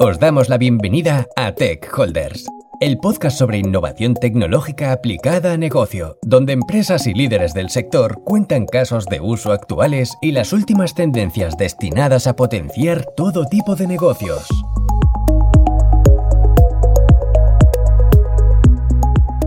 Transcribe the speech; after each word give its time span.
Os 0.00 0.18
damos 0.18 0.48
la 0.48 0.58
bienvenida 0.58 1.28
a 1.36 1.52
Tech 1.52 1.88
Holders, 1.96 2.46
el 2.80 2.98
podcast 2.98 3.38
sobre 3.38 3.58
innovación 3.58 4.14
tecnológica 4.14 4.90
aplicada 4.90 5.52
a 5.52 5.56
negocio, 5.56 6.18
donde 6.20 6.52
empresas 6.52 7.06
y 7.06 7.14
líderes 7.14 7.54
del 7.54 7.70
sector 7.70 8.20
cuentan 8.24 8.66
casos 8.66 9.06
de 9.06 9.20
uso 9.20 9.52
actuales 9.52 10.16
y 10.20 10.32
las 10.32 10.52
últimas 10.52 10.94
tendencias 10.94 11.56
destinadas 11.56 12.26
a 12.26 12.34
potenciar 12.34 13.04
todo 13.16 13.46
tipo 13.46 13.76
de 13.76 13.86
negocios. 13.86 14.48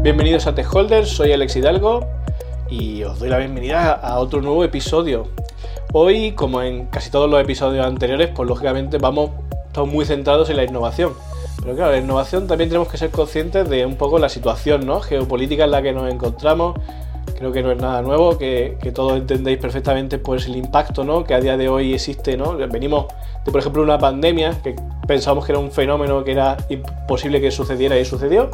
Bienvenidos 0.02 0.48
a 0.48 0.56
Tech 0.56 0.74
Holders, 0.74 1.10
soy 1.10 1.34
Alex 1.34 1.58
Hidalgo 1.58 2.08
y 2.70 3.04
os 3.04 3.20
doy 3.20 3.28
la 3.28 3.40
bienvenida 3.40 3.92
a 3.92 4.18
otro 4.20 4.42
nuevo 4.42 4.64
episodio. 4.64 5.28
Hoy, 5.92 6.32
como 6.32 6.62
en 6.62 6.86
casi 6.86 7.12
todos 7.12 7.30
los 7.30 7.42
episodios 7.42 7.86
anteriores, 7.86 8.30
pues 8.34 8.48
lógicamente 8.48 8.98
vamos 8.98 9.32
muy 9.86 10.06
centrados 10.06 10.50
en 10.50 10.58
la 10.58 10.64
innovación. 10.64 11.14
Pero 11.62 11.76
claro, 11.76 11.92
la 11.92 11.98
innovación 11.98 12.48
también 12.48 12.70
tenemos 12.70 12.88
que 12.88 12.98
ser 12.98 13.12
conscientes 13.12 13.70
de 13.70 13.86
un 13.86 13.96
poco 13.96 14.20
la 14.20 14.30
situación 14.30 14.86
¿no? 14.86 15.02
geopolítica 15.02 15.66
en 15.66 15.72
la 15.72 15.82
que 15.82 15.92
nos 15.92 16.12
encontramos. 16.12 16.80
Creo 17.38 17.52
que 17.52 17.62
no 17.62 17.72
es 17.72 17.78
nada 17.78 18.02
nuevo, 18.02 18.38
que, 18.38 18.78
todos 18.96 19.18
entendéis 19.18 19.60
perfectamente 19.60 20.18
pues, 20.18 20.48
el 20.48 20.56
impacto 20.56 21.04
¿no? 21.04 21.24
que 21.24 21.34
a 21.34 21.40
día 21.40 21.58
de 21.58 21.70
hoy 21.70 21.94
existe. 21.94 22.38
¿no? 22.38 22.56
Venimos 22.56 23.08
de, 23.46 23.52
por 23.52 23.60
ejemplo, 23.60 23.84
una 23.84 24.00
pandemia 24.00 24.60
que 24.64 24.76
pensábamos 25.08 25.46
que 25.46 25.52
era 25.52 25.60
un 25.60 25.72
fenómeno 25.72 26.24
que 26.24 26.32
era 26.32 26.58
imposible 26.70 27.40
que 27.42 27.52
sucediera 27.52 28.00
y 28.00 28.06
sucedió. 28.06 28.50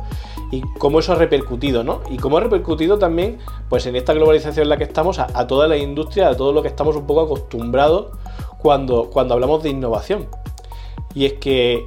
Y 0.52 0.62
cómo 0.78 1.00
eso 1.00 1.14
ha 1.14 1.16
repercutido, 1.16 1.84
¿no? 1.84 2.02
Y 2.12 2.18
cómo 2.18 2.38
ha 2.38 2.42
repercutido 2.42 3.00
también 3.00 3.40
pues, 3.70 3.88
en 3.88 3.96
esta 3.96 4.14
globalización 4.14 4.64
en 4.64 4.70
la 4.70 4.78
que 4.78 4.84
estamos 4.84 5.18
a, 5.18 5.28
a 5.34 5.48
toda 5.48 5.68
la 5.68 5.78
industria, 5.78 6.30
a 6.30 6.38
todo 6.38 6.54
lo 6.54 6.62
que 6.62 6.68
estamos 6.68 6.96
un 6.96 7.08
poco 7.08 7.22
acostumbrados 7.22 8.12
cuando, 8.60 9.10
cuando 9.10 9.34
hablamos 9.34 9.64
de 9.64 9.70
innovación. 9.70 10.28
Y 11.16 11.26
es 11.26 11.34
que 11.34 11.86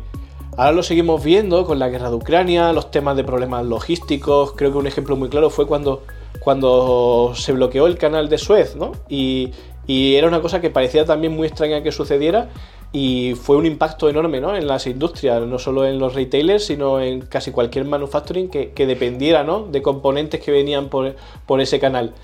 ahora 0.57 0.73
lo 0.73 0.83
seguimos 0.83 1.23
viendo 1.23 1.65
con 1.65 1.79
la 1.79 1.89
guerra 1.89 2.11
de 2.11 2.17
Ucrania, 2.17 2.73
los 2.73 2.91
temas 2.91 3.17
de 3.17 3.25
problemas 3.25 3.65
logísticos. 3.65 4.53
Creo 4.53 4.73
que 4.73 4.79
un 4.79 4.87
ejemplo 4.87 5.17
muy 5.17 5.29
claro 5.29 5.51
fue 5.51 5.67
cuando, 5.67 6.03
cuando 6.41 7.33
se 7.35 7.53
bloqueó 7.53 7.87
el 7.87 7.99
canal 7.99 8.29
de 8.29 8.39
Suez, 8.39 8.77
¿no? 8.77 8.93
Y, 9.09 9.53
era 9.89 10.27
una 10.27 10.43
cosa 10.43 10.61
que 10.61 10.69
parecía 10.69 11.05
también 11.05 11.33
muy 11.37 11.47
extraña 11.47 11.81
que 11.81 11.93
sucediera 11.93 12.49
y 12.91 13.35
fue 13.41 13.57
un 13.57 13.67
impacto 13.67 14.09
enorme 14.09 14.41
¿no? 14.41 14.57
en 14.57 14.67
las 14.67 14.89
industrias, 14.89 15.47
no 15.47 15.61
solo 15.61 15.87
en 15.87 16.01
los 16.01 16.15
retailers, 16.15 16.65
sino 16.65 17.01
en 17.01 17.21
casi 17.21 17.53
cualquier 17.53 17.85
manufacturing 17.85 18.49
que, 18.49 18.87
dependiera 18.87 19.45
¿no? 19.45 19.69
de 19.71 19.83
componentes 19.83 20.41
que 20.41 20.51
venían 20.51 20.89
por, 20.89 21.15
por 21.47 21.61
ese 21.61 21.79
canal 21.79 22.15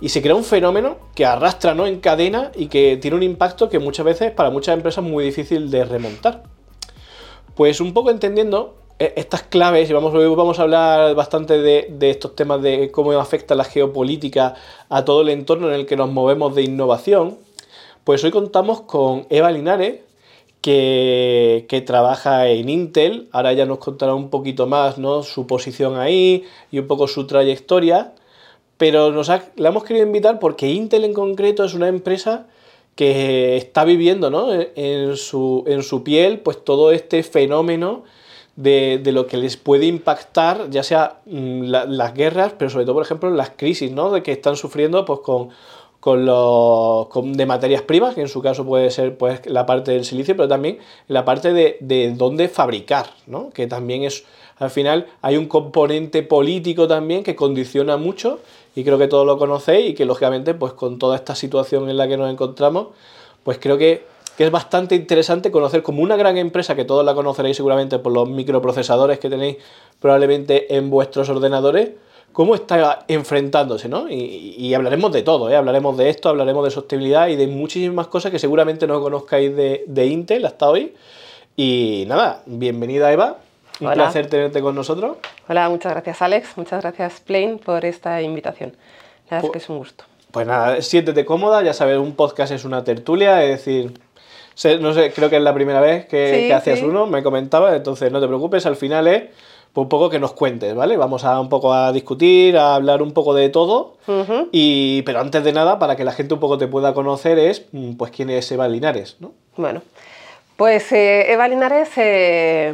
y 0.00 0.08
se 0.08 0.22
crea 0.22 0.34
un 0.34 0.44
fenómeno 0.44 0.96
que 1.14 1.26
arrastra 1.26 1.74
¿no? 1.74 1.86
en 1.86 2.00
cadena 2.00 2.52
y 2.56 2.66
que 2.66 2.96
tiene 2.96 3.16
un 3.16 3.22
impacto 3.22 3.68
que 3.68 3.78
muchas 3.78 4.06
veces 4.06 4.32
para 4.32 4.50
muchas 4.50 4.74
empresas 4.74 5.04
es 5.04 5.10
muy 5.10 5.24
difícil 5.24 5.70
de 5.70 5.84
remontar. 5.84 6.42
Pues 7.54 7.80
un 7.80 7.92
poco 7.92 8.10
entendiendo 8.10 8.76
e, 8.98 9.12
estas 9.16 9.42
claves, 9.42 9.90
y 9.90 9.92
vamos, 9.92 10.12
vamos 10.12 10.58
a 10.58 10.62
hablar 10.62 11.14
bastante 11.14 11.58
de, 11.58 12.10
estos 12.10 12.34
temas 12.34 12.62
de 12.62 12.90
cómo 12.90 13.12
afecta 13.12 13.54
la 13.54 13.64
geopolítica 13.64 14.54
a 14.88 15.04
todo 15.04 15.20
el 15.20 15.28
entorno 15.28 15.68
en 15.68 15.74
el 15.74 15.86
que 15.86 15.96
nos 15.96 16.10
movemos 16.10 16.54
de 16.54 16.62
innovación, 16.62 17.38
pues 18.04 18.24
hoy 18.24 18.30
contamos 18.30 18.80
con 18.82 19.26
Eva 19.28 19.50
Linares, 19.50 20.00
que, 20.62 21.64
que, 21.68 21.80
trabaja 21.80 22.48
en 22.48 22.68
Intel. 22.68 23.28
Ahora 23.32 23.54
ya 23.54 23.64
nos 23.64 23.78
contará 23.78 24.14
un 24.14 24.28
poquito 24.28 24.66
más 24.66 24.98
¿no? 24.98 25.22
su 25.22 25.46
posición 25.46 25.98
ahí 25.98 26.44
y 26.70 26.78
un 26.78 26.86
poco 26.86 27.08
su 27.08 27.26
trayectoria 27.26 28.12
pero 28.80 29.12
nos 29.12 29.28
la 29.28 29.68
hemos 29.68 29.84
querido 29.84 30.06
invitar 30.06 30.38
porque 30.38 30.70
Intel 30.70 31.04
en 31.04 31.12
concreto 31.12 31.64
es 31.64 31.74
una 31.74 31.88
empresa 31.88 32.46
que 32.94 33.58
está 33.58 33.84
viviendo 33.84 34.30
¿no? 34.30 34.48
en, 34.54 35.18
su, 35.18 35.64
en 35.66 35.82
su 35.82 36.02
piel 36.02 36.40
pues 36.40 36.64
todo 36.64 36.90
este 36.90 37.22
fenómeno 37.22 38.04
de, 38.56 39.02
lo 39.12 39.26
que 39.26 39.36
les 39.36 39.58
puede 39.58 39.84
impactar, 39.84 40.70
ya 40.70 40.82
sea 40.82 41.20
mm, 41.26 41.64
las 41.64 42.14
guerras, 42.14 42.54
pero 42.56 42.70
sobre 42.70 42.86
todo, 42.86 42.94
por 42.94 43.04
ejemplo, 43.04 43.28
las 43.28 43.50
crisis 43.50 43.92
¿no? 43.92 44.10
de 44.12 44.22
que 44.22 44.32
están 44.32 44.56
sufriendo 44.56 45.04
pues, 45.04 45.20
con, 45.20 45.50
con 46.00 46.24
los 46.24 47.08
de 47.36 47.44
materias 47.44 47.82
primas, 47.82 48.14
que 48.14 48.22
en 48.22 48.28
su 48.28 48.40
caso 48.40 48.64
puede 48.64 48.90
ser 48.90 49.18
pues, 49.18 49.44
la 49.44 49.66
parte 49.66 49.92
del 49.92 50.06
silicio, 50.06 50.34
pero 50.34 50.48
también 50.48 50.78
la 51.06 51.26
parte 51.26 51.52
de, 51.52 51.76
de 51.80 52.12
dónde 52.12 52.48
fabricar, 52.48 53.10
¿no? 53.26 53.50
que 53.50 53.66
también 53.66 54.04
es, 54.04 54.24
al 54.56 54.70
final, 54.70 55.06
hay 55.20 55.36
un 55.36 55.46
componente 55.46 56.22
político 56.22 56.88
también 56.88 57.22
que 57.22 57.36
condiciona 57.36 57.98
mucho 57.98 58.40
y 58.74 58.84
creo 58.84 58.98
que 58.98 59.08
todos 59.08 59.26
lo 59.26 59.38
conocéis 59.38 59.90
y 59.90 59.94
que 59.94 60.04
lógicamente 60.04 60.54
pues 60.54 60.72
con 60.72 60.98
toda 60.98 61.16
esta 61.16 61.34
situación 61.34 61.88
en 61.88 61.96
la 61.96 62.08
que 62.08 62.16
nos 62.16 62.30
encontramos, 62.30 62.88
pues 63.44 63.58
creo 63.58 63.78
que, 63.78 64.08
es 64.38 64.50
bastante 64.50 64.94
interesante 64.94 65.50
conocer 65.50 65.82
como 65.82 66.00
una 66.02 66.16
gran 66.16 66.38
empresa 66.38 66.74
que 66.74 66.86
todos 66.86 67.04
la 67.04 67.14
conoceréis 67.14 67.58
seguramente 67.58 67.98
por 67.98 68.10
los 68.10 68.26
microprocesadores 68.26 69.18
que 69.18 69.28
tenéis 69.28 69.58
probablemente 70.00 70.74
en 70.76 70.88
vuestros 70.88 71.28
ordenadores, 71.28 71.90
cómo 72.32 72.54
está 72.54 73.04
enfrentándose, 73.06 73.90
¿no? 73.90 74.08
Y, 74.08 74.72
hablaremos 74.72 75.12
de 75.12 75.20
todo, 75.20 75.50
¿eh? 75.50 75.56
Hablaremos 75.56 75.94
de 75.98 76.08
esto, 76.08 76.30
hablaremos 76.30 76.64
de 76.64 76.70
sostenibilidad 76.70 77.28
y 77.28 77.36
de 77.36 77.48
muchísimas 77.48 78.06
cosas 78.06 78.32
que 78.32 78.38
seguramente 78.38 78.86
no 78.86 79.02
conozcáis 79.02 79.54
de, 79.54 79.84
de 79.86 80.06
Intel 80.06 80.46
hasta 80.46 80.70
hoy. 80.70 80.94
Y 81.54 82.04
nada, 82.08 82.42
bienvenida 82.46 83.12
Eva. 83.12 83.40
Un 83.80 83.92
placer 83.92 84.26
tenerte 84.28 84.60
con 84.60 84.74
nosotros. 84.74 85.16
Hola, 85.48 85.68
muchas 85.68 85.92
gracias 85.92 86.22
Alex, 86.22 86.56
muchas 86.56 86.82
gracias 86.82 87.20
Plain 87.20 87.58
por 87.58 87.84
esta 87.84 88.20
invitación. 88.20 88.76
La 89.30 89.36
verdad 89.36 89.46
es 89.46 89.52
que 89.52 89.58
es 89.58 89.68
un 89.68 89.78
gusto. 89.78 90.04
Pues 90.30 90.46
nada, 90.46 90.80
siéntete 90.82 91.24
cómoda, 91.24 91.62
ya 91.62 91.72
sabes, 91.72 91.98
un 91.98 92.14
podcast 92.14 92.52
es 92.52 92.64
una 92.64 92.84
tertulia, 92.84 93.42
es 93.44 93.64
decir, 93.64 93.92
no 94.80 94.92
sé, 94.92 95.12
creo 95.12 95.30
que 95.30 95.36
es 95.36 95.42
la 95.42 95.54
primera 95.54 95.80
vez 95.80 96.06
que, 96.06 96.52
hacías 96.52 96.82
uno, 96.82 97.06
me 97.06 97.22
comentaba, 97.22 97.74
entonces 97.74 98.12
no 98.12 98.20
te 98.20 98.28
preocupes, 98.28 98.66
al 98.66 98.76
final 98.76 99.08
es 99.08 99.24
pues 99.72 99.84
un 99.84 99.88
poco 99.88 100.10
que 100.10 100.18
nos 100.18 100.32
cuentes, 100.32 100.74
¿vale? 100.74 100.96
Vamos 100.96 101.24
a 101.24 101.38
un 101.38 101.48
poco 101.48 101.72
a 101.72 101.92
discutir, 101.92 102.58
a 102.58 102.74
hablar 102.74 103.02
un 103.02 103.12
poco 103.12 103.34
de 103.34 103.48
todo, 103.48 103.96
y, 104.52 105.02
pero 105.02 105.20
antes 105.20 105.42
de 105.44 105.52
nada, 105.52 105.78
para 105.78 105.96
que 105.96 106.04
la 106.04 106.12
gente 106.12 106.34
un 106.34 106.40
poco 106.40 106.58
te 106.58 106.66
pueda 106.66 106.92
conocer, 106.92 107.38
es 107.38 107.66
mm, 107.72 107.92
pues 107.92 108.10
quién 108.10 108.30
es 108.30 108.50
Eva 108.52 108.68
Linares, 108.68 109.16
¿no? 109.20 109.32
Bueno, 109.56 109.82
pues 110.60 110.92
eh, 110.92 111.32
Eva 111.32 111.48
Linares 111.48 111.88
eh, 111.96 112.70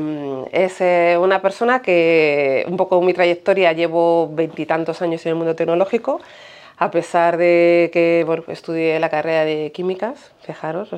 es 0.51 0.81
eh, 0.81 1.17
una 1.21 1.41
persona 1.41 1.83
que, 1.83 2.67
un 2.67 2.77
poco 2.77 3.01
mi 3.01 3.15
trayectoria, 3.15 3.73
llevo 3.75 4.29
veintitantos 4.35 5.03
años 5.03 5.25
en 5.25 5.31
el 5.31 5.37
mundo 5.37 5.55
tecnológico, 5.55 6.21
a 6.79 6.91
pesar 6.91 7.37
de 7.37 7.91
que 7.93 8.27
estudié 8.49 8.99
la 8.99 9.09
carrera 9.09 9.45
de 9.45 9.71
químicas, 9.71 10.33
fijaros, 10.41 10.89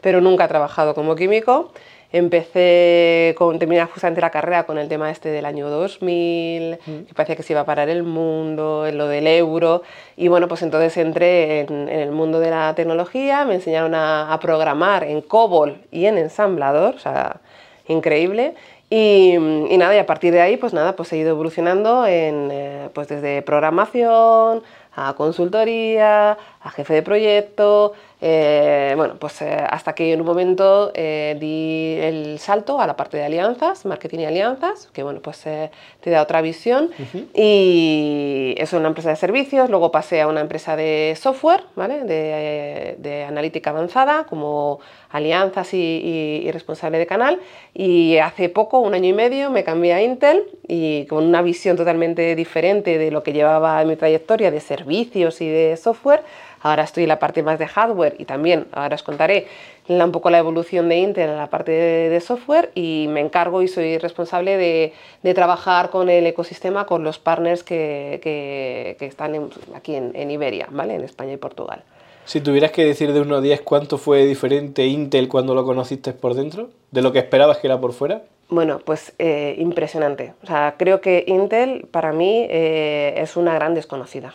pero 0.00 0.22
nunca 0.22 0.46
he 0.46 0.48
trabajado 0.48 0.94
como 0.94 1.14
químico. 1.14 1.74
Empecé 2.10 3.34
con 3.36 3.58
terminar 3.58 3.86
justamente 3.90 4.22
la 4.22 4.30
carrera 4.30 4.64
con 4.64 4.78
el 4.78 4.88
tema 4.88 5.10
este 5.10 5.28
del 5.28 5.44
año 5.44 5.68
2000, 5.68 6.78
mm. 6.86 6.98
que 7.06 7.14
parecía 7.14 7.36
que 7.36 7.42
se 7.42 7.52
iba 7.52 7.60
a 7.60 7.66
parar 7.66 7.90
el 7.90 8.02
mundo, 8.02 8.86
en 8.86 8.96
lo 8.96 9.08
del 9.08 9.26
euro. 9.26 9.82
Y 10.16 10.28
bueno, 10.28 10.48
pues 10.48 10.62
entonces 10.62 10.96
entré 10.96 11.60
en, 11.60 11.88
el 11.90 12.10
mundo 12.10 12.40
de 12.40 12.48
la 12.48 12.74
tecnología, 12.74 13.44
me 13.44 13.56
enseñaron 13.56 13.94
a, 13.94 14.38
programar 14.40 15.04
en 15.04 15.20
COBOL 15.20 15.82
y 15.90 16.06
en 16.06 16.16
ensamblador, 16.16 16.94
o 16.94 16.98
sea, 16.98 17.40
increíble. 17.88 18.54
Y, 18.88 19.36
nada, 19.76 19.94
y 19.94 19.98
a 19.98 20.06
partir 20.06 20.32
de 20.32 20.40
ahí, 20.40 20.56
pues 20.56 20.72
nada, 20.72 20.96
pues 20.96 21.12
he 21.12 21.18
ido 21.18 21.30
evolucionando 21.30 22.06
en, 22.06 22.48
eh, 22.50 22.88
pues 22.94 23.08
desde 23.08 23.42
programación, 23.42 24.62
a 24.96 25.14
consultoría, 25.14 26.38
a 26.60 26.70
jefe 26.70 26.94
de 26.94 27.02
proyecto, 27.02 27.94
eh, 28.20 28.94
bueno, 28.96 29.14
pues 29.18 29.40
eh, 29.42 29.56
hasta 29.70 29.94
que 29.94 30.12
en 30.12 30.20
un 30.20 30.26
momento 30.26 30.90
eh, 30.94 31.36
di 31.38 31.96
el 32.04 32.40
salto 32.40 32.80
a 32.80 32.86
la 32.86 32.96
parte 32.96 33.16
de 33.16 33.24
alianzas, 33.24 33.86
marketing 33.86 34.18
y 34.20 34.24
alianzas, 34.24 34.88
que 34.92 35.04
bueno, 35.04 35.20
pues 35.20 35.42
te 35.42 36.10
da 36.10 36.22
otra 36.22 36.42
visión. 36.42 36.90
Y 37.32 38.54
es 38.58 38.72
una 38.72 38.88
empresa 38.88 39.10
de 39.10 39.16
servicios, 39.16 39.70
luego 39.70 39.92
pasé 39.92 40.20
a 40.20 40.26
una 40.26 40.40
empresa 40.40 40.74
de 40.74 41.16
software, 41.20 41.62
¿vale? 41.76 42.02
De, 42.02 42.96
de 42.98 43.24
analítica 43.24 43.70
avanzada, 43.70 44.24
como 44.24 44.80
alianzas 45.10 45.72
y, 45.74 46.42
y, 46.44 46.50
responsable 46.50 46.98
de 46.98 47.06
canal. 47.06 47.38
Y 47.72 48.18
hace 48.18 48.48
poco, 48.48 48.80
un 48.80 48.94
año 48.94 49.08
y 49.08 49.12
medio, 49.12 49.50
me 49.50 49.62
cambié 49.62 49.94
a 49.94 50.02
Intel 50.02 50.42
y 50.66 51.06
con 51.06 51.24
una 51.24 51.40
visión 51.40 51.76
totalmente 51.76 52.34
diferente 52.34 52.98
de 52.98 53.10
lo 53.12 53.22
que 53.22 53.32
llevaba 53.32 53.80
en 53.80 53.88
mi 53.88 53.96
trayectoria 53.96 54.50
de 54.50 54.60
servicios 54.60 55.40
y 55.40 55.48
de 55.48 55.76
software 55.76 56.22
Ahora 56.60 56.84
estoy 56.84 57.04
en 57.04 57.08
la 57.08 57.18
parte 57.18 57.42
más 57.42 57.58
de 57.58 57.66
hardware 57.66 58.16
y 58.18 58.24
también, 58.24 58.66
ahora 58.72 58.94
os 58.94 59.02
contaré 59.02 59.46
un 59.88 60.12
poco 60.12 60.30
la 60.30 60.38
evolución 60.38 60.88
de 60.88 60.96
Intel 60.98 61.30
en 61.30 61.36
la 61.36 61.48
parte 61.48 61.72
de, 61.72 62.20
software 62.20 62.70
y 62.74 63.06
me 63.08 63.20
encargo 63.20 63.62
y 63.62 63.68
soy 63.68 63.98
responsable 63.98 64.56
de, 64.56 65.34
trabajar 65.34 65.90
con 65.90 66.10
el 66.10 66.26
ecosistema, 66.26 66.86
con 66.86 67.04
los 67.04 67.18
partners 67.18 67.62
que, 67.62 68.96
están 69.00 69.50
aquí 69.74 69.94
en, 69.94 70.30
Iberia, 70.30 70.68
¿vale? 70.70 70.94
en 70.94 71.04
España 71.04 71.32
y 71.32 71.36
Portugal. 71.36 71.82
Si 72.24 72.42
tuvieras 72.42 72.72
que 72.72 72.84
decir 72.84 73.14
de 73.14 73.20
1 73.22 73.36
a 73.36 73.40
10 73.40 73.62
cuánto 73.62 73.96
fue 73.96 74.26
diferente 74.26 74.84
Intel 74.86 75.28
cuando 75.28 75.54
lo 75.54 75.64
conociste 75.64 76.12
por 76.12 76.34
dentro, 76.34 76.68
de 76.90 77.00
lo 77.00 77.10
que 77.10 77.20
esperabas 77.20 77.56
que 77.56 77.68
era 77.68 77.80
por 77.80 77.94
fuera. 77.94 78.22
Bueno, 78.50 78.80
pues 78.84 79.14
eh, 79.18 79.54
impresionante. 79.58 80.34
O 80.42 80.46
sea, 80.46 80.74
creo 80.76 81.00
que 81.00 81.24
Intel 81.26 81.86
para 81.90 82.12
mí 82.12 82.46
eh, 82.50 83.14
es 83.16 83.36
una 83.36 83.54
gran 83.54 83.74
desconocida. 83.74 84.34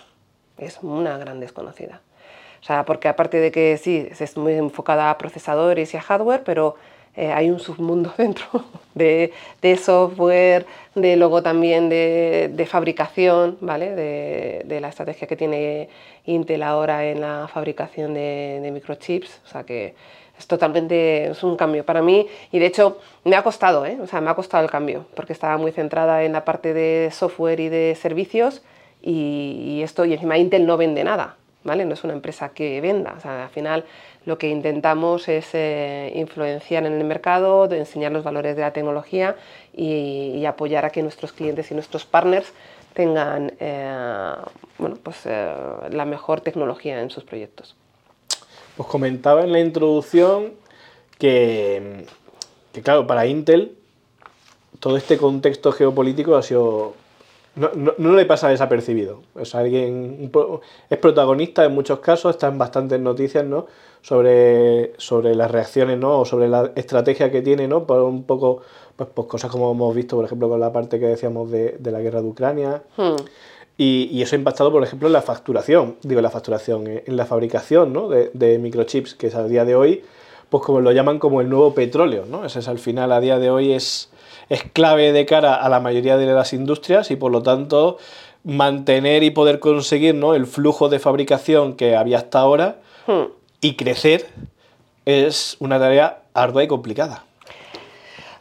Es 0.58 0.80
una 0.82 1.20
gran 1.20 1.40
desconocida. 1.40 2.02
O 2.64 2.66
sea, 2.66 2.86
porque 2.86 3.10
aparte 3.10 3.42
de 3.42 3.52
que 3.52 3.78
sí, 3.78 4.08
es 4.18 4.38
muy 4.38 4.54
enfocada 4.54 5.10
a 5.10 5.18
procesadores 5.18 5.94
y 5.94 5.98
a 5.98 6.02
hardware, 6.02 6.44
pero 6.46 6.78
eh, 7.14 7.34
hay 7.34 7.50
un 7.50 7.60
submundo 7.60 8.14
dentro 8.18 8.64
de, 8.96 9.34
software, 9.78 10.66
de 10.96 11.18
luego 11.18 11.44
también 11.44 11.90
de, 11.90 12.68
fabricación, 12.70 13.58
¿vale? 13.60 13.94
De, 13.94 14.80
la 14.80 14.88
estrategia 14.88 15.28
que 15.28 15.36
tiene 15.36 15.90
Intel 16.26 16.64
ahora 16.64 17.06
en 17.06 17.20
la 17.20 17.50
fabricación 17.54 18.14
de, 18.14 18.70
microchips. 18.74 19.42
O 19.46 19.50
sea 19.50 19.64
que 19.66 19.94
es 20.40 20.48
totalmente 20.48 21.26
es 21.32 21.44
un 21.44 21.58
cambio 21.58 21.86
para 21.86 22.02
mí 22.02 22.28
y 22.50 22.60
de 22.60 22.66
hecho 22.68 22.98
me 23.26 23.36
ha 23.36 23.44
costado, 23.44 23.86
¿eh? 23.86 23.98
o 24.02 24.08
sea, 24.08 24.22
me 24.22 24.30
ha 24.30 24.36
costado 24.36 24.64
el 24.64 24.72
cambio 24.72 25.06
porque 25.16 25.34
estaba 25.34 25.58
muy 25.58 25.72
centrada 25.74 26.24
en 26.24 26.32
la 26.32 26.46
parte 26.46 26.74
de 26.74 27.10
software 27.12 27.60
y 27.60 27.70
de 27.70 27.96
servicios 28.02 28.64
y, 29.00 29.82
esto, 29.84 30.06
y 30.06 30.14
encima 30.14 30.38
Intel 30.38 30.66
no 30.66 30.78
vende 30.78 31.04
nada, 31.04 31.36
No 31.64 31.94
es 31.94 32.04
una 32.04 32.14
empresa 32.14 32.50
que 32.50 32.82
venda, 32.82 33.16
o 33.18 33.22
sea, 33.22 33.44
al 33.44 33.50
final 33.50 33.86
lo 34.26 34.38
que 34.38 34.50
intentamos 34.50 35.28
es 35.28 35.50
eh, 35.54 36.12
influenciar 36.16 36.86
en 36.86 36.94
el 36.94 37.04
mercado, 37.04 37.72
enseñar 37.72 38.12
los 38.12 38.24
valores 38.24 38.56
de 38.56 38.62
la 38.62 38.72
tecnología 38.72 39.36
y, 39.74 40.46
apoyar 40.46 40.86
a 40.86 40.90
que 40.90 41.02
nuestros 41.02 41.32
clientes 41.32 41.72
y 41.72 41.74
nuestros 41.74 42.06
partners 42.06 42.52
tengan 42.94 43.54
eh, 43.60 44.34
bueno, 44.78 44.98
pues, 45.02 45.26
eh, 45.26 45.54
la 45.90 46.06
mejor 46.06 46.42
tecnología 46.42 47.02
en 47.02 47.10
sus 47.10 47.24
proyectos. 47.24 47.76
Os 48.78 48.88
comentaba 48.88 49.44
en 49.44 49.52
la 49.52 49.60
introducción 49.60 50.54
que, 51.18 52.06
claro, 52.84 53.08
para 53.08 53.26
Intel 53.26 53.78
todo 54.80 54.98
este 54.98 55.18
contexto 55.18 55.72
geopolítico 55.72 56.36
ha 56.36 56.44
sido 56.44 56.96
no, 57.56 57.72
no, 57.98 58.14
le 58.14 58.26
pasa 58.26 58.50
desapercibido. 58.50 59.22
Es 59.40 59.54
alguien 59.54 60.32
es 60.90 60.98
protagonista 60.98 61.64
en 61.66 61.74
muchos 61.74 62.00
casos, 62.00 62.32
está 62.32 62.48
en 62.48 62.58
bastantes 62.58 63.00
noticias, 63.00 63.46
¿no? 63.46 63.68
Sobre, 64.02 64.94
sobre 64.98 65.36
las 65.36 65.52
reacciones, 65.52 65.98
¿no? 65.98 66.20
O 66.20 66.26
sobre 66.26 66.50
la 66.50 66.72
estrategia 66.76 67.32
que 67.32 67.42
tiene, 67.42 67.68
¿no? 67.68 67.86
Por 67.86 68.02
un 68.02 68.24
poco, 68.24 68.62
pues, 68.96 69.08
pues 69.14 69.28
cosas 69.28 69.52
como 69.52 69.72
hemos 69.72 69.96
visto, 69.96 70.16
por 70.16 70.26
ejemplo, 70.26 70.50
con 70.50 70.60
la 70.60 70.74
parte 70.74 71.00
que 71.00 71.06
decíamos 71.06 71.52
de, 71.52 71.78
la 71.84 72.00
guerra 72.00 72.22
de 72.22 72.28
Ucrania. 72.28 72.84
Hmm. 72.98 73.16
Y, 73.78 74.22
eso 74.22 74.36
ha 74.36 74.40
impactado, 74.40 74.72
por 74.72 74.84
ejemplo, 74.84 75.08
en 75.08 75.14
la 75.14 75.22
facturación, 75.22 75.98
digo, 76.04 76.22
la 76.22 76.30
facturación, 76.30 76.88
eh, 76.88 77.04
en 77.08 77.18
la 77.18 77.26
fabricación 77.26 77.92
¿no? 77.92 78.08
de, 78.08 78.30
de, 78.34 78.60
microchips, 78.60 79.16
que 79.16 79.28
es 79.28 79.36
a 79.36 79.48
día 79.48 79.66
de 79.66 79.76
hoy, 79.76 80.04
pues 80.50 80.64
como 80.64 80.80
lo 80.80 80.92
llaman 80.92 81.18
como 81.18 81.42
el 81.42 81.50
nuevo 81.50 81.74
petróleo, 81.74 82.26
¿no? 82.28 82.46
Ese 82.46 82.60
es 82.60 82.68
al 82.68 82.78
final, 82.78 83.12
a 83.12 83.20
día 83.20 83.40
de 83.40 83.50
hoy, 83.50 83.74
es 83.74 84.13
es 84.54 84.64
clave 84.72 85.12
de 85.12 85.26
cara 85.26 85.56
a 85.56 85.68
la 85.68 85.80
mayoría 85.80 86.16
de 86.16 86.28
las 86.28 86.54
industrias 86.54 87.10
y 87.10 87.16
por 87.16 87.32
lo 87.32 87.42
tanto 87.42 87.98
mantener 88.44 89.24
y 89.24 89.32
poder 89.32 89.60
conseguir 89.60 90.14
¿no? 90.14 90.36
el 90.36 90.46
flujo 90.46 90.90
de 90.90 91.00
fabricación 91.00 91.76
que 91.76 91.96
había 91.96 92.18
hasta 92.18 92.40
ahora 92.40 92.78
hmm. 93.08 93.24
y 93.62 93.76
crecer 93.76 94.28
es 95.06 95.58
una 95.60 95.80
tarea 95.80 96.20
ardua 96.36 96.64
y 96.64 96.68
complicada. 96.68 97.24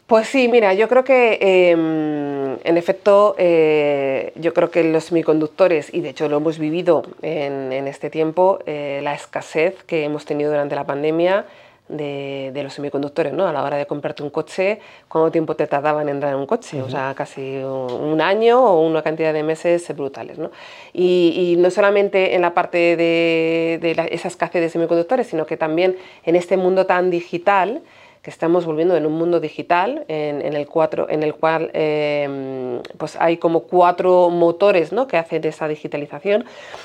Pues 0.06 0.28
sí, 0.28 0.48
mira, 0.48 0.74
yo 0.74 0.88
creo 0.88 1.04
que 1.04 1.38
em, 1.70 2.58
en 2.62 2.76
efecto, 2.76 3.34
eh, 3.38 4.32
yo 4.34 4.52
creo 4.52 4.70
que 4.70 4.84
los 4.84 5.04
semiconductores, 5.04 5.94
y 5.94 6.00
de 6.00 6.10
hecho 6.10 6.28
lo 6.28 6.36
hemos 6.36 6.58
vivido 6.58 7.04
en, 7.22 7.72
este 7.88 8.10
tiempo, 8.10 8.58
eh, 8.66 9.00
la 9.02 9.14
escasez 9.14 9.82
que 9.84 10.04
hemos 10.04 10.26
tenido 10.26 10.50
durante 10.50 10.74
la 10.74 10.84
pandemia, 10.84 11.46
de, 11.88 12.60
los 12.62 12.72
semiconductores, 12.72 13.32
¿no? 13.32 13.46
A 13.46 13.52
la 13.52 13.62
hora 13.62 13.76
de 13.76 13.86
comprarte 13.86 14.22
un 14.22 14.30
coche, 14.30 14.80
¿cuánto 15.08 15.30
tiempo 15.30 15.56
te 15.56 15.66
tardaban 15.66 16.08
en 16.08 16.16
entrar 16.16 16.32
en 16.32 16.38
un 16.38 16.46
coche? 16.46 16.82
O 16.82 16.88
sea, 16.88 17.14
casi 17.14 17.58
un 17.58 18.20
año 18.20 18.64
o 18.64 18.86
una 18.86 19.02
cantidad 19.02 19.32
de 19.32 19.42
meses 19.42 19.94
brutales, 19.94 20.38
¿no? 20.38 20.50
Y, 20.92 21.56
no 21.58 21.70
solamente 21.70 22.34
en 22.34 22.42
la 22.42 22.54
parte 22.54 22.96
de, 22.96 23.78
de 23.80 24.08
esa 24.10 24.28
escasez 24.28 24.62
de 24.62 24.68
semiconductores, 24.68 25.26
sino 25.26 25.46
que 25.46 25.56
también 25.56 25.96
en 26.24 26.36
este 26.36 26.56
mundo 26.56 26.86
tan 26.86 27.10
digital, 27.10 27.82
que 28.22 28.30
estamos 28.30 28.64
volviendo 28.64 28.96
en 28.96 29.04
un 29.04 29.14
mundo 29.14 29.40
digital 29.40 30.04
en, 30.06 30.42
el, 30.42 30.68
en 31.08 31.22
el 31.24 31.34
cual 31.34 31.70
em, 31.72 32.80
pues 32.96 33.16
hay 33.16 33.36
como 33.36 33.64
cuatro 33.64 34.30
motores 34.30 34.92
¿no? 34.92 35.08
que 35.08 35.16
hacen 35.16 35.44
esa 35.44 35.66
digitalización. 35.66 36.44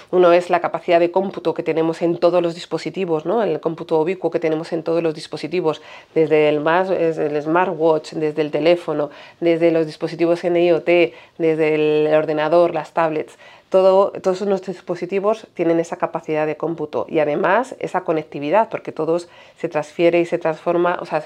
Uno 0.09 0.33
es 0.33 0.49
la 0.49 0.61
capacidad 0.61 0.99
de 0.99 1.11
cómputo 1.11 1.53
que 1.53 1.61
tenemos 1.61 2.01
en 2.01 2.17
todos 2.17 2.41
los 2.41 2.55
dispositivos, 2.55 3.27
¿no? 3.27 3.43
el 3.43 3.59
cómputo 3.59 4.01
ubicuo 4.01 4.31
que 4.31 4.39
tenemos 4.39 4.73
en 4.73 4.81
todos 4.81 5.03
los 5.03 5.13
dispositivos, 5.13 5.81
desde 6.15 6.49
el, 6.49 6.59
más, 6.59 6.89
el 6.89 7.39
smartwatch, 7.39 8.13
desde 8.13 8.41
el 8.41 8.49
teléfono, 8.49 9.11
desde 9.39 9.69
los 9.69 9.85
dispositivos 9.85 10.43
en 10.43 10.57
IoT, 10.57 10.89
desde 11.37 11.75
el 11.75 12.13
ordenador, 12.15 12.73
las 12.73 12.93
tablets 12.93 13.37
todos 13.69 14.41
nuestros 14.43 14.77
dispositivos 14.77 15.47
tienen 15.53 15.79
esa 15.79 15.97
capacidad 15.97 16.45
de 16.45 16.55
cómputo 16.55 17.05
y 17.09 17.19
además 17.19 17.75
esa 17.79 18.01
conectividad, 18.01 18.69
porque 18.69 18.91
todos 18.91 19.27
se 19.57 19.67
transfiere 19.67 20.19
y 20.19 20.25
se 20.25 20.37
transforma, 20.37 20.97
o 21.01 21.05
sea, 21.05 21.21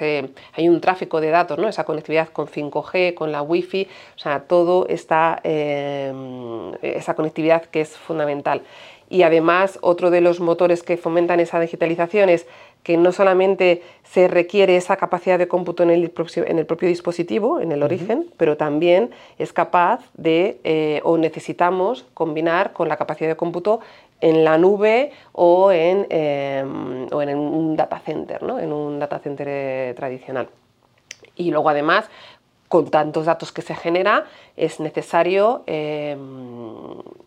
hay 0.53 0.69
un 0.69 0.81
tráfico 0.81 1.21
de 1.21 1.29
datos, 1.29 1.59
¿no? 1.59 1.67
esa 1.67 1.83
conectividad 1.83 2.29
con 2.29 2.47
5G, 2.47 3.13
con 3.13 3.31
la 3.31 3.41
Wi-Fi, 3.41 3.87
o 4.15 4.19
sea, 4.19 4.41
todo 4.41 4.87
está, 4.87 5.39
eh, 5.43 6.11
esa 6.81 7.13
conectividad 7.13 7.65
que 7.65 7.81
es 7.81 7.95
fundamental. 7.97 8.63
Y 9.11 9.23
además, 9.23 9.77
otro 9.81 10.09
de 10.09 10.21
los 10.21 10.39
motores 10.39 10.83
que 10.83 10.95
fomentan 10.95 11.41
esa 11.41 11.59
digitalización 11.59 12.29
es 12.29 12.47
que 12.83 12.97
no 12.97 13.11
solamente 13.11 13.83
se 14.03 14.27
requiere 14.27 14.75
esa 14.75 14.97
capacidad 14.97 15.37
de 15.37 15.47
cómputo 15.47 15.83
en 15.83 15.91
el, 15.91 16.09
propio 16.09 16.87
dispositivo, 16.87 17.59
en 17.59 17.71
el 17.71 17.83
origen, 17.83 18.27
pero 18.37 18.57
también 18.57 19.11
es 19.37 19.53
capaz 19.53 20.01
de, 20.15 20.59
eh, 20.63 21.01
o 21.03 21.17
necesitamos 21.17 22.05
combinar 22.13 22.73
con 22.73 22.89
la 22.89 22.97
capacidad 22.97 23.29
de 23.29 23.35
cómputo 23.35 23.79
en 24.19 24.43
la 24.43 24.57
nube 24.57 25.11
o 25.31 25.71
en, 25.71 26.07
em, 26.09 27.07
o 27.11 27.21
en 27.21 27.37
un 27.37 27.75
data 27.75 27.99
center, 27.99 28.43
¿no? 28.43 28.59
en 28.59 28.71
un 28.71 28.99
data 28.99 29.19
center 29.19 29.47
eh, 29.49 29.93
tradicional. 29.95 30.49
Y 31.35 31.51
luego 31.51 31.69
además 31.69 32.09
con 32.71 32.89
tantos 32.89 33.25
datos 33.25 33.51
que 33.51 33.61
se 33.61 33.75
genera, 33.75 34.23
es 34.55 34.79
necesario 34.79 35.63
em, 35.67 36.19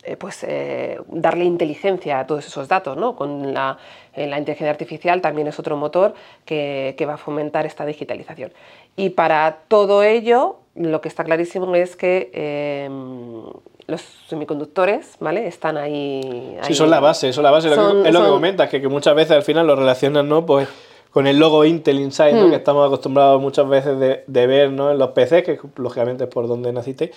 eh, 0.03 0.17
pues, 0.17 0.43
eh, 0.43 0.99
darle 1.09 1.45
inteligencia 1.45 2.21
a 2.21 2.27
todos 2.27 2.47
esos 2.47 2.67
datos. 2.67 2.97
¿no? 2.97 3.15
Con 3.15 3.53
la, 3.53 3.77
la, 4.17 4.39
inteligencia 4.39 4.71
artificial 4.71 5.21
también 5.21 5.47
es 5.47 5.59
otro 5.59 5.77
motor 5.77 6.15
que, 6.47 6.97
va 7.07 7.15
a 7.15 7.17
fomentar 7.19 7.67
esta 7.67 7.85
digitalización. 7.85 8.55
Y 8.97 9.11
para 9.11 9.59
todo 9.69 10.03
ello, 10.03 10.57
lo 10.77 11.03
que 11.03 11.09
está 11.09 11.25
clarísimo 11.25 11.75
es 11.75 11.95
que 11.95 12.31
em, 12.33 13.45
los 13.87 14.01
semiconductores, 14.29 15.17
¿vale? 15.21 15.47
Están 15.47 15.77
ahí, 15.77 16.57
Sí, 16.63 16.73
son 16.73 16.89
la 16.89 17.01
base, 17.01 17.35
son 17.35 17.45
la 17.45 17.51
base. 17.51 17.69
es 17.69 18.15
lo 18.15 18.23
que 18.23 18.31
comentas, 18.31 18.71
que, 18.71 18.81
que, 18.81 18.89
muchas 18.89 19.15
veces 19.15 19.33
al 19.33 19.43
final 19.43 19.67
lo 19.67 19.77
relacionan, 19.77 20.27
¿no? 20.27 20.47
Pues 20.47 20.71
con 21.15 21.29
el 21.29 21.39
logo 21.39 21.65
Intel 21.65 22.01
Inside, 22.01 22.33
que 22.33 22.47
hmm. 22.49 22.53
estamos 22.55 22.85
acostumbrados 22.89 23.41
muchas 23.41 23.69
veces 23.69 23.97
de, 24.27 24.47
ver 24.49 24.73
¿no? 24.73 24.91
en 24.91 24.99
los 24.99 25.11
PCs, 25.11 25.45
que 25.45 25.61
lógicamente 25.77 26.25
es 26.25 26.31
por 26.31 26.49
donde 26.49 26.73
naciste, 26.73 27.13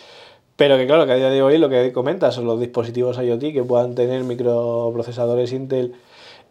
pero 0.56 0.78
que 0.78 0.86
claro, 0.86 1.08
que 1.08 1.14
a 1.14 1.16
día 1.16 1.32
de 1.32 1.42
hoy 1.42 1.58
lo 1.58 1.68
que 1.68 1.92
comentas 1.92 2.36
son 2.36 2.46
los 2.46 2.60
dispositivos 2.60 3.18
IoT 3.18 3.54
que 3.54 3.64
puedan 3.64 3.96
tener 3.96 4.24
microprocesadores 4.24 5.52
Intel 5.52 5.96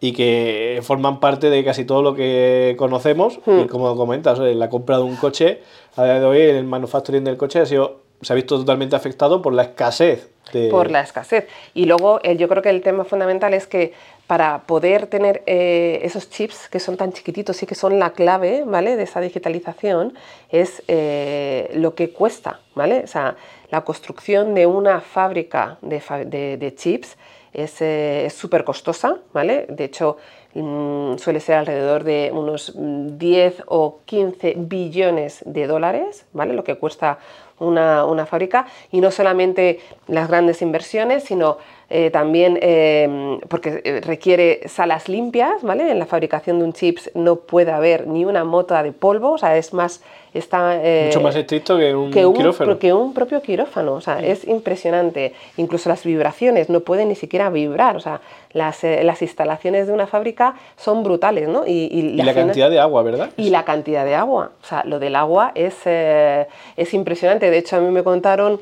y 0.01 0.11
que 0.11 0.81
forman 0.83 1.21
parte 1.21 1.49
de 1.49 1.63
casi 1.63 1.85
todo 1.85 2.01
lo 2.01 2.15
que 2.15 2.75
conocemos. 2.77 3.39
Hmm. 3.45 3.61
Y 3.61 3.67
como 3.67 3.95
comentas, 3.95 4.39
la 4.39 4.69
compra 4.69 4.97
de 4.97 5.03
un 5.03 5.15
coche, 5.15 5.61
a 5.95 6.03
día 6.03 6.19
de 6.19 6.25
hoy 6.25 6.41
el 6.41 6.65
manufacturing 6.65 7.23
del 7.23 7.37
coche 7.37 7.61
ha 7.61 7.65
sido, 7.65 8.01
se 8.21 8.33
ha 8.33 8.35
visto 8.35 8.59
totalmente 8.59 8.97
afectado 8.97 9.41
por 9.41 9.53
la 9.53 9.63
escasez. 9.63 10.29
De... 10.51 10.67
Por 10.67 10.91
la 10.91 10.99
escasez. 10.99 11.47
Y 11.73 11.85
luego 11.85 12.21
yo 12.21 12.49
creo 12.49 12.61
que 12.61 12.71
el 12.71 12.81
tema 12.81 13.05
fundamental 13.05 13.53
es 13.53 13.67
que 13.67 13.93
para 14.27 14.63
poder 14.63 15.07
tener 15.07 15.41
eh, 15.45 16.01
esos 16.03 16.29
chips 16.29 16.67
que 16.67 16.81
son 16.81 16.97
tan 16.97 17.13
chiquititos 17.13 17.63
y 17.63 17.65
que 17.65 17.75
son 17.75 17.97
la 17.97 18.11
clave 18.11 18.63
¿vale? 18.65 18.97
de 18.97 19.03
esa 19.03 19.21
digitalización 19.21 20.13
es 20.49 20.83
eh, 20.89 21.71
lo 21.73 21.95
que 21.95 22.11
cuesta. 22.11 22.59
¿vale? 22.75 23.01
O 23.05 23.07
sea, 23.07 23.37
la 23.71 23.81
construcción 23.85 24.53
de 24.53 24.67
una 24.67 24.99
fábrica 24.99 25.77
de, 25.81 26.73
chips 26.75 27.17
es 27.53 28.33
súper 28.33 28.65
costosa. 28.65 29.17
¿vale? 29.31 29.65
De 29.69 29.85
hecho, 29.85 30.17
mm, 30.53 31.17
suele 31.17 31.39
ser 31.39 31.55
alrededor 31.55 32.03
de 32.03 32.29
unos 32.33 32.73
10 32.75 33.63
o 33.67 33.99
15 34.03 34.55
billones 34.57 35.41
de 35.45 35.67
dólares, 35.67 36.25
¿vale? 36.33 36.53
lo 36.53 36.65
que 36.65 36.75
cuesta 36.75 37.17
una, 37.59 38.03
una 38.03 38.25
fábrica. 38.25 38.67
Y 38.91 38.99
no 38.99 39.09
solamente 39.09 39.79
las 40.07 40.27
grandes 40.27 40.61
inversiones, 40.61 41.23
sino 41.23 41.57
eh, 41.89 42.09
también 42.09 42.59
em, 42.61 43.39
porque 43.47 43.81
eh, 43.85 44.01
requiere 44.01 44.67
salas 44.67 45.07
limpias, 45.07 45.63
¿vale? 45.63 45.89
En 45.89 45.99
la 45.99 46.05
fabricación 46.05 46.59
de 46.59 46.65
un 46.65 46.73
chips 46.73 47.09
no 47.13 47.37
puede 47.37 47.71
haber 47.71 48.07
ni 48.07 48.25
una 48.25 48.43
mota 48.43 48.83
de 48.83 48.91
polvo, 48.91 49.31
o 49.31 49.37
sea, 49.37 49.55
es 49.55 49.73
más 49.73 50.01
está 50.33 50.77
eh, 50.83 51.05
mucho 51.05 51.21
más 51.21 51.35
estricto 51.37 51.77
que 51.77 51.95
un, 51.95 52.11
quirófano. 52.11 52.77
Que 52.77 52.93
un 52.93 53.13
propio 53.13 53.41
quirófano, 53.41 53.93
o 53.93 54.01
sea, 54.01 54.19
es 54.19 54.45
impresionante. 54.45 55.33
Incluso 55.55 55.87
las 55.87 56.03
vibraciones 56.03 56.69
no 56.69 56.81
pueden 56.81 57.07
ni 57.07 57.15
siquiera 57.15 57.49
vibrar, 57.49 57.95
o 57.95 58.01
sea, 58.01 58.19
las, 58.51 58.83
las 58.83 59.21
instalaciones 59.21 59.87
de 59.87 59.93
una 59.93 60.07
fábrica 60.07 60.55
son 60.75 61.03
brutales, 61.03 61.47
¿no? 61.47 61.63
Y, 61.65 62.21
la, 62.21 62.33
cantidad 62.33 62.69
de 62.69 62.81
agua, 62.81 63.01
¿verdad? 63.01 63.29
Y 63.37 63.49
la 63.49 63.63
cantidad 63.63 64.03
de 64.03 64.13
agua, 64.13 64.51
o 64.61 64.65
sea, 64.65 64.83
lo 64.83 64.99
del 64.99 65.15
agua 65.15 65.53
es, 65.55 65.87
es 65.87 66.93
impresionante. 66.93 67.49
De 67.49 67.57
hecho, 67.57 67.77
a 67.77 67.79
mí 67.79 67.89
me 67.89 68.03
contaron 68.03 68.59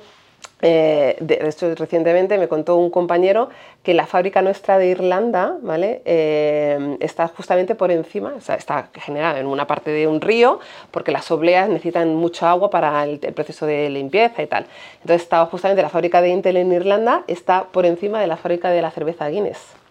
eh, 0.61 1.17
de 1.19 1.39
hecho, 1.47 1.75
recientemente 1.75 2.37
me 2.37 2.47
contó 2.47 2.77
un 2.77 2.89
compañero 2.89 3.49
que 3.83 3.93
la 3.93 4.07
fábrica 4.07 4.41
nuestra 4.41 4.77
de 4.77 4.87
Irlanda 4.87 5.57
¿vale? 5.61 6.01
Eh, 6.05 6.97
está 7.01 7.27
justamente 7.27 7.75
por 7.75 7.91
encima, 7.91 8.33
o 8.37 8.41
sea, 8.41 8.55
está 8.55 8.89
generada 8.93 9.39
en 9.39 9.47
una 9.47 9.67
parte 9.67 9.91
de 9.91 10.07
un 10.07 10.21
río, 10.21 10.59
porque 10.91 11.11
las 11.11 11.29
obleas 11.29 11.69
necesitan 11.69 12.15
mucha 12.15 12.49
agua 12.49 12.69
para 12.69 13.03
el, 13.03 13.19
el, 13.21 13.33
proceso 13.33 13.65
de 13.65 13.89
limpieza 13.89 14.41
y 14.41 14.47
tal. 14.47 14.65
Entonces, 15.01 15.23
estaba 15.23 15.45
justamente 15.47 15.81
la 15.81 15.89
fábrica 15.89 16.21
de 16.21 16.29
Intel 16.29 16.57
en 16.57 16.71
Irlanda, 16.71 17.23
está 17.27 17.65
por 17.65 17.85
encima 17.85 18.19
de 18.19 18.27
la 18.27 18.37
fábrica 18.37 18.69
de 18.71 18.81
la 18.81 18.91
cerveza 18.91 19.27
Guinness. 19.27 19.84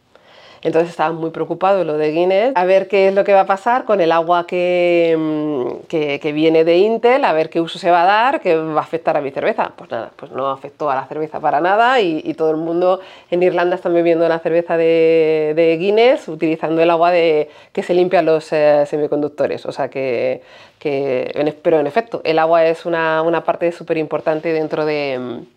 Entonces 0.64 0.90
estaba 0.90 1.12
muy 1.12 1.28
preocupado 1.28 1.84
lo 1.84 1.98
de 1.98 2.10
Guinness, 2.10 2.52
a 2.54 2.64
ver 2.64 2.88
qué 2.88 3.08
es 3.08 3.14
lo 3.14 3.22
que 3.22 3.34
va 3.34 3.40
a 3.40 3.46
pasar 3.46 3.84
con 3.84 4.00
el 4.00 4.10
agua 4.10 4.46
que, 4.46 5.14
mm, 5.16 5.86
que, 5.88 6.18
que, 6.18 6.32
viene 6.32 6.64
de 6.64 6.78
Intel, 6.78 7.22
a 7.26 7.34
ver 7.34 7.50
qué 7.50 7.60
uso 7.60 7.78
se 7.78 7.90
va 7.90 8.02
a 8.02 8.06
dar, 8.06 8.40
que 8.40 8.56
va 8.56 8.80
a 8.80 8.82
afectar 8.82 9.14
a 9.14 9.20
mi 9.20 9.30
cerveza. 9.30 9.72
Pues 9.76 9.90
nada, 9.90 10.10
pues 10.16 10.32
no 10.32 10.50
afectó 10.50 10.90
a 10.90 10.94
la 10.94 11.04
cerveza 11.04 11.38
para 11.38 11.60
nada 11.60 12.00
y, 12.00 12.22
y 12.24 12.32
todo 12.32 12.50
el 12.50 12.56
mundo 12.56 13.00
en 13.30 13.42
Irlanda 13.42 13.76
está 13.76 13.90
bebiendo 13.90 14.26
la 14.26 14.38
cerveza 14.38 14.78
de, 14.78 15.52
de 15.54 15.76
Guinness 15.76 16.28
utilizando 16.28 16.80
el 16.80 16.88
agua 16.88 17.10
de, 17.10 17.50
que 17.72 17.82
se 17.82 17.92
limpia 17.92 18.22
los 18.22 18.50
eh, 18.54 18.84
semiconductores. 18.86 19.66
O 19.66 19.72
sea 19.72 19.90
que, 19.90 20.40
que, 20.78 21.54
pero 21.62 21.78
en 21.78 21.86
efecto, 21.86 22.22
el 22.24 22.38
agua 22.38 22.64
es 22.64 22.86
una, 22.86 23.20
una 23.20 23.44
parte 23.44 23.70
súper 23.70 23.98
importante 23.98 24.50
dentro 24.54 24.86
de 24.86 25.18
mm, 25.18 25.54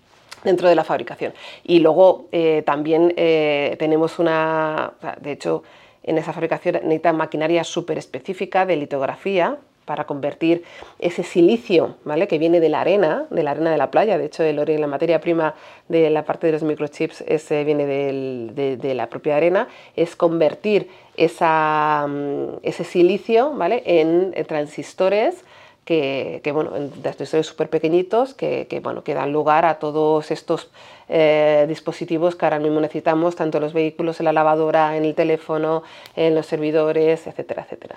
dentro 0.48 0.68
de 0.68 0.76
la 0.76 0.84
fabricación. 0.84 1.34
Y 1.64 1.80
luego 1.80 2.28
eh, 2.32 2.64
también 2.66 3.14
eh, 3.18 3.76
tenemos 3.78 4.18
una, 4.18 4.94
de 5.22 5.34
hecho, 5.34 5.64
en 6.04 6.18
esa 6.18 6.34
fabricación 6.34 6.76
necesita 6.84 7.14
maquinaria 7.14 7.64
súper 7.64 7.98
específica 7.98 8.66
de 8.66 8.78
litografía 8.78 9.58
para 9.86 10.06
convertir 10.06 10.64
ese 11.00 11.24
silicio 11.24 11.96
¿vale? 12.04 12.28
que 12.28 12.38
viene 12.38 12.60
de 12.60 12.70
la 12.70 12.82
arena, 12.82 13.26
de 13.30 13.44
la 13.44 13.52
arena 13.52 13.72
de 13.72 13.78
la 13.78 13.90
playa, 13.90 14.18
de 14.18 14.26
hecho 14.26 14.44
el 14.44 14.60
oro, 14.60 14.78
la 14.78 14.88
materia 14.88 15.22
prima 15.22 15.54
de 15.88 16.10
la 16.10 16.24
parte 16.24 16.48
de 16.48 16.54
los 16.54 16.64
microchips 16.64 17.22
ese 17.26 17.64
viene 17.64 17.86
del, 17.86 18.52
de, 18.54 18.94
la 18.94 19.08
propia 19.08 19.38
arena, 19.38 19.68
es 19.96 20.16
convertir 20.16 20.90
esa, 21.16 22.06
mm, 22.08 22.60
ese 22.64 22.84
silicio 22.84 23.54
¿vale? 23.54 23.82
en 23.86 24.34
transistores 24.46 25.44
que, 25.88 26.42
que 26.44 26.52
bueno, 26.52 26.72
de 26.72 26.90
transistores 26.90 27.48
súper 27.48 27.70
pequeñitos 27.70 28.34
que, 28.34 28.68
que, 28.70 28.82
bueno, 28.82 29.06
que 29.06 29.14
dan 29.14 29.32
lugar 29.32 29.66
a 29.66 29.80
todos 29.80 30.32
estos 30.32 30.70
eh, 31.08 31.64
dispositivos 31.70 32.36
que 32.36 32.46
ahora 32.46 32.60
mismo 32.60 32.82
necesitamos, 32.82 33.38
tanto 33.38 33.58
en 33.58 33.64
los 33.64 33.72
vehículos, 33.72 34.20
en 34.20 34.26
la 34.26 34.34
lavadora, 34.34 34.98
en 34.98 35.06
el 35.06 35.16
teléfono, 35.16 35.84
en 36.18 36.36
los 36.36 36.46
servidores, 36.46 37.26
etcétera, 37.26 37.64
etcétera. 37.64 37.96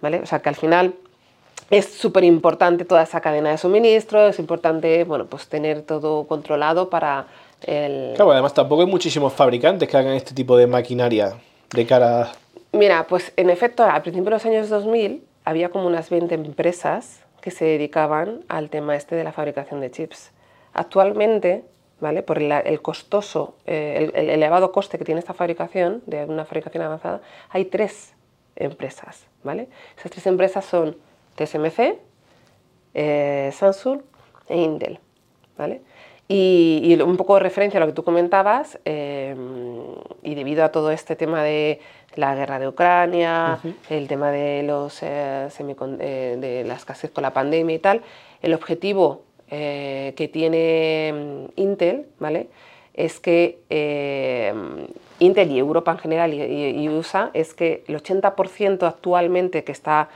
¿Vale? 0.00 0.18
O 0.18 0.26
sea 0.26 0.40
que 0.40 0.48
al 0.48 0.56
final 0.56 0.94
es 1.70 1.86
súper 1.86 2.24
importante 2.24 2.84
toda 2.84 3.04
esa 3.04 3.20
cadena 3.20 3.50
de 3.50 3.58
suministro, 3.58 4.26
es 4.26 4.40
importante 4.40 5.04
bueno, 5.04 5.26
pues 5.26 5.46
tener 5.46 5.82
todo 5.82 6.26
controlado 6.26 6.90
para 6.90 7.26
el... 7.62 8.14
Claro, 8.16 8.32
además 8.32 8.54
tampoco 8.54 8.82
hay 8.82 8.88
muchísimos 8.88 9.32
fabricantes 9.32 9.88
que 9.88 9.96
hagan 9.96 10.14
este 10.14 10.34
tipo 10.34 10.56
de 10.56 10.66
maquinaria 10.66 11.34
de 11.72 11.86
cara 11.86 12.22
a... 12.22 12.32
Mira, 12.72 13.06
pues 13.08 13.32
en 13.36 13.50
efecto, 13.50 13.84
al 13.84 14.02
principio 14.02 14.24
de 14.24 14.30
los 14.30 14.46
años 14.46 14.68
2000 14.68 15.22
había 15.44 15.68
como 15.68 15.86
unas 15.86 16.10
20 16.10 16.34
empresas 16.34 17.19
que 17.40 17.50
se 17.50 17.64
dedicaban 17.64 18.44
al 18.48 18.70
tema 18.70 18.96
este 18.96 19.16
de 19.16 19.24
la 19.24 19.32
fabricación 19.32 19.80
de 19.80 19.90
chips. 19.90 20.30
Actualmente, 20.72 21.64
¿vale? 22.00 22.22
por 22.22 22.38
el, 22.38 22.82
costoso, 22.82 23.56
eh, 23.66 24.10
el, 24.14 24.22
el, 24.22 24.30
elevado 24.30 24.72
coste 24.72 24.98
que 24.98 25.04
tiene 25.04 25.18
esta 25.18 25.34
fabricación, 25.34 26.02
de 26.06 26.24
una 26.24 26.44
fabricación 26.44 26.82
avanzada, 26.82 27.20
hay 27.50 27.66
tres 27.66 28.14
empresas. 28.56 29.26
¿vale? 29.42 29.68
Esas 29.96 30.10
tres 30.10 30.26
empresas 30.26 30.64
son 30.64 30.96
TSMC, 31.36 31.98
eh, 32.94 33.50
Samsung 33.52 34.02
e 34.48 34.58
Intel. 34.58 34.98
¿vale? 35.56 35.82
Y, 36.32 36.80
y, 36.84 37.02
un 37.02 37.16
poco 37.16 37.34
de 37.34 37.40
referencia 37.40 37.78
a 37.78 37.80
lo 37.80 37.88
que 37.88 37.92
tú 37.92 38.04
comentabas, 38.04 38.78
eh, 38.84 39.34
y 40.22 40.36
debido 40.36 40.64
a 40.64 40.68
todo 40.70 40.92
este 40.92 41.16
tema 41.16 41.42
de 41.42 41.80
la 42.14 42.36
guerra 42.36 42.60
de 42.60 42.68
Ucrania, 42.68 43.58
uh 43.60 43.66
-huh. 43.66 43.74
el 43.90 44.06
tema 44.06 44.30
de, 44.30 44.62
los, 44.62 45.02
eh, 45.02 45.48
eh, 45.48 46.36
de 46.38 46.64
la 46.64 46.74
escasez 46.74 47.10
con 47.10 47.22
la 47.22 47.32
pandemia 47.32 47.74
y 47.74 47.78
tal, 47.80 48.02
el 48.42 48.54
objetivo 48.54 49.22
eh, 49.50 50.12
que 50.16 50.28
tiene 50.28 51.12
mm, 51.12 51.60
Intel, 51.60 52.06
¿vale? 52.20 52.46
Es 52.94 53.18
que 53.18 53.58
eh, 53.68 54.54
Intel 55.18 55.50
y 55.50 55.58
Europa 55.58 55.90
en 55.90 55.98
general 55.98 56.32
y, 56.32 56.40
y, 56.40 56.88
USA 56.88 57.30
es 57.34 57.54
que 57.54 57.82
el 57.88 57.96
80% 57.96 58.86
actualmente 58.86 59.64
que 59.64 59.72
está 59.72 60.08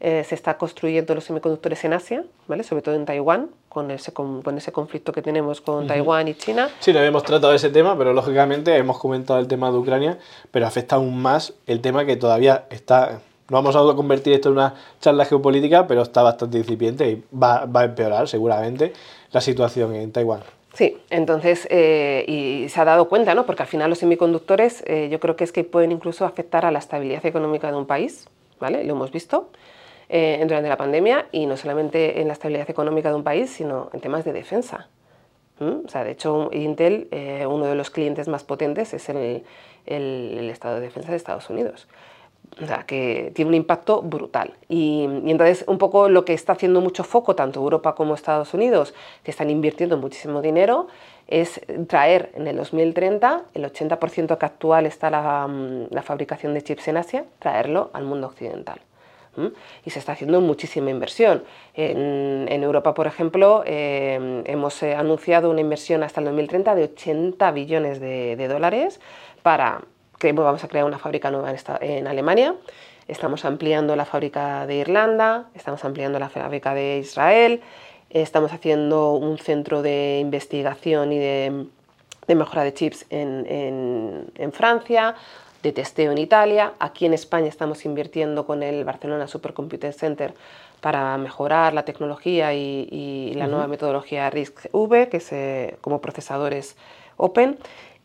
eh, 0.00 0.24
se 0.24 0.34
está 0.34 0.56
construyendo 0.56 1.14
los 1.14 1.24
semiconductores 1.24 1.84
en 1.84 1.92
Asia, 1.92 2.24
¿vale? 2.48 2.64
sobre 2.64 2.82
todo 2.82 2.94
en 2.94 3.04
Taiwán, 3.04 3.50
con 3.68 3.90
ese, 3.90 4.12
con, 4.12 4.42
con 4.42 4.56
ese 4.56 4.72
conflicto 4.72 5.12
que 5.12 5.22
tenemos 5.22 5.60
con 5.60 5.76
uh 5.76 5.80
-huh. 5.82 5.88
Taiwán 5.88 6.28
y 6.28 6.34
China. 6.34 6.70
Sí, 6.80 6.92
no 6.92 7.00
hemos 7.00 7.22
tratado 7.22 7.52
ese 7.52 7.68
tema, 7.68 7.96
pero 7.98 8.12
lógicamente 8.12 8.74
hemos 8.76 8.98
comentado 8.98 9.38
el 9.38 9.46
tema 9.46 9.70
de 9.70 9.76
Ucrania, 9.76 10.18
pero 10.50 10.66
afecta 10.66 10.96
aún 10.96 11.20
más 11.20 11.52
el 11.66 11.80
tema 11.80 12.04
que 12.04 12.16
todavía 12.16 12.64
está... 12.70 13.20
No 13.48 13.56
vamos 13.56 13.76
a 13.76 13.80
convertir 13.96 14.32
esto 14.32 14.48
en 14.48 14.54
una 14.54 14.74
charla 15.00 15.24
geopolítica, 15.24 15.86
pero 15.86 16.02
está 16.02 16.22
bastante 16.22 16.56
incipiente 16.58 17.10
y 17.10 17.24
va, 17.34 17.66
va 17.66 17.80
a 17.80 17.84
empeorar 17.84 18.28
seguramente 18.28 18.92
la 19.32 19.40
situación 19.40 19.94
en 19.94 20.12
Taiwán. 20.12 20.40
Sí, 20.72 20.96
entonces, 21.10 21.66
eh, 21.68 22.24
y 22.28 22.68
se 22.68 22.80
ha 22.80 22.84
dado 22.84 23.08
cuenta, 23.08 23.34
¿no? 23.34 23.44
Porque 23.46 23.62
al 23.62 23.68
final 23.68 23.90
los 23.90 23.98
semiconductores 23.98 24.84
eh, 24.86 25.08
yo 25.10 25.18
creo 25.18 25.34
que 25.34 25.42
es 25.42 25.50
que 25.50 25.64
pueden 25.64 25.90
incluso 25.90 26.24
afectar 26.24 26.64
a 26.64 26.70
la 26.70 26.78
estabilidad 26.78 27.26
económica 27.26 27.70
de 27.72 27.76
un 27.76 27.86
país, 27.86 28.28
¿vale? 28.60 28.84
Lo 28.84 28.92
hemos 28.92 29.10
visto 29.10 29.48
eh, 30.12 30.40
durante 30.42 30.68
la 30.68 30.76
pandemia 30.76 31.28
y 31.30 31.46
no 31.46 31.56
solamente 31.56 32.20
en 32.20 32.26
la 32.26 32.32
estabilidad 32.32 32.68
económica 32.68 33.10
de 33.10 33.14
un 33.14 33.22
país, 33.22 33.48
sino 33.48 33.90
en 33.92 34.00
temas 34.00 34.24
de 34.24 34.32
defensa. 34.32 34.88
¿Mm? 35.60 35.86
O 35.86 35.88
sea, 35.88 36.02
de 36.02 36.10
hecho, 36.10 36.50
Intel, 36.52 37.06
eh, 37.12 37.46
uno 37.46 37.66
de 37.66 37.76
los 37.76 37.90
clientes 37.90 38.26
más 38.26 38.42
potentes 38.42 38.92
es 38.92 39.08
el, 39.08 39.44
el, 39.86 40.36
el, 40.36 40.50
Estado 40.50 40.76
de 40.76 40.80
Defensa 40.80 41.12
de 41.12 41.16
Estados 41.16 41.48
Unidos. 41.48 41.86
O 42.60 42.66
sea, 42.66 42.82
que 42.88 43.30
tiene 43.36 43.50
un 43.50 43.54
impacto 43.54 44.02
brutal. 44.02 44.54
Y, 44.68 45.04
entonces, 45.04 45.62
un 45.68 45.78
poco 45.78 46.08
lo 46.08 46.24
que 46.24 46.34
está 46.34 46.54
haciendo 46.54 46.80
mucho 46.80 47.04
foco, 47.04 47.36
tanto 47.36 47.60
Europa 47.60 47.94
como 47.94 48.14
Estados 48.14 48.52
Unidos, 48.52 48.94
que 49.22 49.30
están 49.30 49.48
invirtiendo 49.48 49.96
muchísimo 49.96 50.42
dinero, 50.42 50.88
es 51.28 51.60
traer 51.86 52.32
en 52.34 52.48
el 52.48 52.56
2030 52.56 53.42
el 53.54 53.64
80% 53.64 54.38
que 54.38 54.46
actual 54.46 54.86
está 54.86 55.08
la, 55.08 55.48
la 55.88 56.02
fabricación 56.02 56.52
de 56.52 56.62
chips 56.62 56.88
en 56.88 56.96
Asia, 56.96 57.24
traerlo 57.38 57.90
al 57.92 58.02
mundo 58.02 58.26
occidental 58.26 58.80
y 59.84 59.90
se 59.90 59.98
está 59.98 60.12
haciendo 60.12 60.40
muchísima 60.40 60.90
inversión. 60.90 61.44
En, 61.74 62.62
Europa, 62.62 62.94
por 62.94 63.06
ejemplo, 63.06 63.62
eh, 63.66 64.42
hemos 64.46 64.82
eh, 64.82 64.94
anunciado 64.94 65.50
una 65.50 65.60
inversión 65.60 66.02
hasta 66.02 66.20
el 66.20 66.26
2030 66.26 66.74
de 66.74 66.84
80 66.84 67.50
billones 67.52 68.00
de, 68.00 68.48
dólares 68.48 69.00
para 69.42 69.82
que 70.18 70.32
vamos 70.32 70.64
a 70.64 70.68
crear 70.68 70.84
una 70.84 70.98
fábrica 70.98 71.30
nueva 71.30 71.54
en, 71.80 72.06
Alemania. 72.06 72.54
Estamos 73.08 73.44
ampliando 73.44 73.96
la 73.96 74.04
fábrica 74.04 74.66
de 74.66 74.76
Irlanda, 74.76 75.48
estamos 75.54 75.84
ampliando 75.84 76.18
la 76.18 76.28
fábrica 76.28 76.74
de 76.74 76.98
Israel, 76.98 77.60
estamos 78.10 78.52
haciendo 78.52 79.14
un 79.14 79.38
centro 79.38 79.82
de 79.82 80.18
investigación 80.20 81.12
y 81.12 81.18
de, 81.18 81.66
mejora 82.28 82.62
de 82.62 82.72
chips 82.72 83.06
en 83.10 84.52
Francia, 84.52 85.16
de 85.62 85.72
testeo 85.72 86.12
en 86.12 86.18
Italia. 86.18 86.72
Aquí 86.78 87.06
en 87.06 87.14
España 87.14 87.48
estamos 87.48 87.84
invirtiendo 87.84 88.46
con 88.46 88.62
el 88.62 88.84
Barcelona 88.84 89.26
Supercomputer 89.26 89.92
Center 89.92 90.34
para 90.80 91.16
mejorar 91.18 91.74
la 91.74 91.84
tecnología 91.84 92.54
y, 92.54 92.88
y 92.90 93.34
la 93.34 93.44
uh 93.44 93.48
-huh. 93.48 93.50
nueva 93.50 93.66
metodología 93.66 94.30
RISC-V, 94.30 95.08
que 95.08 95.18
es 95.18 95.32
eh, 95.32 95.76
como 95.80 96.00
procesadores 96.00 96.76
Open. 97.16 97.58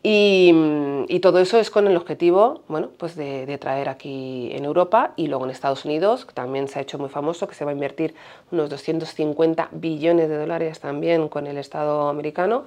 Y, 0.08 0.54
y, 1.08 1.20
todo 1.20 1.40
eso 1.40 1.58
es 1.58 1.72
con 1.72 1.88
el 1.88 1.98
objetivo 1.98 2.62
bueno, 2.68 2.90
pues 3.00 3.16
de, 3.16 3.48
de, 3.48 3.58
traer 3.58 3.90
aquí 3.90 4.52
en 4.52 4.64
Europa 4.64 5.14
y 5.16 5.26
luego 5.26 5.46
en 5.46 5.52
Estados 5.52 5.84
Unidos, 5.84 6.26
que 6.26 6.34
también 6.34 6.68
se 6.68 6.78
ha 6.78 6.84
hecho 6.84 7.00
muy 7.00 7.10
famoso, 7.10 7.48
que 7.48 7.56
se 7.56 7.66
va 7.66 7.72
a 7.72 7.74
invertir 7.74 8.14
unos 8.52 8.70
250 8.70 9.70
billones 9.72 10.30
de 10.30 10.38
dólares 10.38 10.80
también 10.80 11.28
con 11.28 11.48
el 11.48 11.58
Estado 11.58 12.08
americano 12.08 12.66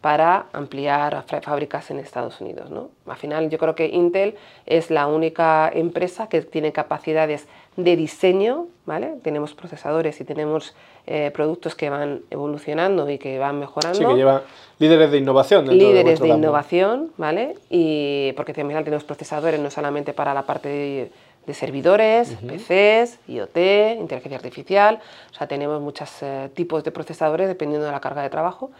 para 0.00 0.46
ampliar 0.52 1.24
fábricas 1.42 1.90
en 1.90 1.98
Estados 1.98 2.40
Unidos. 2.40 2.70
¿no? 2.70 2.90
Al 3.06 3.16
final 3.16 3.50
yo 3.50 3.58
creo 3.58 3.74
que 3.74 3.86
Intel 3.86 4.36
es 4.66 4.90
la 4.90 5.06
única 5.06 5.70
empresa 5.72 6.28
que 6.28 6.42
tiene 6.42 6.72
capacidades 6.72 7.46
de 7.76 7.96
diseño, 7.96 8.66
¿vale? 8.86 9.14
tenemos 9.22 9.54
procesadores 9.54 10.20
y 10.20 10.24
tenemos 10.24 10.74
eh, 11.06 11.30
productos 11.32 11.74
que 11.74 11.90
van 11.90 12.22
evolucionando 12.30 13.08
y 13.10 13.18
que 13.18 13.38
van 13.38 13.58
mejorando. 13.58 13.98
Sí, 13.98 14.04
que 14.04 14.14
lleva 14.14 14.42
líderes 14.78 15.10
de 15.10 15.18
innovación. 15.18 15.66
Líderes 15.68 16.20
de, 16.20 16.28
de 16.28 16.34
innovación, 16.34 17.12
¿vale? 17.16 17.56
Y 17.70 18.32
porque 18.32 18.52
también 18.52 18.82
tenemos 18.82 19.04
procesadores 19.04 19.60
no 19.60 19.70
solamente 19.70 20.12
para 20.14 20.34
la 20.34 20.42
parte 20.42 20.68
de, 20.68 21.10
de 21.46 21.54
servidores, 21.54 22.30
uh 22.30 22.46
-huh. 22.46 22.56
PCs, 22.56 23.18
IoT, 23.28 23.56
inteligencia 24.00 24.36
artificial, 24.36 24.98
o 25.30 25.34
sea, 25.34 25.46
tenemos 25.46 25.80
muchos 25.80 26.10
eh, 26.22 26.50
tipos 26.54 26.82
de 26.82 26.90
procesadores 26.90 27.46
dependiendo 27.46 27.86
de 27.86 27.92
la 27.92 28.00
carga 28.00 28.22
de 28.22 28.30
trabajo 28.30 28.70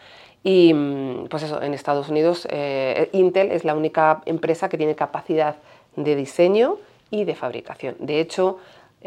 y 0.46 0.72
mm, 0.72 1.26
pues 1.28 1.42
eso, 1.42 1.60
en 1.60 1.74
Estados 1.74 2.08
Unidos 2.08 2.46
eh, 2.50 3.08
Intel 3.12 3.50
es 3.50 3.64
la 3.64 3.74
única 3.74 4.22
empresa 4.26 4.68
que 4.68 4.78
tiene 4.78 4.94
capacidad 4.94 5.56
de 5.96 6.14
diseño 6.14 6.76
y 7.10 7.24
de 7.24 7.34
fabricación. 7.34 7.96
De 7.98 8.20
hecho, 8.20 8.58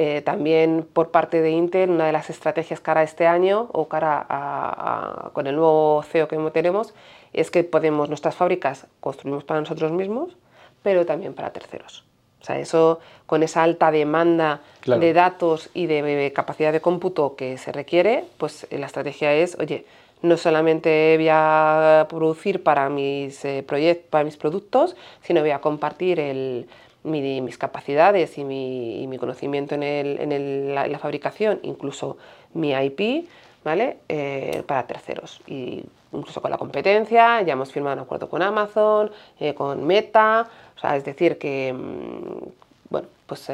Eh, 0.02 0.22
también 0.22 0.88
por 0.94 1.10
parte 1.10 1.42
de 1.42 1.50
Intel, 1.50 1.90
una 1.90 2.06
de 2.06 2.14
las 2.14 2.30
estrategias 2.30 2.80
cara 2.80 3.02
a 3.02 3.04
este 3.04 3.26
año 3.28 3.68
o 3.74 3.90
cara 3.90 4.26
a, 4.30 5.32
con 5.34 5.46
el 5.46 5.56
nuevo 5.56 6.04
CEO 6.04 6.28
que 6.28 6.38
tenemos 6.52 6.94
es 7.34 7.52
que 7.52 7.66
podemos 7.66 8.08
nuestras 8.08 8.36
fábricas 8.36 8.88
construimos 9.02 9.44
para 9.44 9.60
nosotros 9.60 9.92
mismos, 9.92 10.38
pero 10.84 11.06
también 11.06 11.34
para 11.34 11.50
terceros. 11.52 12.06
O 12.42 12.46
sea, 12.46 12.60
eso 12.60 13.00
con 13.26 13.44
esa 13.44 13.64
alta 13.64 13.92
demanda 13.92 14.62
de 14.86 15.12
datos 15.12 15.70
y 15.74 15.88
de 15.88 16.32
capacidad 16.34 16.72
de 16.72 16.80
cómputo 16.80 17.36
que 17.36 17.58
se 17.58 17.74
requiere, 17.74 18.24
pues 18.38 18.68
la 18.72 18.86
estrategia 18.86 19.34
es, 19.34 19.58
oye, 19.60 19.84
no 20.22 20.38
solamente 20.38 21.16
voy 21.18 21.30
a 21.30 22.06
producir 22.10 22.64
para 22.64 22.90
mis, 22.90 23.44
eh, 23.46 23.66
para 24.10 24.24
mis 24.24 24.38
productos, 24.38 24.96
sino 25.22 25.42
voy 25.42 25.52
a 25.52 25.62
compartir 25.62 26.68
mis 27.04 27.58
capacidades 27.58 28.38
y 28.38 28.44
mi, 28.44 29.08
mi 29.08 29.18
conocimiento 29.18 29.76
en, 29.76 30.76
la, 30.76 31.00
fabricación, 31.00 31.60
incluso 31.64 32.18
mi 32.54 32.72
IP, 32.74 33.28
¿vale? 33.64 34.00
Eh, 34.10 34.64
para 34.68 34.86
terceros. 34.88 35.42
Y 35.48 35.84
incluso 36.12 36.42
con 36.42 36.52
la 36.52 36.58
competencia, 36.58 37.42
ya 37.42 37.54
hemos 37.54 37.72
firmado 37.72 37.96
un 37.96 38.04
acuerdo 38.04 38.30
con 38.30 38.42
Amazon, 38.42 39.12
eh, 39.40 39.54
con 39.54 39.86
Meta, 39.86 40.50
o 40.76 40.80
sea, 40.80 40.98
es 40.98 41.06
decir, 41.06 41.38
que, 41.38 41.72
mm, 41.74 42.50
bueno, 42.90 43.08
pues, 43.26 43.52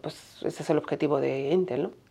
pues 0.00 0.42
ese 0.44 0.62
es 0.62 0.70
el 0.70 0.78
objetivo 0.78 1.20
de 1.20 1.50
Intel, 1.50 1.84
¿no? 1.84 2.03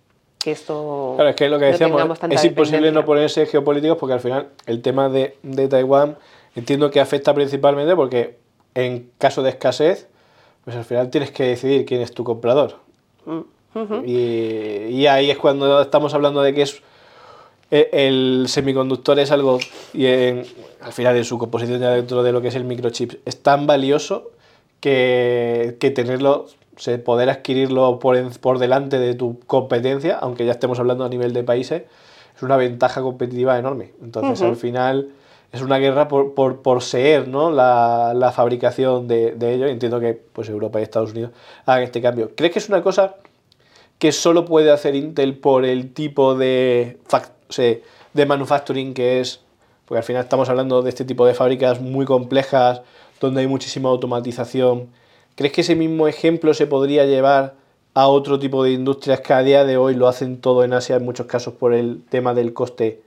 Que 0.43 0.51
esto. 0.51 1.13
Claro, 1.15 1.29
es 1.29 1.35
que 1.35 1.47
lo 1.47 1.57
que 1.57 1.65
decíamos, 1.65 2.19
es 2.29 2.43
imposible 2.43 2.91
no 2.91 3.05
ponerse 3.05 3.45
geopolíticos 3.45 3.97
porque 3.97 4.13
al 4.13 4.19
final 4.19 4.49
el 4.65 4.81
tema 4.81 5.07
de, 5.07 5.37
de 5.41 5.67
Taiwán 5.67 6.17
entiendo 6.55 6.91
que 6.91 6.99
afecta 6.99 7.33
principalmente 7.33 7.95
porque 7.95 8.37
en 8.75 9.09
caso 9.17 9.41
de 9.41 9.51
escasez 9.51 10.09
pues 10.63 10.75
al 10.75 10.85
final 10.85 11.09
tienes 11.09 11.31
que 11.31 11.43
decidir 11.43 11.85
quién 11.85 12.01
es 12.01 12.13
tu 12.13 12.23
comprador. 12.23 12.75
Mm, 13.25 13.41
y, 14.05 15.07
ahí 15.07 15.31
es 15.31 15.37
cuando 15.37 15.81
estamos 15.81 16.13
hablando 16.13 16.41
de 16.41 16.53
que 16.53 16.61
es 16.61 16.81
e, 17.71 17.89
el 17.91 18.45
semiconductor 18.47 19.17
es 19.19 19.31
algo, 19.31 19.59
y 19.93 20.05
al 20.05 20.93
final 20.93 21.17
en 21.17 21.25
su 21.25 21.37
composición 21.37 21.81
ya 21.81 21.91
dentro 21.91 22.23
de 22.23 22.31
lo 22.31 22.41
que 22.41 22.49
es 22.49 22.55
el 22.55 22.65
microchip, 22.65 23.13
es 23.25 23.41
tan 23.41 23.65
valioso 23.65 24.31
que, 24.79 25.77
que 25.79 25.89
tenerlo, 25.91 26.45
poder 27.03 27.29
adquirirlo 27.29 27.99
por, 27.99 28.39
por 28.39 28.59
delante 28.59 28.99
de 28.99 29.13
tu 29.13 29.39
competencia, 29.47 30.17
aunque 30.17 30.45
ya 30.45 30.51
estemos 30.51 30.79
hablando 30.79 31.05
a 31.05 31.09
nivel 31.09 31.33
de 31.33 31.43
países, 31.43 31.83
es 32.35 32.41
una 32.41 32.57
ventaja 32.57 33.01
competitiva 33.01 33.57
enorme. 33.57 33.93
Entonces 34.01 34.41
al 34.41 34.55
final 34.55 35.09
es 35.51 35.61
una 35.61 35.77
guerra 35.77 36.07
por, 36.07 36.33
por, 36.33 36.61
por 36.63 36.81
ser 36.81 37.27
¿no? 37.27 37.51
la, 37.51 38.13
la 38.15 38.31
fabricación 38.31 39.07
de, 39.07 39.33
de 39.33 39.53
ellos. 39.53 39.69
Entiendo 39.69 39.99
que 39.99 40.13
pues, 40.13 40.49
Europa 40.49 40.79
y 40.79 40.83
Estados 40.83 41.11
Unidos 41.11 41.31
hagan 41.65 41.83
este 41.83 42.01
cambio. 42.01 42.31
¿Crees 42.35 42.53
que 42.53 42.59
es 42.59 42.69
una 42.69 42.81
cosa 42.81 43.15
que 43.99 44.11
solo 44.11 44.45
puede 44.45 44.71
hacer 44.71 44.95
Intel 44.95 45.37
por 45.37 45.63
el 45.63 45.93
tipo 45.93 46.33
de, 46.35 46.97
de 48.13 48.25
manufacturing 48.25 48.95
que 48.95 49.19
es? 49.19 49.41
Porque 49.85 49.99
al 49.99 50.03
final 50.03 50.23
estamos 50.23 50.49
hablando 50.49 50.81
de 50.81 50.89
este 50.89 51.05
tipo 51.05 51.25
de 51.25 51.35
fábricas 51.35 51.79
muy 51.79 52.05
complejas, 52.05 52.81
donde 53.21 53.41
hay 53.41 53.47
muchísima 53.47 53.89
automatización. 53.89 54.89
¿Crees 55.35 55.53
que 55.53 55.61
ese 55.61 55.75
mismo 55.75 56.07
ejemplo 56.07 56.53
se 56.53 56.67
podría 56.67 57.05
llevar 57.05 57.55
a 57.93 58.07
otro 58.07 58.39
tipo 58.39 58.63
de 58.63 58.71
industrias 58.71 59.21
que 59.21 59.33
a 59.33 59.43
día 59.43 59.65
de 59.65 59.77
hoy 59.77 59.95
lo 59.95 60.07
hacen 60.07 60.41
todo 60.41 60.63
en 60.63 60.73
Asia, 60.73 60.95
en 60.95 61.05
muchos 61.05 61.27
casos 61.27 61.53
por 61.53 61.73
el 61.73 62.01
tema 62.09 62.33
del 62.33 62.53
coste 62.53 63.01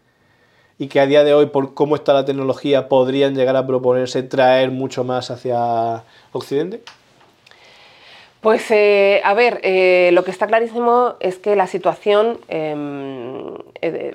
y 0.78 0.88
que 0.88 1.00
a 1.00 1.06
día 1.06 1.24
de 1.24 1.32
hoy, 1.34 1.46
por 1.46 1.74
cómo 1.74 1.96
está 1.96 2.12
la 2.12 2.24
tecnología, 2.24 2.88
podrían 2.88 3.34
llegar 3.34 3.56
a 3.56 3.66
proponerse 3.66 4.22
traer 4.22 4.70
mucho 4.70 5.04
más 5.04 5.30
hacia 5.30 6.04
Occidente? 6.32 6.82
Pues 8.40 8.70
eh, 8.70 9.20
a 9.24 9.34
ver, 9.34 9.60
eh, 9.62 10.10
lo 10.12 10.22
que 10.22 10.30
está 10.30 10.46
clarísimo 10.46 11.14
es 11.20 11.38
que 11.38 11.56
la 11.56 11.66
situación, 11.66 12.38
em, 12.48 13.54
eh, 13.80 14.14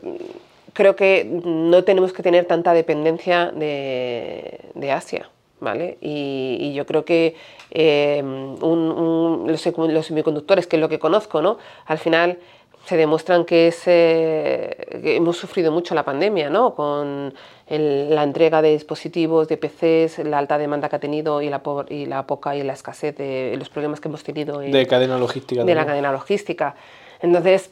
creo 0.73 0.95
que 0.95 1.25
no 1.25 1.83
tenemos 1.83 2.13
que 2.13 2.23
tener 2.23 2.45
tanta 2.45 2.73
dependencia 2.73 3.51
de, 3.51 4.91
Asia. 4.91 5.29
¿Vale? 5.61 5.99
Y, 6.01 6.73
yo 6.73 6.85
creo 6.85 7.05
que 7.05 7.35
em, 7.69 8.55
los, 8.59 9.65
los, 9.77 10.05
semiconductores, 10.05 10.67
que 10.67 10.75
es 10.75 10.79
lo 10.81 10.89
que 10.89 10.97
conozco, 10.97 11.41
¿no? 11.41 11.59
al 11.85 11.99
final 11.99 12.39
se 12.85 12.97
demuestran 12.97 13.45
que, 13.45 13.67
es, 13.67 13.83
que 13.83 15.15
hemos 15.15 15.37
sufrido 15.37 15.71
mucho 15.71 15.93
la 15.93 16.03
pandemia, 16.03 16.49
¿no? 16.49 16.73
con 16.73 17.33
la 17.69 18.23
entrega 18.23 18.61
de 18.61 18.71
dispositivos, 18.71 19.47
de 19.47 19.57
PCs, 19.57 20.25
la 20.25 20.39
alta 20.39 20.57
demanda 20.57 20.89
que 20.89 20.95
ha 20.95 20.99
tenido 20.99 21.41
y 21.41 21.49
la, 21.49 21.61
y 21.89 22.07
la 22.07 22.25
poca 22.25 22.55
y 22.55 22.63
la 22.63 22.73
escasez 22.73 23.15
de 23.15 23.55
los 23.57 23.69
problemas 23.69 24.01
que 24.01 24.07
hemos 24.07 24.23
tenido 24.23 24.59
de 24.59 24.87
cadena 24.87 25.17
logística. 25.17 25.63
De 25.63 25.75
la 25.75 25.85
cadena 25.85 26.11
logística. 26.11 26.75
Entonces, 27.21 27.69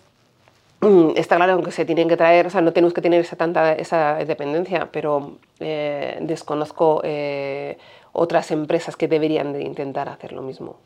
está 1.15 1.35
claro 1.35 1.61
que 1.61 1.71
se 1.71 1.85
tienen 1.85 2.07
que 2.07 2.17
traer, 2.17 2.47
o 2.47 2.49
sea, 2.49 2.61
no 2.61 2.71
tenemos 2.71 2.93
que 2.93 3.01
tener 3.01 3.19
esa 3.21 3.35
tanta 3.35 3.73
esa 3.73 4.15
dependencia, 4.25 4.89
pero 4.91 5.37
eh, 5.59 6.17
desconozco 6.21 7.01
eh, 7.03 7.77
otras 8.13 8.51
empresas 8.51 8.95
que 8.95 9.07
deberían 9.07 9.53
de 9.53 9.63
intentar 9.63 10.09
hacer 10.09 10.31
lo 10.31 10.41
mismo. 10.41 10.77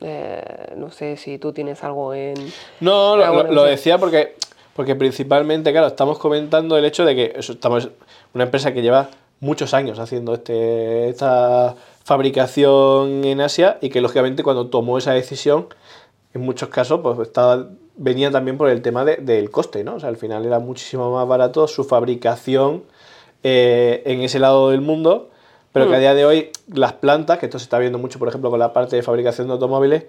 Eh, 0.00 0.74
no 0.76 0.90
sé 0.90 1.16
si 1.16 1.38
tú 1.38 1.52
tienes 1.52 1.82
algo 1.84 2.14
en... 2.14 2.34
No, 2.80 3.16
lo, 3.16 3.64
decía 3.64 3.98
porque, 3.98 4.36
porque 4.74 4.94
principalmente, 4.94 5.72
claro, 5.72 5.86
estamos 5.86 6.18
comentando 6.18 6.76
el 6.76 6.84
hecho 6.84 7.04
de 7.04 7.14
que 7.14 7.34
estamos 7.38 7.90
una 8.34 8.44
empresa 8.44 8.72
que 8.72 8.82
lleva 8.82 9.08
muchos 9.40 9.74
años 9.74 9.98
haciendo 9.98 10.34
este, 10.34 11.08
esta 11.08 11.74
fabricación 12.04 13.24
en 13.24 13.40
Asia 13.40 13.78
y 13.80 13.90
que 13.90 14.00
lógicamente 14.00 14.42
cuando 14.42 14.68
tomó 14.68 14.98
esa 14.98 15.12
decisión, 15.12 15.66
en 16.36 16.42
muchos 16.42 16.68
casos, 16.68 17.00
pues 17.02 17.18
estaba, 17.20 17.68
venía 17.96 18.30
también 18.30 18.56
por 18.56 18.68
el 18.68 18.82
tema 18.82 19.04
del 19.04 19.50
coste, 19.50 19.84
¿no? 19.84 19.96
O 19.96 20.00
sea, 20.00 20.08
al 20.08 20.16
final 20.16 20.44
era 20.46 20.58
muchísimo 20.58 21.12
más 21.12 21.26
barato 21.26 21.66
su 21.66 21.84
fabricación 21.84 22.84
eh, 23.42 24.02
en 24.06 24.22
ese 24.22 24.38
lado 24.38 24.70
del 24.70 24.80
mundo 24.80 25.30
pero 25.76 25.90
que 25.90 25.96
a 25.96 25.98
mm. 25.98 26.00
día 26.00 26.14
de 26.14 26.24
hoy 26.24 26.50
las 26.72 26.94
plantas, 26.94 27.38
que 27.38 27.44
esto 27.44 27.58
se 27.58 27.64
está 27.64 27.78
viendo 27.78 27.98
mucho, 27.98 28.18
por 28.18 28.28
ejemplo, 28.28 28.48
con 28.48 28.58
la 28.58 28.72
parte 28.72 28.96
de 28.96 29.02
fabricación 29.02 29.46
de 29.48 29.52
automóviles, 29.52 30.04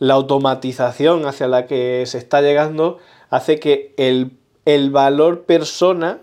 la 0.00 0.14
automatización 0.14 1.24
hacia 1.26 1.46
la 1.46 1.68
que 1.68 2.02
se 2.06 2.18
está 2.18 2.42
llegando 2.42 2.98
hace 3.30 3.60
que 3.60 3.94
el, 3.96 4.32
el 4.64 4.90
valor 4.90 5.42
persona 5.42 6.18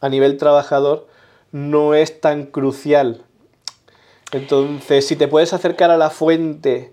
a 0.00 0.08
nivel 0.08 0.36
trabajador 0.36 1.08
no 1.50 1.94
es 1.94 2.20
tan 2.20 2.46
crucial. 2.46 3.24
Entonces, 4.30 5.08
si 5.08 5.16
te 5.16 5.26
puedes 5.26 5.52
acercar 5.52 5.90
a 5.90 5.96
la 5.96 6.10
fuente 6.10 6.92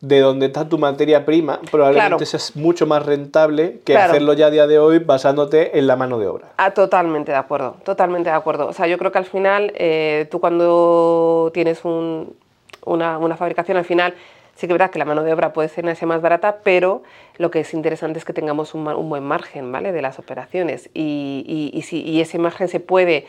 de 0.00 0.20
donde 0.20 0.46
está 0.46 0.68
tu 0.68 0.78
materia 0.78 1.24
prima, 1.24 1.60
probablemente 1.70 2.22
es 2.22 2.54
mucho 2.56 2.86
más 2.86 3.04
rentable 3.04 3.80
que 3.84 3.96
hacerlo 3.96 4.32
ya 4.32 4.46
a 4.46 4.50
día 4.50 4.66
de 4.66 4.78
hoy 4.78 5.00
basándote 5.00 5.78
en 5.78 5.86
la 5.86 5.96
mano 5.96 6.18
de 6.18 6.28
obra. 6.28 6.48
Ah, 6.56 6.70
totalmente 6.70 7.32
de 7.32 7.38
acuerdo, 7.38 7.76
totalmente 7.84 8.30
de 8.30 8.36
acuerdo. 8.36 8.68
O 8.68 8.72
sea, 8.72 8.86
yo 8.86 8.96
creo 8.98 9.10
que 9.10 9.18
al 9.18 9.24
final, 9.24 9.72
eh, 9.74 10.28
tú 10.30 10.40
cuando 10.40 11.50
tienes 11.52 11.84
una, 11.84 13.18
una, 13.18 13.36
fabricación, 13.36 13.76
al 13.76 13.84
final 13.84 14.14
sí 14.54 14.66
que 14.66 14.72
es 14.72 14.78
verdad 14.78 14.90
que 14.90 15.00
la 15.00 15.04
mano 15.04 15.24
de 15.24 15.32
obra 15.32 15.52
puede 15.52 15.68
ser 15.68 15.84
más 16.06 16.22
barata, 16.22 16.58
pero 16.62 17.02
lo 17.36 17.50
que 17.50 17.60
es 17.60 17.74
interesante 17.74 18.20
es 18.20 18.24
que 18.24 18.32
tengamos 18.32 18.74
un, 18.74 18.86
un 18.86 19.08
buen 19.08 19.24
margen 19.24 19.72
¿vale? 19.72 19.90
de 19.90 20.02
las 20.02 20.20
operaciones 20.20 20.90
y, 20.94 21.44
y, 21.46 21.76
y, 21.76 21.82
si, 21.82 22.02
y 22.02 22.20
ese 22.20 22.38
margen 22.38 22.68
se 22.68 22.78
puede 22.78 23.26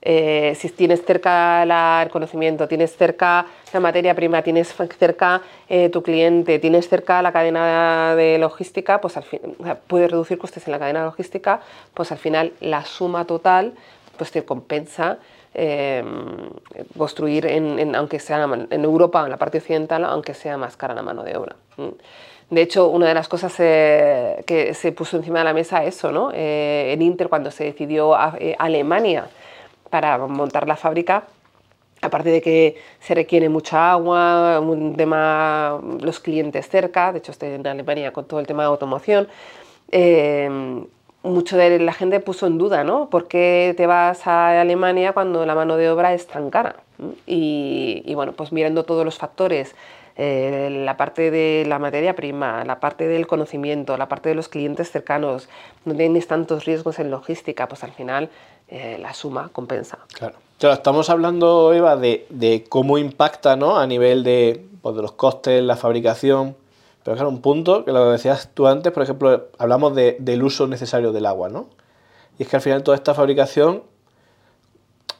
eh, 0.00 0.54
si 0.56 0.68
tienes 0.70 1.04
cerca 1.04 2.02
el 2.02 2.10
conocimiento, 2.10 2.68
tienes 2.68 2.96
cerca 2.96 3.46
la 3.72 3.80
materia 3.80 4.14
prima, 4.14 4.42
tienes 4.42 4.72
cerca 4.98 5.42
eh, 5.68 5.88
tu 5.88 6.02
cliente, 6.02 6.60
tienes 6.60 6.88
cerca 6.88 7.20
la 7.20 7.32
cadena 7.32 8.14
de 8.14 8.38
logística, 8.38 9.00
pues 9.00 9.16
al 9.16 9.24
fin, 9.24 9.40
puedes 9.88 10.10
reducir 10.10 10.38
costes 10.38 10.66
en 10.66 10.72
la 10.72 10.78
cadena 10.78 11.04
logística, 11.04 11.60
pues 11.94 12.12
al 12.12 12.18
final 12.18 12.52
la 12.60 12.84
suma 12.84 13.24
total 13.24 13.74
pues 14.16 14.30
te 14.30 14.44
compensa 14.44 15.18
eh, 15.54 16.04
construir, 16.96 17.46
en, 17.46 17.94
aunque 17.96 18.20
sea 18.20 18.48
en 18.70 18.84
Europa, 18.84 19.24
en 19.24 19.30
la 19.30 19.36
parte 19.36 19.58
occidental, 19.58 20.04
aunque 20.04 20.34
sea 20.34 20.56
más 20.56 20.76
cara 20.76 20.94
la 20.94 21.02
mano 21.02 21.24
de 21.24 21.36
obra. 21.36 21.56
De 22.50 22.62
hecho, 22.62 22.88
una 22.88 23.08
de 23.08 23.14
las 23.14 23.28
cosas 23.28 23.54
que 23.56 24.72
se 24.74 24.92
puso 24.92 25.16
encima 25.16 25.40
de 25.40 25.44
la 25.44 25.52
mesa 25.52 25.84
eso, 25.84 26.10
¿no? 26.12 26.30
en 26.32 27.02
Inter, 27.02 27.28
cuando 27.28 27.50
se 27.50 27.64
decidió 27.64 28.14
Alemania 28.16 29.28
para 29.90 30.18
montar 30.18 30.66
la 30.66 30.76
fábrica, 30.76 31.24
aparte 32.02 32.30
de 32.30 32.40
que 32.40 32.76
se 33.00 33.14
requiere 33.14 33.48
mucha 33.48 33.92
agua, 33.92 34.60
un 34.60 34.96
tema, 34.96 35.80
los 36.00 36.20
clientes 36.20 36.68
cerca, 36.68 37.12
de 37.12 37.18
hecho 37.18 37.32
estoy 37.32 37.50
en 37.50 37.66
Alemania 37.66 38.12
con 38.12 38.24
todo 38.26 38.40
el 38.40 38.46
tema 38.46 38.62
de 38.62 38.68
automoción, 38.68 39.28
eh, 39.90 40.86
mucho 41.22 41.56
de 41.56 41.78
la 41.80 41.92
gente 41.92 42.20
puso 42.20 42.46
en 42.46 42.58
duda, 42.58 42.84
¿no? 42.84 43.10
¿Por 43.10 43.26
qué 43.26 43.74
te 43.76 43.86
vas 43.86 44.26
a 44.26 44.60
Alemania 44.60 45.12
cuando 45.12 45.44
la 45.44 45.54
mano 45.54 45.76
de 45.76 45.90
obra 45.90 46.14
es 46.14 46.26
tan 46.26 46.50
cara? 46.50 46.76
Y, 47.26 48.02
y 48.04 48.14
bueno, 48.14 48.32
pues 48.32 48.52
mirando 48.52 48.84
todos 48.84 49.04
los 49.04 49.18
factores, 49.18 49.74
eh, 50.18 50.68
la 50.84 50.96
parte 50.96 51.30
de 51.30 51.64
la 51.66 51.78
materia 51.78 52.14
prima, 52.14 52.64
la 52.64 52.80
parte 52.80 53.08
del 53.08 53.26
conocimiento, 53.26 53.96
la 53.96 54.08
parte 54.08 54.28
de 54.28 54.34
los 54.34 54.48
clientes 54.48 54.90
cercanos, 54.90 55.48
no 55.84 55.94
tienes 55.94 56.26
tantos 56.26 56.64
riesgos 56.66 56.98
en 56.98 57.10
logística, 57.10 57.68
pues 57.68 57.84
al 57.84 57.92
final 57.92 58.28
eh, 58.68 58.98
la 59.00 59.14
suma 59.14 59.48
compensa. 59.52 59.98
Claro. 60.12 60.36
Claro, 60.58 60.74
estamos 60.74 61.08
hablando, 61.08 61.72
Eva, 61.72 61.96
de, 61.96 62.26
de 62.30 62.64
cómo 62.68 62.98
impacta 62.98 63.54
¿no? 63.54 63.78
a 63.78 63.86
nivel 63.86 64.24
de, 64.24 64.66
pues, 64.82 64.96
de 64.96 65.02
los 65.02 65.12
costes, 65.12 65.62
la 65.62 65.76
fabricación, 65.76 66.56
Pero 67.04 67.14
claro, 67.14 67.30
un 67.30 67.40
punto, 67.40 67.84
que 67.84 67.92
lo 67.92 68.10
decías 68.10 68.50
tú 68.54 68.66
antes, 68.66 68.92
por 68.92 69.04
ejemplo, 69.04 69.46
hablamos 69.56 69.94
del 69.94 70.42
uso 70.42 70.66
necesario 70.66 71.12
del 71.12 71.26
agua, 71.26 71.48
¿no? 71.48 71.68
Y 72.38 72.42
es 72.42 72.48
que 72.48 72.56
al 72.56 72.62
final 72.62 72.82
toda 72.82 72.96
esta 72.96 73.14
fabricación 73.14 73.82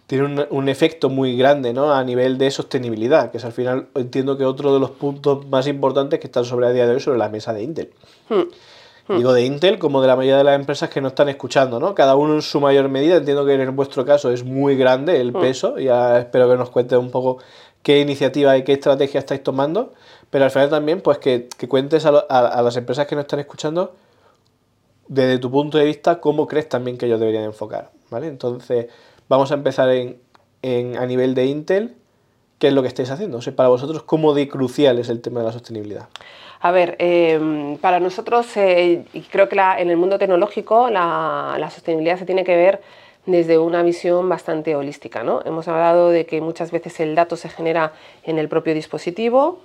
tiene 0.09 0.47
un, 0.49 0.68
efecto 0.71 1.11
muy 1.11 1.37
grande 1.37 1.75
¿no? 1.75 1.92
a 1.92 2.03
nivel 2.03 2.38
de 2.38 2.51
sostenibilidad, 2.51 3.31
que 3.31 3.37
es 3.37 3.44
al 3.44 3.53
final 3.53 3.88
entiendo 3.94 4.38
que 4.38 4.47
otro 4.47 4.73
de 4.73 4.81
los 4.81 4.90
puntos 4.90 5.47
más 5.49 5.66
importantes 5.66 6.18
que 6.18 6.29
están 6.29 6.47
sobre 6.47 6.66
a 6.66 6.71
día 6.71 6.87
de 6.87 6.94
hoy 6.94 7.01
sobre 7.01 7.18
la 7.18 7.29
mesa 7.29 7.53
de 7.53 7.62
Intel. 7.62 7.90
Hmm. 8.31 8.44
Hmm. 9.07 9.18
Digo 9.18 9.35
de 9.35 9.44
Intel 9.44 9.79
como 9.79 10.01
de 10.01 10.07
la 10.07 10.16
mayoría 10.16 10.38
de 10.38 10.44
las 10.44 10.59
empresas 10.59 10.88
que 10.88 11.03
nos 11.03 11.12
están 11.12 11.29
escuchando, 11.29 11.79
¿no? 11.79 11.94
Cada 11.94 12.16
uno 12.16 12.37
en 12.37 12.40
su 12.40 12.59
mayor 12.59 12.88
medida, 12.88 13.16
entiendo 13.16 13.44
que 13.44 13.53
en 13.53 13.77
vuestro 13.77 14.07
caso 14.07 14.33
es 14.33 14.44
muy 14.44 14.79
grande 14.79 15.21
el 15.21 15.33
hmm. 15.33 15.40
peso, 15.40 15.79
ya 15.79 16.21
espero 16.21 16.49
que 16.49 16.57
nos 16.57 16.71
cuentes 16.71 16.99
un 16.99 17.11
poco 17.11 17.37
qué 17.83 18.01
iniciativa 18.01 18.57
y 18.57 18.64
qué 18.64 18.73
estrategia 18.73 19.18
estáis 19.18 19.42
tomando, 19.42 19.92
pero 20.31 20.47
al 20.47 20.51
final 20.51 20.71
también 20.71 21.03
pues 21.03 21.18
que, 21.18 21.51
cuentes 21.68 22.07
a, 22.07 22.18
a 22.18 22.62
las 22.62 22.75
empresas 22.79 23.07
que 23.07 23.14
nos 23.14 23.25
están 23.25 23.40
escuchando 23.40 23.92
desde 25.07 25.37
tu 25.37 25.51
punto 25.51 25.77
de 25.77 25.85
vista 25.85 26.18
cómo 26.18 26.47
crees 26.47 26.71
también 26.71 26.97
que 26.97 27.05
ellos 27.05 27.21
deberían 27.21 27.44
enfocar, 27.44 27.90
¿vale? 28.09 28.29
Entonces, 28.29 28.87
Vamos 29.29 29.53
a 29.53 29.55
empezar 29.55 29.91
en, 29.91 30.97
a 30.97 31.07
nivel 31.07 31.35
de 31.35 31.47
Intel. 31.47 31.95
¿Qué 32.59 32.69
es 32.69 32.73
lo 32.73 32.83
que 32.83 32.88
estáis 32.88 33.11
haciendo? 33.11 33.38
O 33.38 33.43
sea, 33.43 33.55
para 33.55 33.69
vosotros, 33.69 34.03
¿cómo 34.03 34.35
de 34.35 34.49
crucial 34.49 34.99
es 34.99 35.09
el 35.11 35.21
tema 35.21 35.41
de 35.41 35.47
la 35.47 35.53
sostenibilidad? 35.53 36.09
A 36.61 36.73
ver, 36.73 36.97
em, 36.99 37.77
para 37.77 38.01
nosotros, 38.01 38.57
eh, 38.57 39.05
y 39.12 39.21
creo 39.21 39.49
que 39.49 39.57
en 39.79 39.91
el 39.91 39.97
mundo 39.97 40.19
tecnológico 40.19 40.91
la, 40.91 41.71
sostenibilidad 41.73 42.19
se 42.19 42.25
tiene 42.25 42.43
que 42.43 42.57
ver 42.57 42.81
desde 43.27 43.59
una 43.59 43.83
visión 43.83 44.29
bastante 44.29 44.75
holística. 44.75 45.23
¿no? 45.23 45.41
Hemos 45.45 45.69
hablado 45.69 46.09
de 46.09 46.27
que 46.27 46.41
muchas 46.41 46.73
veces 46.73 46.99
el 46.99 47.14
dato 47.14 47.37
se 47.37 47.49
genera 47.49 47.93
en 48.25 48.38
el 48.38 48.49
propio 48.49 48.75
dispositivo 48.75 49.61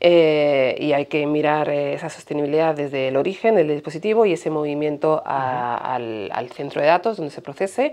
eh, 0.00 0.76
y 0.80 0.94
hay 0.94 1.06
que 1.06 1.26
mirar 1.26 1.68
eh, 1.68 1.94
esa 1.94 2.08
sostenibilidad 2.08 2.74
desde 2.74 3.08
el 3.08 3.16
origen 3.16 3.54
del 3.54 3.68
dispositivo 3.68 4.26
y 4.26 4.32
ese 4.32 4.50
movimiento 4.50 5.22
al, 5.24 6.30
al, 6.32 6.50
centro 6.50 6.80
de 6.80 6.88
datos 6.88 7.18
donde 7.18 7.30
se 7.30 7.40
procese 7.40 7.92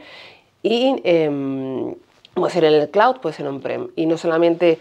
y 0.63 0.95
eh, 1.03 1.25
en 1.25 2.63
el 2.63 2.89
cloud, 2.89 3.17
puede 3.17 3.35
ser 3.35 3.47
on-prem. 3.47 3.89
Y 3.95 4.05
no 4.05 4.17
solamente 4.17 4.79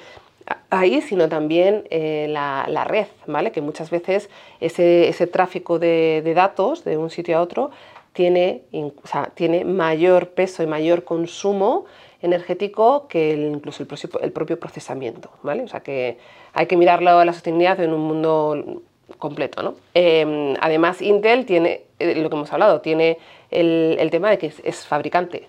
ahí, 0.71 1.01
sino 1.03 1.29
también 1.29 1.85
eh, 1.91 2.27
la, 2.29 2.67
la, 2.69 2.85
red, 2.85 3.07
¿vale? 3.27 3.53
que 3.53 3.61
muchas 3.61 3.91
veces 3.91 4.31
ese, 4.61 5.09
ese 5.09 5.27
tráfico 5.27 5.79
de, 5.79 6.23
de, 6.25 6.35
datos 6.35 6.85
de 6.85 6.97
un 6.97 7.11
sitio 7.11 7.39
a 7.39 7.43
otro 7.43 7.71
tiene, 8.13 8.63
tiene 9.35 9.65
mayor 9.65 10.31
peso 10.31 10.63
y 10.63 10.67
mayor 10.67 11.05
consumo 11.05 11.85
energético 12.21 13.09
que 13.09 13.33
incluso 13.33 13.83
el, 13.83 13.89
el, 14.23 14.33
propio 14.33 14.59
procesamiento. 14.59 15.31
¿vale? 15.43 15.63
O 15.63 15.69
sea 15.69 15.81
que 15.81 16.19
hay 16.53 16.67
que 16.67 16.77
mirarlo 16.77 17.25
la 17.25 17.33
sostenibilidad 17.33 17.81
en 17.81 17.93
un 17.93 18.01
mundo 18.01 18.83
completo. 19.19 19.63
¿no? 19.63 19.75
Eh, 19.95 20.55
además, 20.61 21.03
Intel 21.03 21.47
tiene, 21.47 21.83
eh, 21.99 22.17
lo 22.17 22.29
que 22.29 22.37
hemos 22.37 22.53
hablado, 22.53 22.81
tiene 22.81 23.19
el, 23.51 23.97
el 23.99 24.11
tema 24.11 24.31
de 24.31 24.39
que 24.39 24.53
es 24.63 24.87
fabricante 24.87 25.49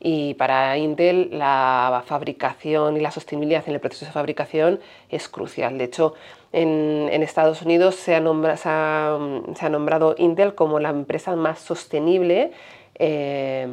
y 0.00 0.34
para 0.34 0.76
Intel 0.78 1.30
la 1.32 2.02
fabricación 2.06 2.96
y 2.96 3.00
la 3.00 3.10
sostenibilidad 3.10 3.64
en 3.66 3.74
el 3.74 3.80
proceso 3.80 4.06
de 4.06 4.12
fabricación 4.12 4.80
es 5.08 5.28
crucial. 5.28 5.78
De 5.78 5.84
hecho, 5.84 6.14
en, 6.52 7.22
Estados 7.22 7.62
Unidos 7.62 7.96
se 7.96 8.14
ha, 8.14 8.20
nombrado 8.20 10.14
Intel 10.18 10.54
como 10.54 10.80
la 10.80 10.90
empresa 10.90 11.36
más 11.36 11.58
sostenible 11.58 12.52
eh, 12.98 13.66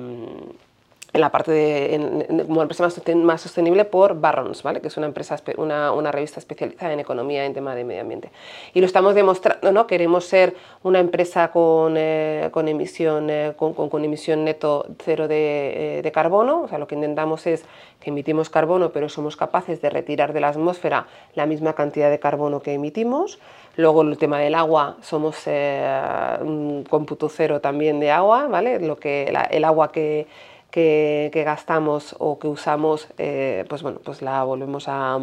en 1.13 1.21
la 1.21 1.29
parte 1.29 1.51
de, 1.51 2.45
como 2.47 2.63
empresa 2.63 2.89
más, 3.15 3.41
sostenible 3.41 3.85
por 3.85 4.19
Barrons, 4.19 4.63
¿vale? 4.63 4.81
que 4.81 4.87
es 4.87 4.97
una, 4.97 5.05
empresa, 5.05 5.37
una, 5.57 5.91
una, 5.91 6.11
revista 6.11 6.39
especializada 6.39 6.91
en 6.91 6.99
economía 6.99 7.45
en 7.45 7.53
tema 7.53 7.75
de 7.75 7.83
medio 7.83 8.01
ambiente. 8.01 8.31
Y 8.73 8.79
lo 8.79 8.87
estamos 8.87 9.13
demostrando, 9.13 9.71
¿no? 9.71 9.85
queremos 9.85 10.25
ser 10.25 10.55
una 10.81 10.99
empresa 10.99 11.51
con, 11.51 11.95
eh, 11.97 12.49
con 12.51 12.67
emisión, 12.67 13.29
eh, 13.29 13.53
con, 13.55 13.73
con, 13.73 14.03
emisión 14.03 14.43
neto 14.43 14.87
cero 15.03 15.27
de, 15.27 15.99
eh, 15.99 16.01
de, 16.01 16.11
carbono, 16.11 16.63
o 16.63 16.67
sea, 16.67 16.79
lo 16.79 16.87
que 16.87 16.95
intentamos 16.95 17.45
es 17.45 17.63
que 17.99 18.09
emitimos 18.09 18.49
carbono, 18.49 18.89
pero 18.89 19.07
somos 19.07 19.37
capaces 19.37 19.81
de 19.83 19.91
retirar 19.91 20.33
de 20.33 20.39
la 20.39 20.47
atmósfera 20.47 21.05
la 21.35 21.45
misma 21.45 21.73
cantidad 21.73 22.09
de 22.09 22.19
carbono 22.19 22.63
que 22.63 22.73
emitimos. 22.73 23.37
Luego 23.75 24.01
el 24.01 24.17
tema 24.17 24.39
del 24.39 24.53
agua, 24.53 24.97
somos 25.01 25.47
un 25.47 26.85
cómputo 26.87 27.27
cero 27.27 27.59
también 27.59 27.99
de 27.99 28.11
agua, 28.11 28.47
¿vale? 28.47 28.79
Lo 28.79 28.97
que, 28.97 29.33
el 29.49 29.63
agua 29.63 29.91
que 29.91 30.27
que, 30.73 31.43
gastamos 31.45 32.15
o 32.17 32.39
que 32.39 32.47
usamos, 32.47 33.07
eh, 33.19 33.63
pues 33.69 33.83
bueno, 33.83 33.99
pues 34.03 34.23
la 34.23 34.43
volvemos 34.43 34.87
a, 34.87 35.19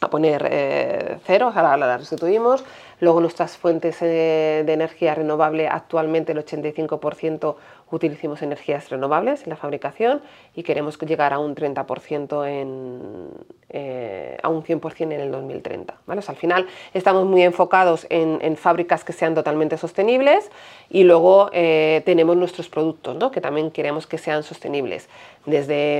a 0.00 0.10
poner 0.10 0.46
eh, 0.48 1.18
cero, 1.26 1.48
o 1.48 1.52
sea, 1.52 1.62
la, 1.62 1.76
la 1.76 1.98
restituimos. 1.98 2.64
Luego 3.00 3.20
nuestras 3.20 3.56
fuentes 3.56 4.00
eh, 4.02 4.62
de 4.64 4.72
energía 4.72 5.16
renovable, 5.16 5.66
actualmente 5.66 6.30
el 6.30 6.38
85% 6.38 7.56
utilizamos 7.92 8.40
energías 8.42 8.88
renovables 8.88 9.44
en 9.44 9.50
la 9.50 9.56
fabricación 9.56 10.22
y 10.56 10.62
queremos 10.62 10.98
llegar 10.98 11.32
a 11.32 11.38
un 11.38 11.54
30% 11.54 12.48
en, 12.48 13.28
eh, 13.68 14.38
a 14.42 14.48
un 14.48 14.64
100% 14.64 15.02
en 15.02 15.12
el 15.12 15.30
2030. 15.30 15.94
¿vale? 16.06 16.22
al 16.26 16.36
final 16.36 16.66
estamos 16.94 17.26
muy 17.26 17.42
enfocados 17.42 18.06
en, 18.08 18.56
fábricas 18.56 19.04
que 19.04 19.12
sean 19.12 19.34
totalmente 19.34 19.76
sostenibles 19.76 20.50
y 20.88 21.04
luego 21.04 21.50
eh, 21.52 22.02
tenemos 22.04 22.36
nuestros 22.36 22.68
productos 22.68 23.16
¿no? 23.16 23.30
que 23.30 23.40
también 23.40 23.70
queremos 23.70 24.06
que 24.06 24.18
sean 24.18 24.42
sostenibles. 24.42 25.08
Desde 25.44 25.98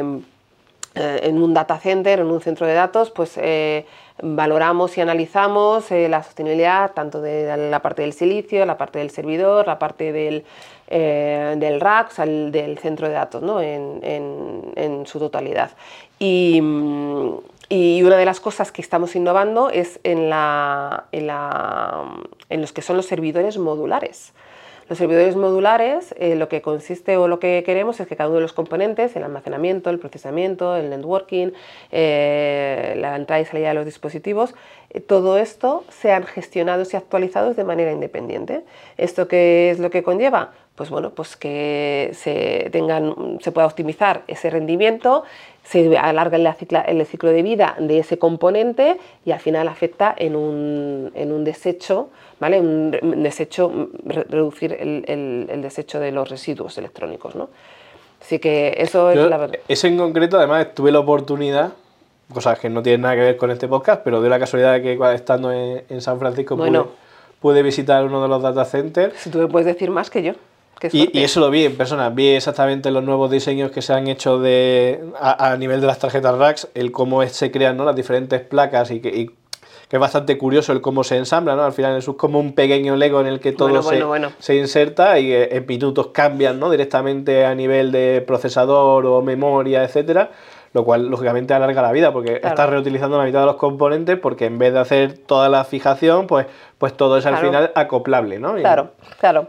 eh, 0.94 1.20
en 1.22 1.42
un 1.42 1.52
data 1.52 1.78
center, 1.78 2.20
en 2.20 2.26
un 2.26 2.40
centro 2.40 2.66
de 2.66 2.74
datos, 2.74 3.10
pues 3.10 3.38
valoramos 4.20 4.96
y 4.98 5.00
analizamos 5.00 5.90
la 5.90 6.22
sostenibilidad 6.22 6.92
tanto 6.92 7.20
de 7.20 7.56
la 7.70 7.80
parte 7.80 8.02
del 8.02 8.12
silicio, 8.12 8.66
la 8.66 8.76
parte 8.76 8.98
del 8.98 9.10
servidor, 9.10 9.66
la 9.66 9.78
parte 9.78 10.12
del, 10.12 10.44
del 10.88 11.80
rack, 11.80 12.14
del 12.16 12.78
centro 12.78 13.08
de 13.08 13.14
datos 13.14 13.42
¿no? 13.42 13.60
en, 13.60 14.00
en, 14.02 15.06
su 15.06 15.18
totalidad. 15.18 15.70
Y, 16.18 16.60
y 17.68 18.02
una 18.02 18.16
de 18.16 18.26
las 18.26 18.38
cosas 18.38 18.70
que 18.70 18.82
estamos 18.82 19.16
innovando 19.16 19.70
es 19.70 19.98
en, 20.04 20.28
la, 20.28 21.04
en, 21.10 21.26
la, 21.26 22.04
los 22.50 22.72
que 22.72 22.82
son 22.82 22.98
los 22.98 23.06
servidores 23.06 23.56
modulares. 23.56 24.34
Los 24.92 24.98
servidores 24.98 25.36
modulares, 25.36 26.14
eh, 26.18 26.34
lo 26.34 26.50
que 26.50 26.60
consiste 26.60 27.16
o 27.16 27.26
lo 27.26 27.38
que 27.40 27.62
queremos 27.64 27.98
es 27.98 28.06
que 28.06 28.14
cada 28.14 28.28
uno 28.28 28.36
de 28.36 28.42
los 28.42 28.52
componentes, 28.52 29.16
el 29.16 29.24
almacenamiento, 29.24 29.88
el 29.88 29.98
procesamiento, 29.98 30.76
el 30.76 30.90
networking, 30.90 31.52
eh, 31.90 32.94
la 32.98 33.16
entrada 33.16 33.40
y 33.40 33.46
salida 33.46 33.68
de 33.68 33.74
los 33.74 33.86
dispositivos, 33.86 34.54
todo 35.00 35.38
esto 35.38 35.84
sean 35.88 36.24
gestionados 36.24 36.92
y 36.92 36.96
actualizados 36.96 37.56
de 37.56 37.64
manera 37.64 37.92
independiente. 37.92 38.62
¿Esto 38.98 39.28
qué 39.28 39.70
es 39.70 39.78
lo 39.78 39.90
que 39.90 40.02
conlleva? 40.02 40.52
Pues 40.74 40.90
bueno, 40.90 41.10
pues 41.10 41.36
que 41.36 42.10
se, 42.14 42.68
tengan, 42.72 43.38
se 43.40 43.52
pueda 43.52 43.66
optimizar 43.66 44.22
ese 44.26 44.48
rendimiento, 44.50 45.22
se 45.64 45.96
alarga 45.96 46.36
el, 46.36 47.06
ciclo 47.06 47.30
de 47.30 47.42
vida 47.42 47.76
de 47.78 47.98
ese 47.98 48.18
componente 48.18 48.98
y 49.24 49.32
al 49.32 49.40
final 49.40 49.68
afecta 49.68 50.14
en 50.16 50.34
un, 50.34 51.12
en 51.14 51.30
un 51.32 51.44
desecho, 51.44 52.08
¿vale? 52.40 52.58
Un 52.60 53.22
desecho, 53.22 53.90
reducir 54.04 54.72
el, 54.72 55.04
el, 55.50 55.62
desecho 55.62 56.00
de 56.00 56.10
los 56.10 56.28
residuos 56.28 56.78
electrónicos, 56.78 57.34
¿no? 57.36 57.50
Así 58.20 58.38
que 58.38 58.74
eso 58.78 59.10
es 59.10 59.18
la 59.18 59.36
verdad. 59.36 59.58
Eso 59.68 59.86
en 59.88 59.98
concreto, 59.98 60.38
además, 60.38 60.74
tuve 60.74 60.90
la 60.90 61.00
oportunidad, 61.00 61.72
cosas 62.32 62.58
que 62.58 62.68
no 62.68 62.82
tienen 62.82 63.02
nada 63.02 63.14
que 63.14 63.20
ver 63.20 63.36
con 63.36 63.50
este 63.50 63.68
podcast, 63.68 64.02
pero 64.02 64.20
de 64.20 64.28
la 64.28 64.38
casualidad 64.38 64.74
de 64.74 64.82
que 64.82 65.14
estando 65.14 65.52
en, 65.52 66.00
San 66.00 66.18
Francisco 66.18 66.56
pude, 66.56 66.82
pude, 67.40 67.62
visitar 67.62 68.04
uno 68.04 68.22
de 68.22 68.28
los 68.28 68.42
data 68.42 68.64
centers. 68.64 69.14
Si 69.18 69.30
tú 69.30 69.38
me 69.38 69.46
puedes 69.48 69.66
decir 69.66 69.90
más 69.90 70.10
que 70.10 70.22
yo. 70.22 70.34
Y, 70.90 71.22
eso 71.22 71.40
lo 71.40 71.50
vi 71.50 71.64
en 71.64 71.76
persona, 71.76 72.08
vi 72.10 72.30
exactamente 72.30 72.90
los 72.90 73.04
nuevos 73.04 73.30
diseños 73.30 73.70
que 73.70 73.82
se 73.82 73.92
han 73.92 74.08
hecho 74.08 74.40
de, 74.40 75.00
a, 75.20 75.56
nivel 75.56 75.80
de 75.80 75.86
las 75.86 75.98
tarjetas 75.98 76.36
racks, 76.36 76.68
el 76.74 76.90
cómo 76.90 77.24
se 77.28 77.52
crean 77.52 77.76
¿no? 77.76 77.84
las 77.84 77.94
diferentes 77.94 78.40
placas 78.40 78.90
y 78.90 79.00
que, 79.00 79.30
es 79.90 80.00
bastante 80.00 80.38
curioso 80.38 80.72
el 80.72 80.80
cómo 80.80 81.04
se 81.04 81.18
ensambla, 81.18 81.54
¿no? 81.54 81.64
Al 81.64 81.74
final 81.74 81.98
eso 81.98 82.12
es 82.12 82.16
como 82.16 82.40
un 82.40 82.54
pequeño 82.54 82.96
Lego 82.96 83.20
en 83.20 83.26
el 83.26 83.40
que 83.40 83.52
todo 83.52 83.82
se, 83.82 84.02
se, 84.38 84.56
inserta 84.56 85.18
y 85.18 85.34
en 85.34 85.66
minutos 85.66 86.08
cambian, 86.14 86.58
¿no? 86.58 86.70
Directamente 86.70 87.44
a 87.44 87.54
nivel 87.54 87.92
de 87.92 88.24
procesador 88.26 89.04
o 89.04 89.20
memoria, 89.20 89.84
etcétera 89.84 90.30
lo 90.72 90.84
cual 90.84 91.08
lógicamente 91.08 91.52
alarga 91.54 91.82
la 91.82 91.92
vida 91.92 92.12
porque 92.12 92.40
estás 92.42 92.68
reutilizando 92.68 93.18
la 93.18 93.24
mitad 93.24 93.40
de 93.40 93.46
los 93.46 93.56
componentes 93.56 94.18
porque 94.18 94.46
en 94.46 94.58
vez 94.58 94.72
de 94.72 94.80
hacer 94.80 95.18
toda 95.18 95.48
la 95.48 95.64
fijación, 95.64 96.26
pues, 96.26 96.46
pues 96.78 96.96
todo 96.96 97.18
es 97.18 97.26
al 97.26 97.36
final 97.36 97.72
acoplable, 97.74 98.38
¿no? 98.38 98.54
Claro, 98.54 98.92
claro. 99.20 99.48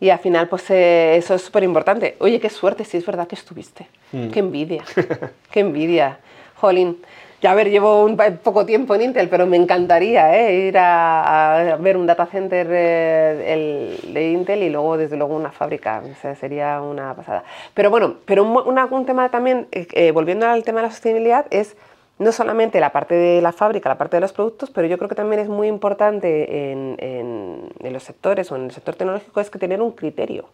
Y 0.00 0.10
al 0.10 0.18
final, 0.18 0.48
pues 0.48 0.68
eh, 0.70 1.16
eso 1.16 1.34
es 1.34 1.42
súper 1.42 1.62
importante. 1.62 2.16
Oye, 2.18 2.40
qué 2.40 2.50
suerte, 2.50 2.84
si 2.84 2.96
es 2.96 3.06
verdad 3.06 3.28
que 3.28 3.36
estuviste. 3.36 3.86
Mm. 4.12 4.28
Qué 4.28 4.40
envidia, 4.40 4.84
qué 5.50 5.60
envidia. 5.60 6.18
Jolín, 6.56 6.98
ya 7.44 7.50
a 7.50 7.54
ver, 7.54 7.68
llevo 7.68 8.06
un 8.06 8.16
poco 8.42 8.64
tiempo 8.64 8.94
en 8.94 9.02
Intel, 9.02 9.28
pero 9.28 9.44
me 9.46 9.58
encantaría 9.58 10.34
¿eh? 10.34 10.66
ir 10.66 10.78
a, 10.78 11.76
ver 11.78 11.98
un 11.98 12.06
data 12.06 12.24
center 12.24 12.66
eh, 12.70 13.98
de 14.02 14.30
Intel 14.30 14.62
y 14.62 14.70
luego, 14.70 14.96
desde 14.96 15.18
luego, 15.18 15.36
una 15.36 15.52
fábrica. 15.52 16.02
sería 16.40 16.80
una 16.80 17.12
pasada. 17.12 17.44
Pero 17.74 17.90
bueno, 17.90 18.14
pero 18.24 18.44
un, 18.44 18.78
un 18.90 19.04
tema 19.04 19.28
también, 19.28 19.68
volviendo 20.14 20.46
al 20.46 20.64
tema 20.64 20.80
de 20.80 20.86
la 20.86 20.90
sostenibilidad, 20.90 21.44
es 21.50 21.76
no 22.18 22.32
solamente 22.32 22.80
la 22.80 22.92
parte 22.92 23.14
de 23.14 23.42
la 23.42 23.52
fábrica, 23.52 23.90
la 23.90 23.98
parte 23.98 24.16
de 24.16 24.22
los 24.22 24.32
productos, 24.32 24.70
pero 24.70 24.86
yo 24.86 24.96
creo 24.96 25.10
que 25.10 25.14
también 25.14 25.42
es 25.42 25.48
muy 25.50 25.68
importante 25.68 26.70
en, 26.72 26.96
en, 26.98 27.92
los 27.92 28.04
sectores 28.04 28.50
o 28.52 28.56
en 28.56 28.64
el 28.64 28.70
sector 28.70 28.94
tecnológico 28.94 29.42
es 29.42 29.50
que 29.50 29.58
tener 29.58 29.82
un 29.82 29.92
criterio, 29.92 30.48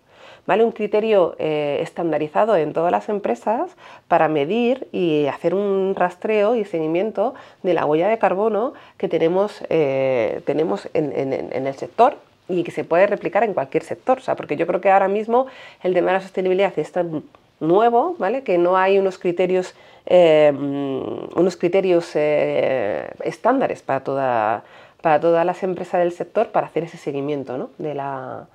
¿vale? 0.50 0.64
Un 0.64 0.72
criterio 0.72 1.36
eh, 1.38 1.78
estandarizado 1.80 2.56
en 2.56 2.72
todas 2.72 2.90
las 2.90 3.08
empresas 3.08 3.70
para 4.08 4.26
medir 4.26 4.88
y 4.90 5.26
hacer 5.26 5.54
un 5.54 5.94
rastreo 5.94 6.56
y 6.56 6.64
seguimiento 6.64 7.34
de 7.62 7.72
la 7.72 7.86
huella 7.86 8.08
de 8.08 8.18
carbono 8.18 8.72
que 8.96 9.08
tenemos, 9.08 9.62
eh, 9.70 10.40
tenemos 10.46 10.88
en, 10.92 11.12
el 11.12 11.74
sector 11.74 12.16
y 12.48 12.64
que 12.64 12.72
se 12.72 12.82
puede 12.82 13.06
replicar 13.06 13.44
en 13.44 13.54
cualquier 13.54 13.84
sector, 13.84 14.18
o 14.18 14.20
sea, 14.22 14.34
porque 14.34 14.56
yo 14.56 14.66
creo 14.66 14.80
que 14.80 14.90
ahora 14.90 15.06
mismo 15.06 15.46
el 15.84 15.94
tema 15.94 16.08
de 16.08 16.14
la 16.14 16.20
sostenibilidad 16.20 16.76
es 16.76 16.90
tan 16.90 17.22
nuevo, 17.60 18.16
¿vale? 18.18 18.42
Que 18.42 18.58
no 18.58 18.76
hay 18.76 18.98
unos 18.98 19.18
criterios 19.18 19.76
eh, 20.06 20.52
unos 20.52 21.56
criterios 21.56 22.16
estándares 22.16 23.82
para, 23.82 24.00
toda, 24.00 24.64
para 25.00 25.20
todas 25.20 25.46
las 25.46 25.62
empresas 25.62 26.00
del 26.00 26.10
sector 26.10 26.48
para 26.48 26.66
hacer 26.66 26.82
ese 26.82 26.96
seguimiento 26.96 27.70
de, 27.78 27.94
la, 27.94 28.48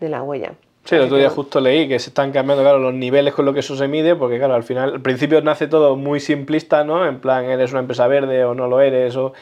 de 0.00 0.08
la 0.08 0.24
huella. 0.24 0.50
Sí, 0.86 0.94
el 0.94 1.02
otro 1.02 1.16
día 1.16 1.30
justo 1.30 1.60
leí 1.60 1.88
que 1.88 1.98
se 1.98 2.10
están 2.10 2.30
cambiando 2.30 2.62
claro, 2.62 2.78
los 2.78 2.94
niveles 2.94 3.34
con 3.34 3.44
lo 3.44 3.52
que 3.52 3.58
eso 3.58 3.76
se 3.76 3.88
mide, 3.88 4.14
porque 4.14 4.38
claro, 4.38 4.54
al 4.54 4.62
final, 4.62 4.92
al 4.94 5.00
principio 5.00 5.42
nace 5.42 5.66
todo 5.66 5.96
muy 5.96 6.20
simplista, 6.20 6.84
¿no? 6.84 7.06
En 7.06 7.18
plan, 7.18 7.44
eres 7.46 7.72
una 7.72 7.80
empresa 7.80 8.06
verde 8.06 8.44
o 8.44 8.54
no 8.54 8.68
lo 8.68 8.80
eres, 8.80 9.16
o... 9.16 9.32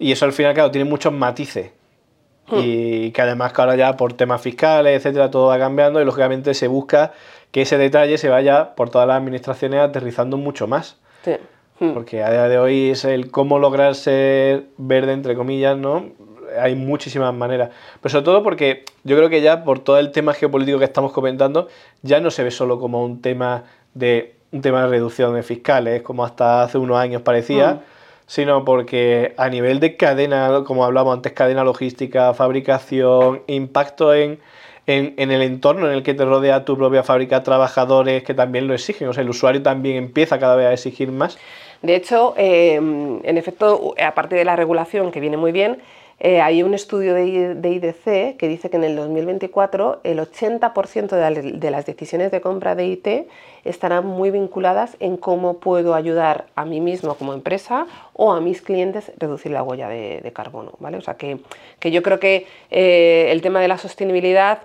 y 0.00 0.10
eso 0.10 0.24
al 0.24 0.32
final, 0.32 0.52
claro, 0.54 0.72
tiene 0.72 0.90
muchos 0.90 1.12
matices. 1.12 1.70
Hmm. 2.48 2.58
Y 2.64 3.12
que 3.12 3.22
además 3.22 3.52
que 3.52 3.60
ahora 3.60 3.76
ya 3.76 3.96
por 3.96 4.14
temas 4.14 4.42
fiscales, 4.42 4.96
etcétera, 4.96 5.30
todo 5.30 5.46
va 5.46 5.58
cambiando 5.58 6.02
y 6.02 6.04
lógicamente 6.04 6.52
se 6.54 6.66
busca 6.66 7.12
que 7.52 7.62
ese 7.62 7.78
detalle 7.78 8.18
se 8.18 8.28
vaya 8.28 8.74
por 8.74 8.90
todas 8.90 9.06
las 9.06 9.18
administraciones 9.18 9.80
aterrizando 9.80 10.36
mucho 10.36 10.66
más. 10.66 10.98
Sí. 11.24 11.36
Hmm. 11.78 11.94
Porque 11.94 12.24
a 12.24 12.30
día 12.30 12.48
de 12.48 12.58
hoy 12.58 12.90
es 12.90 13.04
el 13.04 13.30
cómo 13.30 13.60
lograr 13.60 13.94
ser 13.94 14.64
verde, 14.78 15.12
entre 15.12 15.36
comillas, 15.36 15.76
¿no? 15.78 16.06
Hay 16.58 16.74
muchísimas 16.74 17.34
maneras. 17.34 17.70
Pero 18.00 18.10
sobre 18.10 18.24
todo 18.24 18.42
porque 18.42 18.84
yo 19.04 19.16
creo 19.16 19.28
que 19.28 19.40
ya 19.40 19.64
por 19.64 19.80
todo 19.80 19.98
el 19.98 20.12
tema 20.12 20.34
geopolítico 20.34 20.78
que 20.78 20.84
estamos 20.84 21.12
comentando, 21.12 21.68
ya 22.02 22.20
no 22.20 22.30
se 22.30 22.42
ve 22.42 22.50
solo 22.50 22.78
como 22.78 23.04
un 23.04 23.20
tema 23.20 23.64
de 23.94 24.34
un 24.52 24.62
tema 24.62 24.82
de 24.82 24.88
reducción 24.88 25.34
de 25.34 25.42
fiscales, 25.44 26.02
como 26.02 26.24
hasta 26.24 26.62
hace 26.62 26.76
unos 26.76 26.98
años 26.98 27.22
parecía, 27.22 27.74
hmm. 27.74 27.80
sino 28.26 28.64
porque 28.64 29.34
a 29.36 29.48
nivel 29.48 29.78
de 29.78 29.96
cadena, 29.96 30.64
como 30.66 30.84
hablábamos 30.84 31.14
antes, 31.14 31.32
cadena 31.32 31.62
logística, 31.62 32.34
fabricación, 32.34 33.42
impacto 33.46 34.12
en 34.12 34.40
en, 34.86 35.30
el 35.30 35.42
entorno 35.42 35.86
en 35.86 35.94
el 35.94 36.02
que 36.02 36.14
te 36.14 36.24
rodea 36.24 36.64
tu 36.64 36.76
propia 36.76 37.02
fábrica, 37.02 37.42
trabajadores 37.42 38.22
que 38.22 38.34
también 38.34 38.66
lo 38.66 38.74
exigen. 38.74 39.08
O 39.08 39.12
sea, 39.12 39.22
el 39.22 39.30
usuario 39.30 39.62
también 39.62 39.96
empieza 39.96 40.38
cada 40.38 40.56
vez 40.56 40.66
a 40.66 40.72
exigir 40.72 41.10
más. 41.10 41.38
De 41.82 41.96
hecho, 41.96 42.34
em, 42.36 43.20
en 43.24 43.38
efecto, 43.38 43.94
aparte 44.02 44.36
de 44.36 44.44
la 44.44 44.56
regulación 44.56 45.10
que 45.12 45.20
viene 45.20 45.36
muy 45.36 45.52
bien, 45.52 45.78
eh, 46.22 46.42
hay 46.42 46.62
un 46.62 46.74
estudio 46.74 47.14
de, 47.14 47.24
IDC 47.26 48.36
que 48.36 48.46
dice 48.46 48.68
que 48.68 48.76
en 48.76 48.84
el 48.84 48.94
2024 48.94 50.00
el 50.04 50.18
80% 50.18 51.08
de, 51.58 51.70
las 51.70 51.86
decisiones 51.86 52.30
de 52.30 52.42
compra 52.42 52.74
de 52.74 52.86
IT 52.86 53.08
estarán 53.64 54.04
muy 54.04 54.30
vinculadas 54.30 54.98
en 55.00 55.16
cómo 55.16 55.60
puedo 55.60 55.94
ayudar 55.94 56.44
a 56.56 56.66
mí 56.66 56.82
mismo 56.82 57.14
como 57.14 57.32
empresa 57.32 57.86
o 58.12 58.32
a 58.32 58.40
mis 58.42 58.60
clientes 58.60 59.08
a 59.08 59.12
reducir 59.18 59.52
la 59.52 59.62
huella 59.62 59.88
de, 59.88 60.30
carbono. 60.34 60.72
¿vale? 60.78 60.98
O 60.98 61.00
sea 61.00 61.14
que, 61.14 61.38
que 61.78 61.90
yo 61.90 62.02
creo 62.02 62.20
que 62.20 62.46
eh, 62.70 63.28
el 63.30 63.40
tema 63.40 63.60
de 63.60 63.68
la 63.68 63.78
sostenibilidad 63.78 64.58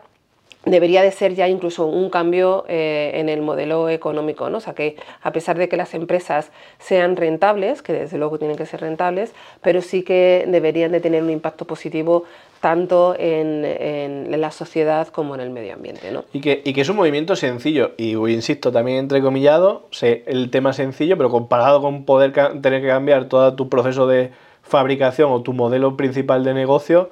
debería 0.65 1.01
de 1.03 1.11
ser 1.11 1.35
ya 1.35 1.47
incluso 1.47 1.85
un 1.85 2.09
cambio 2.09 2.65
eh, 2.67 3.11
en 3.15 3.29
el 3.29 3.41
modelo 3.41 3.89
económico, 3.89 4.49
¿no? 4.49 4.57
O 4.57 4.61
sea 4.61 4.73
que 4.73 4.95
a 5.21 5.31
pesar 5.31 5.57
de 5.57 5.69
que 5.69 5.77
las 5.77 5.93
empresas 5.93 6.51
sean 6.79 7.15
rentables, 7.15 7.81
que 7.81 7.93
desde 7.93 8.17
luego 8.17 8.39
tienen 8.39 8.57
que 8.57 8.65
ser 8.65 8.81
rentables, 8.81 9.33
pero 9.61 9.81
sí 9.81 10.03
que 10.03 10.45
deberían 10.47 10.91
de 10.91 10.99
tener 10.99 11.23
un 11.23 11.29
impacto 11.29 11.65
positivo 11.65 12.23
tanto 12.61 13.15
en, 13.19 14.41
la 14.41 14.49
sociedad 14.49 15.07
como 15.09 15.35
en 15.35 15.41
el 15.41 15.51
medio 15.51 15.73
ambiente. 15.73 16.11
¿no? 16.11 16.25
Y, 16.33 16.41
que, 16.41 16.63
que 16.63 16.81
es 16.81 16.89
un 16.89 16.95
movimiento 16.95 17.35
sencillo, 17.35 17.91
y 17.97 18.13
insisto, 18.13 18.71
también 18.71 18.97
entrecomillado, 18.97 19.87
sé 19.91 20.23
el 20.25 20.49
tema 20.49 20.73
sencillo, 20.73 21.15
pero 21.15 21.29
comparado 21.29 21.81
con 21.81 22.05
poder 22.05 22.33
tener 22.33 22.81
que 22.81 22.87
cambiar 22.87 23.25
todo 23.25 23.55
tu 23.55 23.69
proceso 23.69 24.07
de 24.07 24.31
fabricación 24.63 25.31
o 25.31 25.41
tu 25.41 25.53
modelo 25.53 25.95
principal 25.95 26.43
de 26.43 26.55
negocio, 26.55 27.11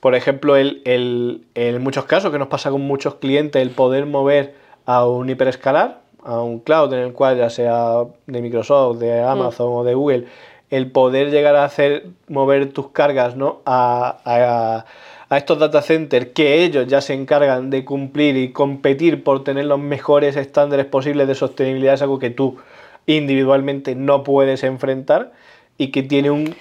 por 0.00 0.14
ejemplo, 0.14 0.56
el, 0.56 1.42
en 1.54 1.82
muchos 1.82 2.04
casos 2.04 2.30
que 2.32 2.38
nos 2.38 2.48
pasa 2.48 2.70
con 2.70 2.82
muchos 2.82 3.16
clientes, 3.16 3.60
el 3.60 3.70
poder 3.70 4.06
mover 4.06 4.54
a 4.84 5.06
un 5.06 5.28
hiperescalar, 5.28 6.00
a 6.22 6.40
un 6.40 6.60
cloud 6.60 6.92
en 6.92 7.00
el 7.00 7.12
cual 7.12 7.38
ya 7.38 7.50
sea 7.50 8.04
de 8.26 8.42
Microsoft, 8.42 8.98
de 8.98 9.22
mm. 9.22 9.26
Amazon 9.26 9.68
o 9.72 9.84
de 9.84 9.94
Google, 9.94 10.26
el 10.70 10.90
poder 10.90 11.30
llegar 11.30 11.56
a 11.56 11.64
hacer 11.64 12.06
mover 12.28 12.72
tus 12.72 12.88
cargas 12.88 13.36
¿no? 13.36 13.60
a, 13.64 14.84
a, 15.28 15.36
estos 15.36 15.58
data 15.58 15.82
centers 15.82 16.26
que 16.26 16.64
ellos 16.64 16.86
ya 16.86 17.00
se 17.00 17.14
encargan 17.14 17.70
de 17.70 17.84
cumplir 17.84 18.36
y 18.36 18.52
competir 18.52 19.24
por 19.24 19.44
tener 19.44 19.64
los 19.66 19.78
mejores 19.78 20.36
estándares 20.36 20.86
posibles 20.86 21.26
de 21.28 21.34
sostenibilidad, 21.34 21.94
es 21.94 22.02
algo 22.02 22.18
que 22.18 22.30
tú 22.30 22.58
individualmente 23.06 23.94
no 23.94 24.24
puedes 24.24 24.64
enfrentar 24.64 25.32
y 25.78 25.90
que 25.90 26.02
tiene 26.02 26.30
un, 26.30 26.54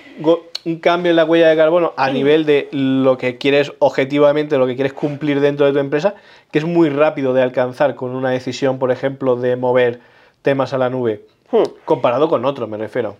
un 0.66 0.80
cambio 0.80 1.12
en 1.12 1.16
la 1.16 1.26
huella 1.26 1.48
de 1.48 1.56
carbono 1.56 1.94
a 1.96 2.10
nivel 2.10 2.46
de 2.46 2.68
lo 2.72 3.18
que 3.18 3.38
quieres 3.38 3.72
objetivamente, 3.80 4.58
lo 4.58 4.66
que 4.66 4.76
quieres 4.76 4.94
cumplir 4.94 5.40
dentro 5.40 5.66
de 5.66 5.74
tu 5.74 5.80
empresa, 5.80 6.16
que 6.52 6.60
es 6.60 6.66
muy 6.66 6.90
rápido 6.90 7.34
de 7.34 7.44
alcanzar 7.44 7.96
con 7.96 8.16
una 8.16 8.32
decisión, 8.32 8.80
por 8.80 8.92
ejemplo, 8.92 9.36
de 9.36 9.56
mover 9.56 10.00
temas 10.42 10.74
a 10.74 10.78
la 10.78 10.90
nube, 10.90 11.26
hmm. 11.52 11.64
comparado 11.86 12.28
con 12.28 12.46
otros, 12.46 12.68
me 12.68 12.78
refiero. 12.78 13.16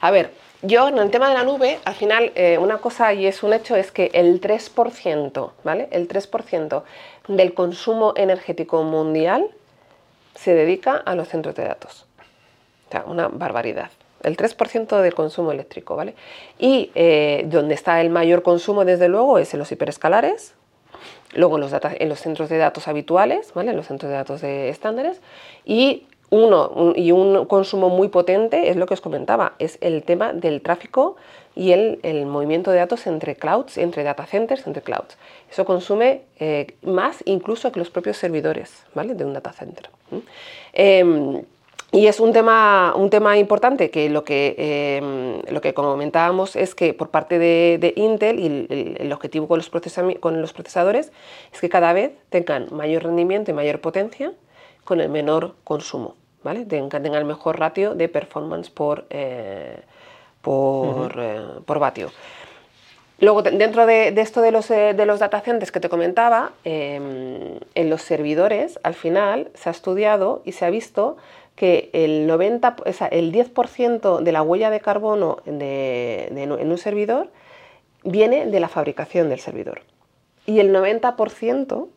A 0.00 0.10
ver, 0.10 0.32
yo 0.62 0.88
en 0.88 0.98
el 0.98 1.10
tema 1.10 1.28
de 1.28 1.34
la 1.34 1.44
nube, 1.44 1.78
al 1.84 1.94
final, 1.94 2.32
eh, 2.34 2.58
una 2.58 2.78
cosa 2.78 3.14
y 3.14 3.26
es 3.26 3.42
un 3.42 3.52
hecho 3.52 3.76
es 3.76 3.92
que 3.92 4.10
el 4.12 4.40
3%, 4.40 5.50
¿vale? 5.64 5.88
El 5.92 6.08
3% 6.08 6.82
del 7.28 7.54
consumo 7.54 8.12
energético 8.16 8.82
mundial 8.82 9.46
se 10.34 10.54
dedica 10.54 10.96
a 10.96 11.14
los 11.14 11.28
centros 11.28 11.54
de 11.54 11.64
datos. 11.64 12.06
O 12.88 12.90
sea, 12.90 13.04
una 13.06 13.28
barbaridad 13.28 13.90
el 14.22 14.36
3% 14.36 15.00
del 15.00 15.14
consumo 15.14 15.52
eléctrico, 15.52 15.96
¿vale? 15.96 16.14
Y 16.58 16.90
eh, 16.94 17.44
donde 17.46 17.74
está 17.74 18.00
el 18.00 18.10
mayor 18.10 18.42
consumo, 18.42 18.84
desde 18.84 19.08
luego, 19.08 19.38
es 19.38 19.52
en 19.54 19.58
los 19.58 19.70
hiperescalares, 19.72 20.54
luego 21.34 21.56
en 21.56 21.62
los, 21.62 21.72
en 21.82 22.08
los 22.08 22.20
centros 22.20 22.48
de 22.48 22.58
datos 22.58 22.88
habituales, 22.88 23.52
¿vale? 23.54 23.70
En 23.70 23.76
los 23.76 23.86
centros 23.86 24.10
de 24.10 24.16
datos 24.16 24.40
de 24.40 24.68
estándares, 24.68 25.20
y 25.64 26.06
uno, 26.30 26.92
y 26.94 27.10
un 27.10 27.44
consumo 27.46 27.88
muy 27.88 28.08
potente 28.08 28.70
es 28.70 28.76
lo 28.76 28.86
que 28.86 28.94
os 28.94 29.00
comentaba, 29.00 29.54
es 29.58 29.78
el 29.80 30.04
tema 30.04 30.32
del 30.32 30.62
tráfico 30.62 31.16
y 31.56 31.72
el, 31.72 32.26
movimiento 32.26 32.70
de 32.70 32.78
datos 32.78 33.06
entre 33.08 33.34
clouds, 33.34 33.76
entre 33.76 34.04
data 34.04 34.24
centers, 34.26 34.66
entre 34.66 34.82
clouds. 34.82 35.18
Eso 35.50 35.64
consume 35.64 36.22
eh, 36.38 36.68
más 36.82 37.22
incluso 37.26 37.72
que 37.72 37.80
los 37.80 37.90
propios 37.90 38.16
servidores 38.16 38.84
¿vale? 38.94 39.14
de 39.14 39.24
un 39.24 39.32
data 39.32 39.52
center. 39.52 39.90
Y 41.92 42.06
es 42.06 42.20
un 42.20 42.32
tema, 42.32 42.94
un 42.94 43.10
tema 43.10 43.36
importante 43.36 43.90
que 43.90 44.08
lo, 44.10 44.22
que 44.22 44.54
em, 44.56 45.42
lo 45.52 45.60
que 45.60 45.74
comentábamos 45.74 46.54
es 46.54 46.76
que 46.76 46.94
por 46.94 47.10
parte 47.10 47.40
de, 47.40 47.92
Intel 47.96 48.38
y 48.38 48.96
el, 48.96 49.12
objetivo 49.12 49.48
con 49.48 49.58
los, 49.58 49.70
con 50.20 50.40
los 50.40 50.52
procesadores 50.52 51.10
es 51.52 51.60
que 51.60 51.68
cada 51.68 51.92
vez 51.92 52.12
tengan 52.28 52.68
mayor 52.70 53.02
rendimiento 53.02 53.50
y 53.50 53.54
mayor 53.54 53.80
potencia 53.80 54.32
con 54.84 55.00
el 55.00 55.08
menor 55.08 55.54
consumo, 55.64 56.14
¿vale? 56.44 56.64
tengan, 56.64 57.06
el 57.06 57.24
mejor 57.24 57.58
ratio 57.58 57.96
de 57.96 58.08
performance 58.08 58.70
por, 58.70 59.06
eh, 59.10 59.80
por, 60.42 61.12
eh, 61.18 61.40
por 61.66 61.80
vatio. 61.80 62.10
Luego, 63.20 63.42
dentro 63.42 63.84
de, 63.84 64.08
esto 64.16 64.40
de 64.40 64.50
los, 64.50 64.70
eh, 64.70 64.94
de 64.94 65.04
los 65.04 65.20
datacenters 65.20 65.70
que 65.70 65.80
te 65.80 65.90
comentaba, 65.90 66.52
em, 66.64 67.58
en 67.74 67.90
los 67.90 68.00
servidores, 68.00 68.80
al 68.82 68.94
final 68.94 69.50
se 69.52 69.68
ha 69.68 69.72
estudiado 69.72 70.40
y 70.46 70.52
se 70.52 70.64
ha 70.64 70.70
visto 70.70 71.18
que 71.54 71.90
el, 71.92 72.26
90, 72.26 72.76
el 73.10 73.32
10% 73.32 74.20
de 74.20 74.32
la 74.32 74.42
huella 74.42 74.70
de 74.70 74.80
carbono 74.80 75.38
en 75.46 76.70
un 76.70 76.78
servidor 76.78 77.30
viene 78.02 78.46
de 78.46 78.60
la 78.60 78.68
fabricación 78.68 79.28
del 79.28 79.40
servidor 79.40 79.82
y 80.46 80.60
el 80.60 80.74
90% 80.74 81.88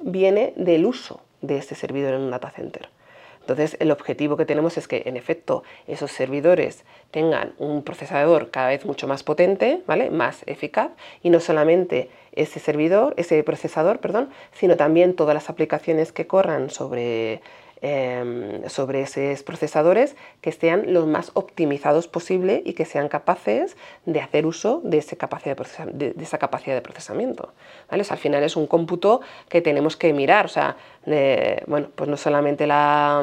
viene 0.00 0.52
del 0.56 0.86
uso 0.86 1.20
de 1.42 1.58
este 1.58 1.74
servidor 1.74 2.14
en 2.14 2.22
un 2.22 2.30
data 2.30 2.50
center. 2.50 2.88
Entonces, 3.40 3.76
el 3.78 3.90
objetivo 3.90 4.38
que 4.38 4.46
tenemos 4.46 4.78
es 4.78 4.88
que, 4.88 5.02
en 5.04 5.18
efecto, 5.18 5.64
esos 5.86 6.10
servidores 6.10 6.84
tengan 7.10 7.52
un 7.58 7.82
procesador 7.82 8.50
cada 8.50 8.68
vez 8.68 8.86
mucho 8.86 9.06
más 9.06 9.22
potente, 9.22 9.82
¿vale? 9.86 10.08
más 10.10 10.44
eficaz, 10.46 10.92
y 11.22 11.28
no 11.28 11.40
solamente 11.40 12.08
ese 12.32 12.58
servidor, 12.58 13.12
ese 13.18 13.42
procesador, 13.42 13.98
perdón, 13.98 14.30
sino 14.54 14.76
también 14.76 15.14
todas 15.14 15.34
las 15.34 15.50
aplicaciones 15.50 16.10
que 16.10 16.26
corran 16.26 16.70
sobre 16.70 17.42
Em, 17.82 18.66
sobre 18.68 19.02
esos 19.02 19.42
procesadores 19.42 20.16
que 20.40 20.48
estén 20.48 20.94
lo 20.94 21.06
más 21.06 21.32
optimizados 21.34 22.08
posible 22.08 22.62
y 22.64 22.72
que 22.72 22.84
sean 22.84 23.08
capaces 23.08 23.76
de 24.06 24.20
hacer 24.20 24.46
uso 24.46 24.80
de, 24.84 24.98
esa 24.98 25.16
capacidad 25.16 25.56
de, 25.56 26.80
procesamiento. 26.82 27.52
al 27.88 28.18
final 28.18 28.42
es 28.42 28.56
un 28.56 28.66
cómputo 28.66 29.20
que 29.48 29.60
tenemos 29.60 29.96
que 29.96 30.12
mirar, 30.12 30.46
o 30.46 30.48
sea, 30.48 30.76
bueno, 31.66 31.88
pues 31.94 32.08
no 32.08 32.16
solamente 32.16 32.66
la... 32.66 33.22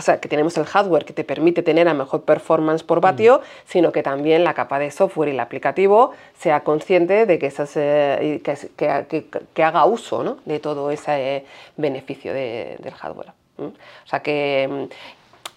sea, 0.00 0.20
que 0.20 0.28
tenemos 0.28 0.56
el 0.58 0.64
hardware 0.64 1.04
que 1.04 1.12
te 1.12 1.24
permite 1.24 1.62
tener 1.62 1.88
a 1.88 1.94
mejor 1.94 2.24
performance 2.24 2.82
por 2.82 3.00
vatio, 3.00 3.40
sino 3.66 3.92
que 3.92 4.02
también 4.02 4.44
la 4.44 4.54
capa 4.54 4.78
de 4.78 4.90
software 4.90 5.28
y 5.28 5.32
el 5.32 5.40
aplicativo 5.40 6.12
sea 6.38 6.60
consciente 6.60 7.26
de 7.26 7.38
que, 7.38 7.52
eh, 7.76 9.62
haga 9.62 9.84
uso 9.84 10.38
de 10.44 10.58
todo 10.58 10.90
ese 10.90 11.36
eh, 11.36 11.44
beneficio 11.76 12.34
del 12.34 12.94
hardware. 12.94 13.32
O 13.58 13.72
sea 14.06 14.20
que 14.20 14.68
mm, 14.70 14.94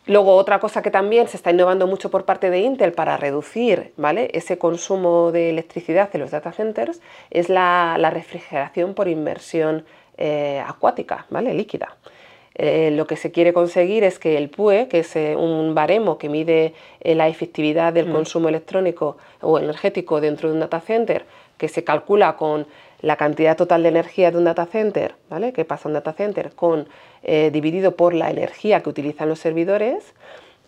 Luego, 0.05 0.35
otra 0.35 0.59
cosa 0.59 0.81
que 0.81 0.91
también 0.91 1.29
se 1.29 1.37
está 1.37 1.51
innovando 1.51 1.87
mucho 1.87 2.11
por 2.11 2.25
parte 2.25 2.49
de 2.49 2.59
Intel 2.59 2.91
para 2.91 3.15
reducir 3.15 3.93
¿vale? 3.95 4.29
ese 4.33 4.57
consumo 4.57 5.31
de 5.31 5.49
electricidad 5.49 6.09
en 6.11 6.19
los 6.19 6.31
data 6.31 6.51
centers 6.51 6.99
es 7.29 7.47
la, 7.47 7.95
refrigeración 8.11 8.95
por 8.95 9.07
inmersión 9.07 9.85
eh, 10.17 10.61
acuática, 10.67 11.25
¿vale? 11.29 11.53
líquida. 11.53 11.95
Eh, 12.55 12.91
lo 12.91 13.07
que 13.07 13.15
se 13.15 13.31
quiere 13.31 13.51
conseguir 13.51 14.03
es 14.03 14.19
que 14.19 14.37
el 14.37 14.49
PUE, 14.49 14.87
que 14.87 14.99
es 14.99 15.15
eh, 15.15 15.35
un 15.35 15.73
baremo 15.73 16.19
que 16.19 16.29
mide 16.29 16.73
eh, 17.01 17.15
la 17.15 17.27
efectividad 17.27 17.93
del 17.93 18.07
mm. 18.07 18.11
consumo 18.11 18.49
electrónico 18.49 19.17
o 19.41 19.57
energético 19.57 20.21
dentro 20.21 20.49
de 20.49 20.55
un 20.55 20.59
data 20.59 20.79
center, 20.79 21.25
que 21.57 21.67
se 21.67 21.83
calcula 21.83 22.35
con 22.37 22.67
la 23.01 23.15
cantidad 23.17 23.57
total 23.57 23.83
de 23.83 23.89
energía 23.89 24.31
de 24.31 24.37
un 24.37 24.43
data 24.43 24.65
center, 24.65 25.15
¿vale? 25.29 25.51
que 25.51 25.65
pasa 25.65 25.89
un 25.89 25.93
data 25.93 26.13
center, 26.13 26.51
con, 26.55 26.87
dividido 27.23 27.95
por 27.95 28.13
la 28.13 28.29
energía 28.29 28.81
que 28.81 28.89
utilizan 28.89 29.27
los 29.27 29.39
servidores, 29.39 30.13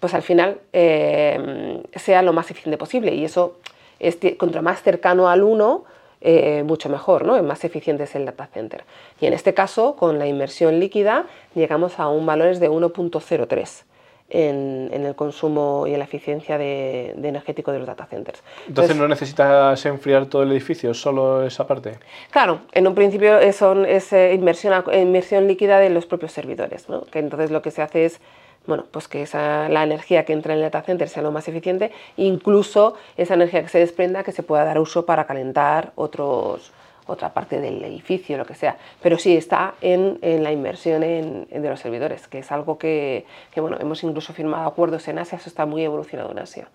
pues 0.02 0.14
al 0.14 0.22
final 0.22 0.60
sea 0.74 2.22
lo 2.22 2.34
más 2.34 2.52
eficiente 2.52 2.78
posible. 2.78 3.16
Y 3.16 3.24
eso, 3.24 3.58
es, 4.00 4.18
contra 4.38 4.62
más 4.62 4.84
cercano 4.84 5.30
al 5.30 5.44
1, 5.44 5.86
eh, 6.28 6.64
mucho 6.64 6.90
mejor, 6.90 7.24
¿no? 7.24 7.38
es 7.38 7.44
más 7.44 7.64
eficiente 7.64 8.06
es 8.06 8.16
el 8.16 8.26
data 8.26 8.48
center. 8.48 8.84
Y 9.22 9.28
en 9.28 9.34
este 9.34 9.54
caso, 9.54 9.96
con 9.96 10.18
la 10.18 10.26
inmersión 10.26 10.80
líquida, 10.80 11.26
llegamos 11.54 12.00
a 12.00 12.08
un 12.08 12.26
valores 12.26 12.60
de 12.60 12.70
1.03. 12.70 13.84
En, 14.28 14.90
el 14.92 15.14
consumo 15.14 15.86
y 15.86 15.94
en 15.94 16.00
la 16.00 16.06
eficiencia 16.06 16.58
de, 16.58 17.12
energético 17.12 17.72
de 17.72 17.78
los 17.78 17.86
data 17.88 18.08
centers. 18.08 18.42
Entonces, 18.68 18.96
no 18.96 19.08
necesitas 19.08 19.86
enfriar 19.86 20.26
todo 20.26 20.42
el 20.42 20.52
edificio, 20.52 20.96
solo 20.96 21.46
esa 21.46 21.68
parte. 21.68 22.00
Claro, 22.32 22.62
en 22.72 22.88
un 22.88 22.96
principio 22.96 23.40
son, 23.54 23.86
es 23.86 24.12
eh, 24.14 24.34
inmersión, 24.34 24.84
inmersión 24.92 25.48
líquida 25.48 25.78
de 25.78 25.92
los 25.92 26.08
propios 26.08 26.32
servidores, 26.32 26.90
¿no? 26.90 27.04
que 27.06 27.20
entonces 27.20 27.52
lo 27.52 27.62
que 27.62 27.70
se 27.70 27.84
hace 27.84 28.06
es 28.06 28.20
bueno, 28.68 28.86
pues 28.92 29.08
que 29.08 29.22
esa, 29.22 29.70
la 29.70 29.84
energía 29.84 30.26
que 30.26 30.34
entra 30.34 30.54
en 30.54 30.60
el 30.60 30.64
data 30.64 30.82
center 30.82 31.10
sea 31.10 31.24
lo 31.24 31.32
más 31.32 31.48
eficiente, 31.48 31.92
incluso 32.18 32.96
esa 33.18 33.36
energía 33.36 33.62
que 33.64 33.70
se 33.70 33.80
desprenda 33.80 34.24
que 34.24 34.32
se 34.32 34.44
pueda 34.44 34.64
dar 34.64 34.80
uso 34.80 35.06
para 35.06 35.26
calentar 35.26 35.92
otros, 35.96 36.72
otra 37.08 37.34
parte 37.34 37.60
del 37.60 37.84
edificio, 37.84 38.38
lo 38.38 38.46
que 38.46 38.56
sea. 38.56 38.78
Pero 39.02 39.18
sí 39.18 39.36
está 39.36 39.76
en, 39.82 40.20
la 40.22 40.52
inversión 40.52 41.04
en, 41.04 41.48
de 41.50 41.70
los 41.70 41.80
servidores, 41.80 42.28
que 42.28 42.40
es 42.40 42.52
algo 42.52 42.78
que, 42.78 43.26
bueno, 43.56 43.78
hemos 43.80 44.04
incluso 44.04 44.34
firmado 44.34 44.68
acuerdos 44.68 45.08
en 45.08 45.20
Asia, 45.20 45.38
eso 45.38 45.50
está 45.50 45.66
muy 45.66 45.84
evolucionado 45.84 46.32
en 46.32 46.40
Asia. 46.40 46.68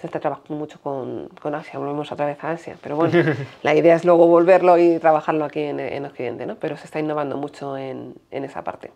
Se 0.00 0.06
está 0.06 0.20
trabajando 0.20 0.54
mucho 0.54 0.80
con, 0.80 1.54
Asia, 1.54 1.78
volvemos 1.78 2.12
otra 2.12 2.26
vez 2.26 2.42
a 2.44 2.52
Asia, 2.52 2.76
pero 2.80 2.96
bueno, 2.96 3.34
la 3.62 3.74
idea 3.74 3.96
es 3.96 4.04
luego 4.04 4.26
volverlo 4.28 4.78
y 4.78 4.98
trabajarlo 4.98 5.44
aquí 5.44 5.60
en, 5.60 6.04
Occidente, 6.04 6.46
¿no? 6.46 6.54
Pero 6.54 6.76
se 6.76 6.84
está 6.84 7.00
innovando 7.00 7.36
mucho 7.36 7.76
en, 7.76 8.14
esa 8.30 8.62
parte. 8.62 8.92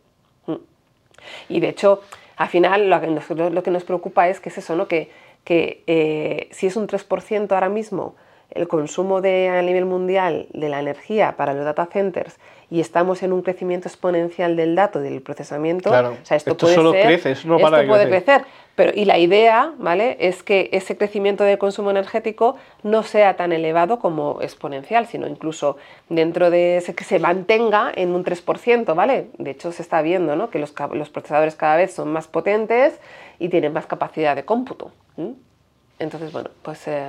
Y 1.48 1.60
de 1.60 1.68
hecho, 1.68 2.02
al 2.36 2.48
final 2.48 2.90
lo 2.90 3.00
que 3.00 3.06
nos, 3.08 3.30
lo 3.30 3.62
que 3.62 3.70
nos 3.70 3.84
preocupa 3.84 4.28
es 4.28 4.40
que 4.40 4.48
es 4.48 4.58
eso, 4.58 4.76
¿no? 4.76 4.88
que, 4.88 5.10
que 5.44 5.82
eh, 5.86 6.48
si 6.52 6.66
es 6.66 6.76
un 6.76 6.86
3% 6.86 7.52
ahora 7.52 7.68
mismo 7.68 8.14
el 8.54 8.68
consumo 8.68 9.20
de, 9.20 9.48
a 9.48 9.62
nivel 9.62 9.84
mundial 9.84 10.46
de 10.52 10.68
la 10.68 10.80
energía 10.80 11.36
para 11.36 11.54
los 11.54 11.64
data 11.64 11.86
centers 11.86 12.38
y 12.72 12.80
estamos 12.80 13.22
en 13.22 13.34
un 13.34 13.42
crecimiento 13.42 13.86
exponencial 13.86 14.56
del 14.56 14.74
dato, 14.74 15.00
del 15.00 15.20
procesamiento, 15.20 15.90
claro, 15.90 16.16
o 16.22 16.24
sea, 16.24 16.38
esto, 16.38 16.56
puede 16.56 16.74
solo 16.74 16.92
crece, 16.92 17.36
no 17.44 17.58
esto 17.58 17.86
puede 17.86 18.08
crecer. 18.08 18.44
Pero, 18.74 18.92
y 18.94 19.04
la 19.04 19.18
idea 19.18 19.74
¿vale? 19.76 20.16
es 20.18 20.42
que 20.42 20.70
ese 20.72 20.96
crecimiento 20.96 21.44
de 21.44 21.58
consumo 21.58 21.90
energético 21.90 22.56
no 22.82 23.02
sea 23.02 23.36
tan 23.36 23.52
elevado 23.52 23.98
como 23.98 24.40
exponencial, 24.40 25.06
sino 25.06 25.26
incluso 25.26 25.76
dentro 26.08 26.48
de 26.48 26.78
ese 26.78 26.94
que 26.94 27.04
se 27.04 27.18
mantenga 27.18 27.92
en 27.94 28.14
un 28.14 28.24
3%, 28.24 28.94
¿vale? 28.94 29.26
De 29.36 29.50
hecho, 29.50 29.72
se 29.72 29.82
está 29.82 30.00
viendo 30.00 30.34
¿no? 30.34 30.48
que 30.48 30.58
los, 30.58 30.72
los, 30.94 31.10
procesadores 31.10 31.54
cada 31.54 31.76
vez 31.76 31.92
son 31.92 32.10
más 32.10 32.26
potentes 32.26 32.98
y 33.38 33.50
tienen 33.50 33.74
más 33.74 33.84
capacidad 33.84 34.34
de 34.34 34.46
cómputo. 34.46 34.92
Entonces, 35.98 36.32
bueno, 36.32 36.48
pues 36.62 36.82
eh, 36.86 37.06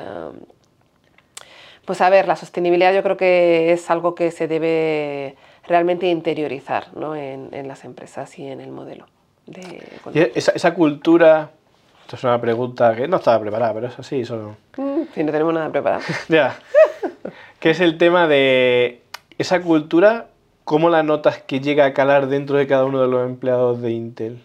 pues 1.85 2.01
a 2.01 2.09
ver, 2.09 2.27
la 2.27 2.35
sostenibilidad 2.35 2.93
yo 2.93 3.03
creo 3.03 3.17
que 3.17 3.73
es 3.73 3.89
algo 3.89 4.15
que 4.15 4.31
se 4.31 4.47
debe 4.47 5.35
realmente 5.67 6.07
interiorizar 6.07 6.87
en, 7.15 7.67
las 7.67 7.83
empresas 7.85 8.37
y 8.39 8.47
en 8.47 8.61
el 8.61 8.71
modelo. 8.71 9.05
De... 9.45 10.31
esa, 10.35 10.73
cultura, 10.73 11.51
esto 12.01 12.15
es 12.15 12.23
una 12.23 12.39
pregunta 12.39 12.95
que 12.95 13.07
no 13.07 13.17
estaba 13.17 13.39
preparada, 13.41 13.73
pero 13.73 13.87
es 13.87 13.99
así, 13.99 14.23
solo... 14.23 14.55
Mm, 14.77 15.01
si 15.13 15.23
no 15.23 15.31
tenemos 15.31 15.53
nada 15.53 15.69
preparado. 15.69 16.03
ya, 16.29 16.57
que 17.59 17.71
es 17.71 17.81
el 17.81 17.97
tema 17.97 18.27
de 18.27 19.01
esa 19.37 19.61
cultura, 19.61 20.27
¿cómo 20.63 20.89
la 20.89 21.03
notas 21.03 21.39
que 21.39 21.59
llega 21.59 21.85
a 21.85 21.93
calar 21.93 22.27
dentro 22.27 22.57
de 22.57 22.67
cada 22.67 22.85
uno 22.85 23.01
de 23.01 23.07
los 23.07 23.25
empleados 23.25 23.81
de 23.81 23.91
Intel? 23.91 24.41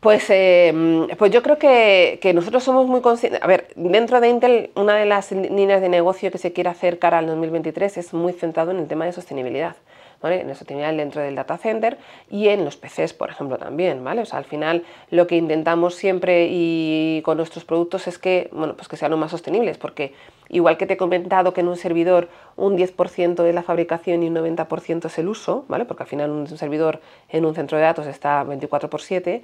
Pues, 0.00 0.30
eh, 0.30 0.72
pues 1.18 1.32
yo 1.32 1.42
creo 1.42 1.58
que, 1.58 2.20
nosotros 2.32 2.62
somos 2.62 2.86
muy 2.86 3.00
conscientes. 3.00 3.42
A 3.42 3.48
ver, 3.48 3.68
dentro 3.74 4.20
de 4.20 4.28
Intel, 4.28 4.70
una 4.76 4.94
de 4.94 5.06
las 5.06 5.32
líneas 5.32 5.80
de 5.80 5.88
negocio 5.88 6.30
que 6.30 6.38
se 6.38 6.52
quiere 6.52 6.70
hacer 6.70 7.00
cara 7.00 7.18
al 7.18 7.26
2023 7.26 7.96
es 7.98 8.14
muy 8.14 8.32
centrado 8.32 8.70
en 8.70 8.78
el 8.78 8.86
tema 8.86 9.06
de 9.06 9.12
sostenibilidad. 9.12 9.76
¿vale? 10.20 10.40
En 10.40 10.48
la 10.48 10.54
sostenibilidad 10.54 10.96
dentro 10.96 11.22
del 11.22 11.34
data 11.34 11.58
center 11.58 11.98
y 12.30 12.48
en 12.48 12.64
los 12.64 12.76
PCs, 12.76 13.12
por 13.12 13.30
ejemplo, 13.30 13.58
también. 13.58 14.02
¿vale? 14.04 14.22
O 14.22 14.26
sea, 14.26 14.38
al 14.38 14.44
final 14.44 14.84
lo 15.10 15.26
que 15.26 15.36
intentamos 15.36 15.94
siempre 15.94 16.48
y 16.50 17.22
con 17.24 17.36
nuestros 17.36 17.64
productos 17.64 18.06
es 18.06 18.18
que, 18.18 18.48
bueno, 18.52 18.74
pues 18.76 18.88
que 18.88 18.96
sean 18.96 19.10
lo 19.10 19.16
más 19.16 19.30
sostenibles, 19.30 19.78
porque 19.78 20.12
igual 20.48 20.76
que 20.76 20.86
te 20.86 20.94
he 20.94 20.96
comentado 20.96 21.52
que 21.52 21.60
en 21.60 21.68
un 21.68 21.76
servidor 21.76 22.28
un 22.56 22.76
10% 22.76 23.46
es 23.46 23.54
la 23.54 23.62
fabricación 23.62 24.22
y 24.22 24.28
un 24.28 24.36
90% 24.36 25.06
es 25.06 25.18
el 25.18 25.28
uso, 25.28 25.64
¿vale? 25.68 25.84
porque 25.84 26.04
al 26.04 26.08
final 26.08 26.30
un 26.30 26.46
servidor 26.46 27.00
en 27.28 27.44
un 27.44 27.54
centro 27.54 27.78
de 27.78 27.84
datos 27.84 28.06
está 28.06 28.42
24 28.44 28.90
por 28.90 29.00
7, 29.00 29.42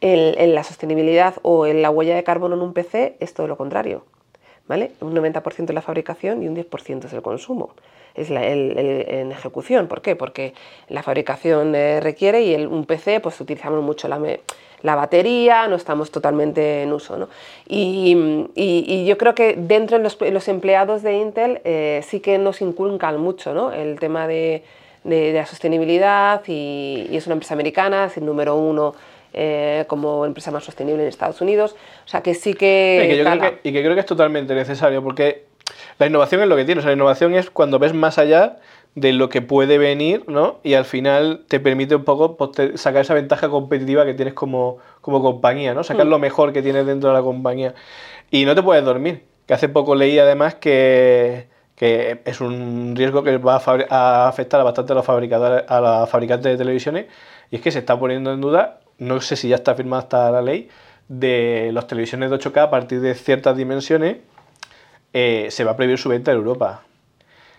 en, 0.00 0.54
la 0.54 0.64
sostenibilidad 0.64 1.34
o 1.42 1.66
en 1.66 1.82
la 1.82 1.90
huella 1.90 2.14
de 2.14 2.24
carbono 2.24 2.56
en 2.56 2.62
un 2.62 2.72
PC 2.72 3.16
es 3.20 3.34
todo 3.34 3.46
lo 3.46 3.56
contrario. 3.56 4.04
¿vale? 4.66 4.92
Un 5.00 5.14
90% 5.14 5.64
es 5.68 5.74
la 5.74 5.82
fabricación 5.82 6.42
y 6.42 6.48
un 6.48 6.56
10% 6.56 7.04
es 7.04 7.12
el 7.12 7.22
consumo. 7.22 7.70
Es 8.14 8.30
la, 8.30 8.46
en 8.46 9.32
ejecución. 9.32 9.86
¿Por 9.88 10.02
qué? 10.02 10.16
Porque 10.16 10.54
la 10.88 11.02
fabricación 11.02 11.74
eh, 11.74 12.00
requiere 12.00 12.42
y 12.42 12.54
el, 12.54 12.66
un 12.66 12.84
PC 12.84 13.20
pues 13.20 13.40
utilizamos 13.40 13.82
mucho 13.82 14.08
la, 14.08 14.20
la 14.82 14.94
batería, 14.94 15.68
no 15.68 15.76
estamos 15.76 16.10
totalmente 16.10 16.82
en 16.82 16.92
uso. 16.92 17.16
¿no? 17.16 17.28
Y, 17.66 19.04
yo 19.06 19.18
creo 19.18 19.34
que 19.34 19.54
dentro 19.56 19.98
de 19.98 20.04
los, 20.04 20.18
los 20.20 20.48
empleados 20.48 21.02
de 21.02 21.18
Intel 21.18 21.60
eh, 21.64 22.02
sí 22.06 22.20
que 22.20 22.38
nos 22.38 22.60
inculcan 22.62 23.20
mucho 23.20 23.54
¿no? 23.54 23.72
el 23.72 23.98
tema 23.98 24.26
de, 24.26 24.62
de, 25.04 25.32
la 25.32 25.46
sostenibilidad 25.46 26.42
y, 26.46 27.08
y, 27.10 27.16
es 27.16 27.26
una 27.26 27.34
empresa 27.34 27.54
americana, 27.54 28.06
es 28.06 28.16
el 28.16 28.26
número 28.26 28.56
uno 28.56 28.94
eh, 29.32 29.84
como 29.86 30.26
empresa 30.26 30.50
más 30.50 30.64
sostenible 30.64 31.02
en 31.02 31.08
Estados 31.08 31.40
Unidos. 31.40 31.76
O 32.04 32.08
sea 32.08 32.22
que 32.22 32.34
sí 32.34 32.54
que... 32.54 33.08
y, 33.62 33.72
que 33.72 33.82
creo 33.82 33.94
que, 33.94 34.00
es 34.00 34.06
totalmente 34.06 34.54
necesario, 34.54 35.02
porque 35.02 35.44
la 35.98 36.06
innovación 36.06 36.42
es 36.42 36.48
lo 36.48 36.56
que 36.56 36.64
tiene. 36.64 36.82
la 36.82 36.92
innovación 36.92 37.34
es 37.34 37.50
cuando 37.50 37.78
ves 37.78 37.94
más 37.94 38.18
allá 38.18 38.58
de 38.94 39.12
lo 39.12 39.28
que 39.28 39.40
puede 39.40 39.78
venir, 39.78 40.24
¿no? 40.26 40.58
Y 40.62 40.74
al 40.74 40.84
final 40.84 41.44
te 41.48 41.60
permite 41.60 41.94
un 41.94 42.04
poco 42.04 42.36
pues, 42.36 42.80
sacar 42.80 43.02
esa 43.02 43.14
ventaja 43.14 43.48
competitiva 43.48 44.04
que 44.04 44.14
tienes 44.14 44.34
como, 44.34 44.78
como 45.00 45.22
compañía, 45.22 45.74
¿no? 45.74 45.84
Sacar 45.84 46.06
mm. 46.06 46.10
lo 46.10 46.18
mejor 46.18 46.52
que 46.52 46.62
tienes 46.62 46.86
dentro 46.86 47.10
de 47.10 47.16
la 47.16 47.22
compañía. 47.22 47.74
Y 48.30 48.44
no 48.44 48.54
te 48.54 48.62
puedes 48.62 48.84
dormir. 48.84 49.24
Que 49.46 49.54
hace 49.54 49.68
poco 49.68 49.94
leí 49.94 50.18
además 50.18 50.54
que, 50.56 51.48
que 51.80 52.20
es 52.24 52.40
un 52.40 52.94
riesgo 52.94 53.22
que 53.22 53.38
va 53.38 53.56
a, 53.88 54.28
afectar 54.28 54.62
bastante 54.62 54.92
a 54.92 54.96
los 54.96 55.04
fabricadores, 55.06 55.64
a 55.66 55.80
los 55.80 56.10
fabricantes 56.10 56.52
de 56.52 56.58
televisiones, 56.58 57.06
y 57.50 57.56
es 57.56 57.62
que 57.62 57.70
se 57.70 57.78
está 57.78 57.98
poniendo 57.98 58.34
en 58.34 58.40
duda 58.42 58.80
no 59.00 59.20
sé 59.20 59.34
si 59.34 59.48
ya 59.48 59.56
está 59.56 59.74
firmada 59.74 60.02
hasta 60.02 60.30
la 60.30 60.42
ley, 60.42 60.68
de 61.08 61.70
las 61.72 61.88
televisiones 61.88 62.30
de 62.30 62.38
8K 62.38 62.62
a 62.62 62.70
partir 62.70 63.00
de 63.00 63.14
ciertas 63.14 63.56
dimensiones, 63.56 64.18
eh, 65.12 65.48
se 65.50 65.64
va 65.64 65.72
a 65.72 65.76
prohibir 65.76 65.98
su 65.98 66.08
venta 66.08 66.30
en 66.30 66.36
Europa. 66.36 66.82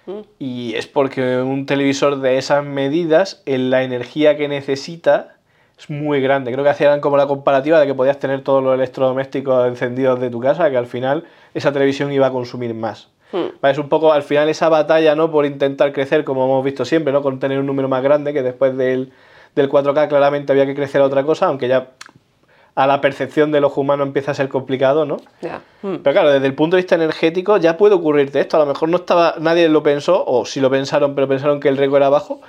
Mm. 0.05 0.19
Y 0.39 0.73
es 0.75 0.87
porque 0.87 1.37
un 1.39 1.65
televisor 1.65 2.21
de 2.21 2.37
esas 2.37 2.63
medidas, 2.63 3.43
en 3.45 3.69
la 3.69 3.83
energía 3.83 4.37
que 4.37 4.47
necesita, 4.47 5.35
es 5.77 5.89
muy 5.89 6.21
grande. 6.21 6.51
Creo 6.51 6.63
que 6.63 6.69
hacían 6.69 7.01
como 7.01 7.17
la 7.17 7.27
comparativa 7.27 7.79
de 7.79 7.87
que 7.87 7.93
podías 7.93 8.19
tener 8.19 8.41
todos 8.41 8.63
los 8.63 8.75
electrodomésticos 8.75 9.67
encendidos 9.67 10.19
de 10.21 10.29
tu 10.29 10.39
casa, 10.39 10.69
que 10.69 10.77
al 10.77 10.87
final 10.87 11.25
esa 11.53 11.73
televisión 11.73 12.11
iba 12.13 12.27
a 12.27 12.31
consumir 12.31 12.73
más. 12.73 13.09
Mm. 13.31 13.65
Es 13.65 13.77
un 13.77 13.89
poco 13.89 14.13
al 14.13 14.23
final 14.23 14.47
esa 14.47 14.69
batalla, 14.69 15.15
¿no? 15.15 15.31
Por 15.31 15.45
intentar 15.45 15.91
crecer, 15.91 16.23
como 16.23 16.45
hemos 16.45 16.63
visto 16.63 16.85
siempre, 16.85 17.11
¿no? 17.11 17.21
Con 17.21 17.39
tener 17.39 17.59
un 17.59 17.65
número 17.65 17.89
más 17.89 18.03
grande 18.03 18.31
que 18.31 18.43
después 18.43 18.77
del 18.77 19.11
del 19.55 19.69
4K 19.69 20.07
claramente 20.07 20.51
había 20.51 20.65
que 20.65 20.75
crecer 20.75 21.01
a 21.01 21.05
otra 21.05 21.23
cosa, 21.23 21.47
aunque 21.47 21.67
ya 21.67 21.89
a 22.75 22.87
la 22.87 23.01
percepción 23.01 23.51
de 23.51 23.59
los 23.59 23.75
humanos 23.75 24.07
empieza 24.07 24.31
a 24.31 24.33
ser 24.33 24.47
complicado, 24.47 25.05
¿no? 25.05 25.17
Hmm. 25.81 25.97
Pero 26.03 26.13
claro, 26.13 26.31
desde 26.31 26.47
el 26.47 26.55
punto 26.55 26.77
de 26.77 26.83
vista 26.83 26.95
energético 26.95 27.57
ya 27.57 27.77
puede 27.77 27.95
ocurrirte 27.95 28.39
esto. 28.39 28.57
A 28.57 28.61
lo 28.61 28.65
mejor 28.65 28.89
no 28.89 28.97
estaba, 28.97 29.35
nadie 29.39 29.67
lo 29.67 29.83
pensó, 29.83 30.23
o 30.25 30.45
si 30.45 30.61
lo 30.61 30.69
pensaron, 30.69 31.13
pero 31.13 31.27
pensaron 31.27 31.59
que 31.59 31.67
el 31.67 31.77
riesgo 31.77 31.97
era 31.97 32.09
bajo, 32.09 32.41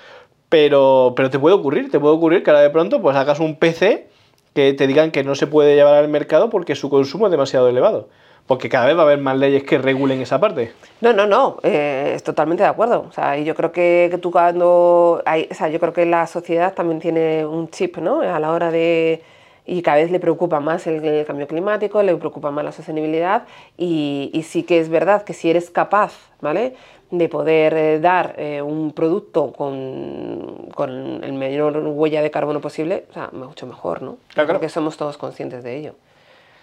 Pero, 0.48 1.14
pero 1.16 1.30
te 1.30 1.38
puede 1.38 1.54
ocurrir, 1.56 1.90
te 1.90 1.98
puede 1.98 2.14
ocurrir 2.14 2.42
que 2.42 2.50
ahora 2.50 2.62
de 2.62 2.70
pronto 2.70 3.00
pues 3.00 3.16
hagas 3.16 3.40
un 3.40 3.56
PC 3.56 4.08
que 4.54 4.74
te 4.74 4.86
digan 4.86 5.10
que 5.10 5.24
no 5.24 5.34
se 5.34 5.46
puede 5.46 5.74
llevar 5.74 5.94
al 5.94 6.08
mercado 6.08 6.50
porque 6.50 6.74
su 6.74 6.90
consumo 6.90 7.26
es 7.26 7.30
demasiado 7.32 7.68
elevado. 7.68 8.08
Porque 8.46 8.68
cada 8.68 8.86
vez 8.86 8.96
va 8.96 9.00
a 9.00 9.04
haber 9.04 9.18
más 9.18 9.36
leyes 9.38 9.62
que 9.62 9.78
regulen 9.78 10.20
esa 10.20 10.40
parte. 10.40 10.72
No, 11.00 11.12
no, 11.12 11.26
no, 11.26 11.58
eh, 11.62 12.12
es 12.14 12.22
totalmente 12.22 12.62
de 12.62 12.68
acuerdo. 12.68 13.06
O 13.08 13.12
sea, 13.12 13.38
yo 13.38 13.54
creo 13.54 13.72
que, 13.72 14.08
que 14.10 14.18
tú 14.18 14.30
cuando... 14.30 15.22
Hay, 15.24 15.48
o 15.50 15.54
sea, 15.54 15.68
yo 15.68 15.78
creo 15.80 15.92
que 15.92 16.06
la 16.06 16.26
sociedad 16.26 16.74
también 16.74 17.00
tiene 17.00 17.46
un 17.46 17.70
chip, 17.70 17.98
¿no? 17.98 18.20
A 18.20 18.38
la 18.40 18.50
hora 18.52 18.70
de... 18.70 19.22
Y 19.64 19.82
cada 19.82 19.98
vez 19.98 20.10
le 20.10 20.18
preocupa 20.18 20.58
más 20.58 20.88
el, 20.88 21.04
el 21.04 21.24
cambio 21.24 21.46
climático, 21.46 22.02
le 22.02 22.16
preocupa 22.16 22.50
más 22.50 22.64
la 22.64 22.72
sostenibilidad 22.72 23.44
y, 23.76 24.28
y, 24.34 24.42
sí 24.42 24.64
que 24.64 24.80
es 24.80 24.88
verdad 24.88 25.22
que 25.22 25.34
si 25.34 25.50
eres 25.50 25.70
capaz, 25.70 26.14
¿vale? 26.40 26.74
de 27.12 27.28
poder 27.28 27.74
eh, 27.74 28.00
dar 28.00 28.34
eh, 28.38 28.62
un 28.62 28.92
producto 28.92 29.52
con, 29.52 30.70
con, 30.74 31.22
el 31.22 31.32
menor 31.34 31.76
huella 31.76 32.22
de 32.22 32.30
carbono 32.30 32.60
posible, 32.62 33.04
o 33.10 33.12
sea, 33.12 33.28
mucho 33.32 33.66
mejor, 33.66 34.00
¿no? 34.00 34.16
Claro, 34.32 34.48
Creo 34.48 34.60
que 34.60 34.70
somos 34.70 34.96
todos 34.96 35.18
conscientes 35.18 35.62
de 35.62 35.76
ello. 35.76 35.94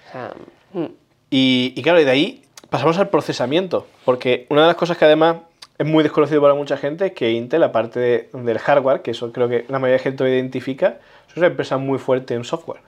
O 0.07 0.11
sea, 0.11 0.34
mm. 0.73 0.86
Y, 1.30 1.82
claro, 1.84 1.99
y 1.99 2.05
de 2.05 2.11
ahí 2.11 2.43
pasamos 2.69 2.97
al 2.97 3.09
procesamiento, 3.09 3.86
porque 4.05 4.45
una 4.49 4.61
de 4.61 4.67
las 4.67 4.75
cosas 4.75 4.97
que 4.97 5.05
además 5.05 5.38
es 5.77 5.86
muy 5.86 6.03
desconocido 6.03 6.41
para 6.41 6.53
mucha 6.53 6.77
gente 6.77 7.07
es 7.07 7.11
que 7.13 7.32
Intel, 7.32 7.63
aparte 7.63 7.99
de, 7.99 8.30
del 8.34 8.59
hardware, 8.59 9.01
que 9.01 9.11
eso 9.11 9.32
creo 9.32 9.47
que 9.47 9.65
la 9.69 9.80
mayoría 9.80 9.97
de 9.97 10.03
gente 10.03 10.23
lo 10.23 10.30
identifica, 10.30 10.97
es 11.30 11.38
una 11.38 11.47
empresa 11.47 11.77
muy 11.77 11.99
fuerte 11.99 12.34
en 12.34 12.43
software. 12.43 12.82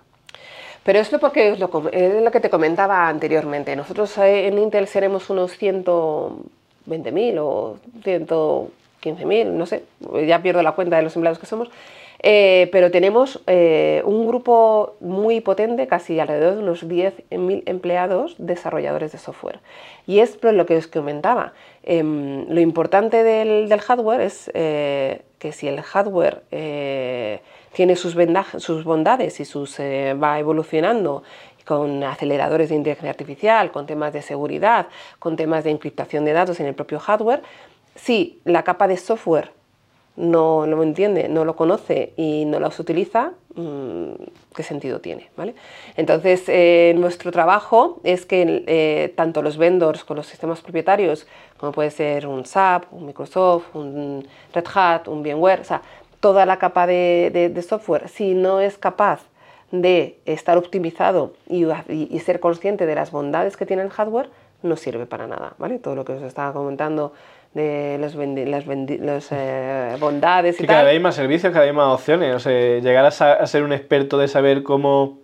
Pero 0.83 0.99
es 0.99 1.11
lo 1.11 1.19
porque 1.19 1.51
es 1.51 1.59
lo, 1.59 1.69
es 1.91 2.23
lo 2.23 2.31
que 2.31 2.39
te 2.39 2.49
comentaba 2.49 3.07
anteriormente. 3.07 3.75
Nosotros 3.75 4.17
eh, 4.17 4.47
en 4.47 4.57
Intel 4.57 4.87
seremos 4.87 5.29
unos 5.29 5.61
120.000 5.61 7.37
o 7.39 7.77
100 8.03 8.27
15.000, 9.01 9.45
no 9.47 9.65
sé, 9.65 9.83
ya 10.27 10.41
pierdo 10.41 10.61
la 10.61 10.73
cuenta 10.73 10.97
de 10.97 11.03
los 11.03 11.15
empleados 11.15 11.39
que 11.39 11.45
somos, 11.45 11.69
eh, 12.23 12.69
pero 12.71 12.91
tenemos 12.91 13.41
eh, 13.47 14.03
un 14.05 14.27
grupo 14.27 14.95
muy 14.99 15.41
potente, 15.41 15.87
casi 15.87 16.19
alrededor 16.19 16.55
de 16.55 16.61
unos 16.61 16.87
10.000 16.87 17.63
empleados 17.65 18.35
desarrolladores 18.37 19.11
de 19.11 19.17
software. 19.17 19.59
Y 20.05 20.19
es 20.19 20.37
lo 20.43 20.65
que 20.67 20.77
os 20.77 20.85
comentaba. 20.85 21.53
Em, 21.83 22.47
lo 22.47 22.59
importante 22.59 23.23
del, 23.23 23.69
del 23.69 23.79
hardware 23.79 24.21
es 24.21 24.51
eh, 24.53 25.21
que 25.39 25.51
si 25.51 25.67
el 25.67 25.81
hardware 25.81 26.43
tiene 27.73 27.95
sus, 27.95 28.15
sus, 28.57 28.83
bondades 28.83 29.39
y 29.39 29.45
sus, 29.45 29.79
va 29.79 30.37
evolucionando 30.37 31.23
con 31.65 32.03
aceleradores 32.03 32.69
de 32.69 32.75
inteligencia 32.75 33.09
artificial, 33.09 33.71
con 33.71 33.85
temas 33.87 34.13
de 34.13 34.21
seguridad, 34.21 34.87
con 35.17 35.35
temas 35.35 35.63
de 35.63 35.71
encriptación 35.71 36.25
de 36.25 36.33
datos 36.33 36.59
en 36.59 36.67
el 36.67 36.75
propio 36.75 36.99
hardware, 36.99 37.41
si 37.95 38.41
la 38.45 38.63
capa 38.63 38.87
de 38.87 38.97
software 38.97 39.51
no, 40.15 40.65
no 40.65 40.77
lo 40.77 40.83
entiende, 40.83 41.29
no 41.29 41.45
lo 41.45 41.55
conoce 41.55 42.13
y 42.17 42.45
no 42.45 42.59
los 42.59 42.79
utiliza, 42.79 43.31
mmm, 43.55 44.11
¿qué 44.53 44.63
sentido 44.63 44.99
tiene? 44.99 45.29
¿vale? 45.37 45.55
Entonces, 45.95 46.43
eh, 46.47 46.93
nuestro 46.97 47.31
trabajo 47.31 47.99
es 48.03 48.25
que 48.25 48.63
eh, 48.67 49.13
tanto 49.15 49.41
los 49.41 49.57
vendors 49.57 50.03
con 50.03 50.17
los 50.17 50.27
sistemas 50.27 50.61
propietarios, 50.61 51.27
como 51.57 51.71
puede 51.71 51.91
ser 51.91 52.27
un 52.27 52.45
SAP, 52.45 52.91
un 52.91 53.05
Microsoft, 53.05 53.73
un 53.75 54.27
Red 54.53 54.65
Hat, 54.73 55.07
un 55.07 55.23
VMware, 55.23 55.61
o 55.61 55.65
sea, 55.65 55.81
toda 56.19 56.45
la 56.45 56.59
capa 56.59 56.85
de, 56.85 57.65
software, 57.67 58.09
si 58.09 58.33
no 58.33 58.59
es 58.59 58.77
capaz 58.77 59.21
de 59.71 60.19
estar 60.25 60.57
optimizado 60.57 61.33
y, 61.47 61.65
y, 61.65 62.09
y, 62.11 62.19
ser 62.19 62.41
consciente 62.41 62.85
de 62.85 62.93
las 62.93 63.11
bondades 63.11 63.55
que 63.55 63.65
tiene 63.65 63.81
el 63.83 63.89
hardware, 63.89 64.29
no 64.63 64.75
sirve 64.75 65.05
para 65.05 65.27
nada, 65.27 65.53
¿vale? 65.57 65.79
Todo 65.79 65.95
lo 65.95 66.05
que 66.05 66.11
os 66.11 66.21
estaba 66.21 66.53
comentando 66.53 67.13
de 67.53 67.97
los, 67.99 68.15
las 68.15 68.65
los, 68.65 69.27
eh, 69.31 69.95
bondades 69.99 70.55
y 70.55 70.59
sí, 70.59 70.67
tal. 70.67 70.75
Cada 70.75 70.83
vez 70.83 70.93
hay 70.93 70.99
más 70.99 71.15
servicios, 71.15 71.51
cada 71.51 71.65
vez 71.65 71.71
hay 71.71 71.75
más 71.75 71.93
opciones. 71.93 72.35
O 72.35 72.39
sea, 72.39 72.79
llegar 72.79 73.05
a, 73.05 73.07
a, 73.07 73.47
ser 73.47 73.63
un 73.63 73.73
experto 73.73 74.17
de 74.17 74.27
saber 74.27 74.63
cómo 74.63 75.19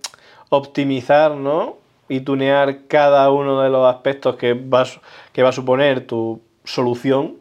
optimizar, 0.50 1.32
¿no? 1.32 1.78
Y 2.10 2.22
tunear 2.22 2.88
cada 2.88 3.32
uno 3.32 3.62
de 3.62 3.70
los 3.70 3.86
aspectos 3.94 4.36
que 4.36 4.54
va, 4.54 4.86
que 5.34 5.44
va 5.44 5.50
a 5.50 5.54
suponer 5.54 6.08
tu 6.08 6.42
solución 6.64 7.38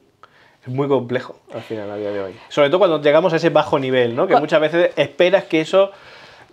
es 0.66 0.72
muy 0.72 0.89
complejo 0.89 1.39
al 1.55 1.62
final 1.62 1.91
a 1.91 1.97
día 1.97 2.11
de 2.11 2.20
hoy. 2.20 2.37
Sobre 2.49 2.68
todo 2.68 2.78
cuando 2.78 3.01
llegamos 3.01 3.32
a 3.32 3.37
ese 3.37 3.51
bajo 3.51 3.78
nivel, 3.78 4.16
¿no? 4.16 4.26
Que 4.26 4.37
muchas 4.37 4.61
veces 4.61 4.91
esperas 4.97 5.45
que 5.45 5.61
eso 5.61 5.93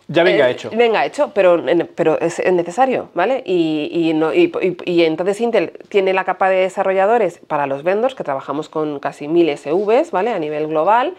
ya 0.07 0.23
venga 0.23 0.49
eh, 0.49 0.51
hecho. 0.51 0.69
Venga 0.71 1.05
hecho, 1.05 1.31
pero, 1.33 1.63
pero 1.95 2.19
es 2.19 2.39
necesario, 2.51 3.09
¿vale? 3.13 3.43
Y, 3.45 3.89
y, 3.91 4.13
no, 4.13 4.33
y, 4.33 4.51
y, 4.85 5.03
entonces 5.03 5.39
Intel 5.41 5.71
tiene 5.89 6.13
la 6.13 6.23
capa 6.23 6.49
de 6.49 6.57
desarrolladores 6.57 7.39
para 7.47 7.67
los 7.67 7.83
vendors, 7.83 8.15
que 8.15 8.23
trabajamos 8.23 8.69
con 8.69 8.99
casi 8.99 9.27
mil 9.27 9.55
SVs, 9.55 10.11
¿vale? 10.11 10.31
A 10.31 10.39
nivel 10.39 10.67
global, 10.67 11.15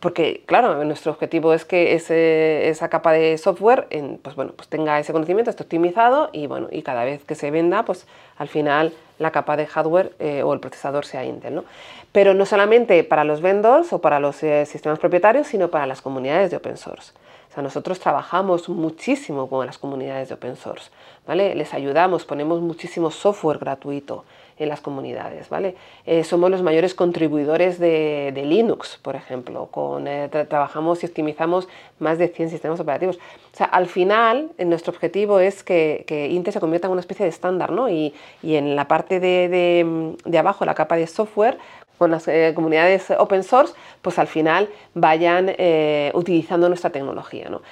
porque, 0.00 0.42
claro, 0.46 0.84
nuestro 0.84 1.12
objetivo 1.12 1.54
es 1.54 1.64
que 1.64 1.94
ese, 1.94 2.68
esa 2.68 2.88
capa 2.88 3.12
de 3.12 3.38
software 3.38 3.86
en, 3.90 4.18
pues, 4.18 4.36
bueno, 4.36 4.52
pues 4.54 4.68
tenga 4.68 4.98
ese 4.98 5.12
conocimiento, 5.12 5.50
esté 5.50 5.62
optimizado 5.62 6.28
y, 6.32 6.46
bueno, 6.46 6.68
y 6.70 6.82
cada 6.82 7.04
vez 7.04 7.24
que 7.24 7.34
se 7.34 7.50
venda, 7.50 7.84
pues 7.84 8.06
al 8.36 8.48
final 8.48 8.92
la 9.18 9.30
capa 9.30 9.56
de 9.56 9.66
hardware 9.66 10.12
eh, 10.18 10.42
o 10.42 10.52
el 10.52 10.60
procesador 10.60 11.06
sea 11.06 11.24
Intel. 11.24 11.54
¿no? 11.54 11.64
Pero 12.12 12.34
no 12.34 12.44
solamente 12.44 13.02
para 13.04 13.24
los 13.24 13.40
vendors 13.40 13.92
o 13.92 14.00
para 14.00 14.20
los 14.20 14.42
eh, 14.42 14.66
sistemas 14.66 14.98
propietarios, 14.98 15.46
sino 15.46 15.68
para 15.68 15.86
las 15.86 16.02
comunidades 16.02 16.50
de 16.50 16.58
open 16.58 16.76
source. 16.76 17.12
Sea, 17.56 17.62
nosotros 17.62 17.98
trabajamos 18.00 18.68
muchísimo 18.68 19.48
con 19.48 19.64
las 19.64 19.78
comunidades 19.78 20.28
de 20.28 20.34
open 20.34 20.56
source, 20.56 20.90
¿vale? 21.26 21.54
Les 21.54 21.72
ayudamos, 21.72 22.26
ponemos 22.26 22.60
muchísimo 22.60 23.10
software 23.10 23.56
gratuito 23.56 24.26
en 24.58 24.68
las 24.68 24.82
comunidades, 24.82 25.48
¿vale? 25.48 25.74
Eh, 26.04 26.22
somos 26.22 26.50
los 26.50 26.62
mayores 26.62 26.94
contribuidores 26.94 27.78
de, 27.78 28.30
Linux, 28.44 28.98
por 29.00 29.16
ejemplo, 29.16 29.68
con, 29.70 30.06
eh, 30.06 30.28
tra 30.30 30.44
trabajamos 30.44 31.02
y 31.02 31.06
optimizamos 31.06 31.66
más 31.98 32.18
de 32.18 32.28
100 32.28 32.50
sistemas 32.50 32.78
operativos. 32.78 33.16
O 33.54 33.56
sea, 33.56 33.64
al 33.68 33.86
final, 33.86 34.50
nuestro 34.58 34.92
objetivo 34.92 35.40
es 35.40 35.64
que, 35.64 36.04
que 36.06 36.28
Intel 36.28 36.52
se 36.52 36.60
convierta 36.60 36.88
en 36.88 36.92
una 36.92 37.00
especie 37.00 37.24
de 37.24 37.30
estándar, 37.30 37.72
¿no? 37.72 37.88
Y, 37.88 38.12
y 38.42 38.56
en 38.56 38.76
la 38.76 38.86
parte 38.86 39.18
de, 39.18 39.48
de, 39.48 40.14
de 40.26 40.38
abajo, 40.38 40.66
la 40.66 40.74
capa 40.74 40.96
de 40.96 41.06
software, 41.06 41.56
con 41.98 42.10
las 42.10 42.28
eh, 42.28 42.52
comunidades 42.54 43.10
open 43.18 43.42
source, 43.42 43.74
pues 44.02 44.18
al 44.18 44.26
final 44.26 44.68
vayan 44.94 45.54
eh, 45.56 46.10
utilizando 46.14 46.68
nuestra 46.68 46.90
tecnología. 46.90 47.48
¿no? 47.48 47.62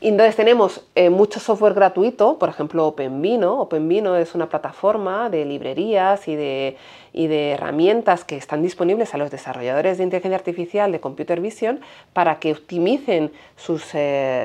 Entonces 0.00 0.34
tenemos 0.34 0.84
eh, 0.94 1.10
mucho 1.10 1.38
software 1.38 1.74
gratuito, 1.74 2.38
por 2.38 2.48
ejemplo 2.48 2.86
OpenVino. 2.88 3.60
OpenVino 3.60 4.16
es 4.16 4.34
una 4.34 4.48
plataforma 4.48 5.30
de 5.30 5.44
librerías 5.44 6.26
y 6.26 6.34
de, 6.34 6.76
y 7.12 7.28
de 7.28 7.52
herramientas 7.52 8.24
que 8.24 8.36
están 8.36 8.62
disponibles 8.62 9.14
a 9.14 9.18
los 9.18 9.30
desarrolladores 9.30 9.98
de 9.98 10.04
inteligencia 10.04 10.36
artificial 10.36 10.90
de 10.90 11.00
Computer 11.00 11.40
Vision 11.40 11.80
para 12.12 12.40
que 12.40 12.52
optimicen 12.52 13.30
sus, 13.56 13.92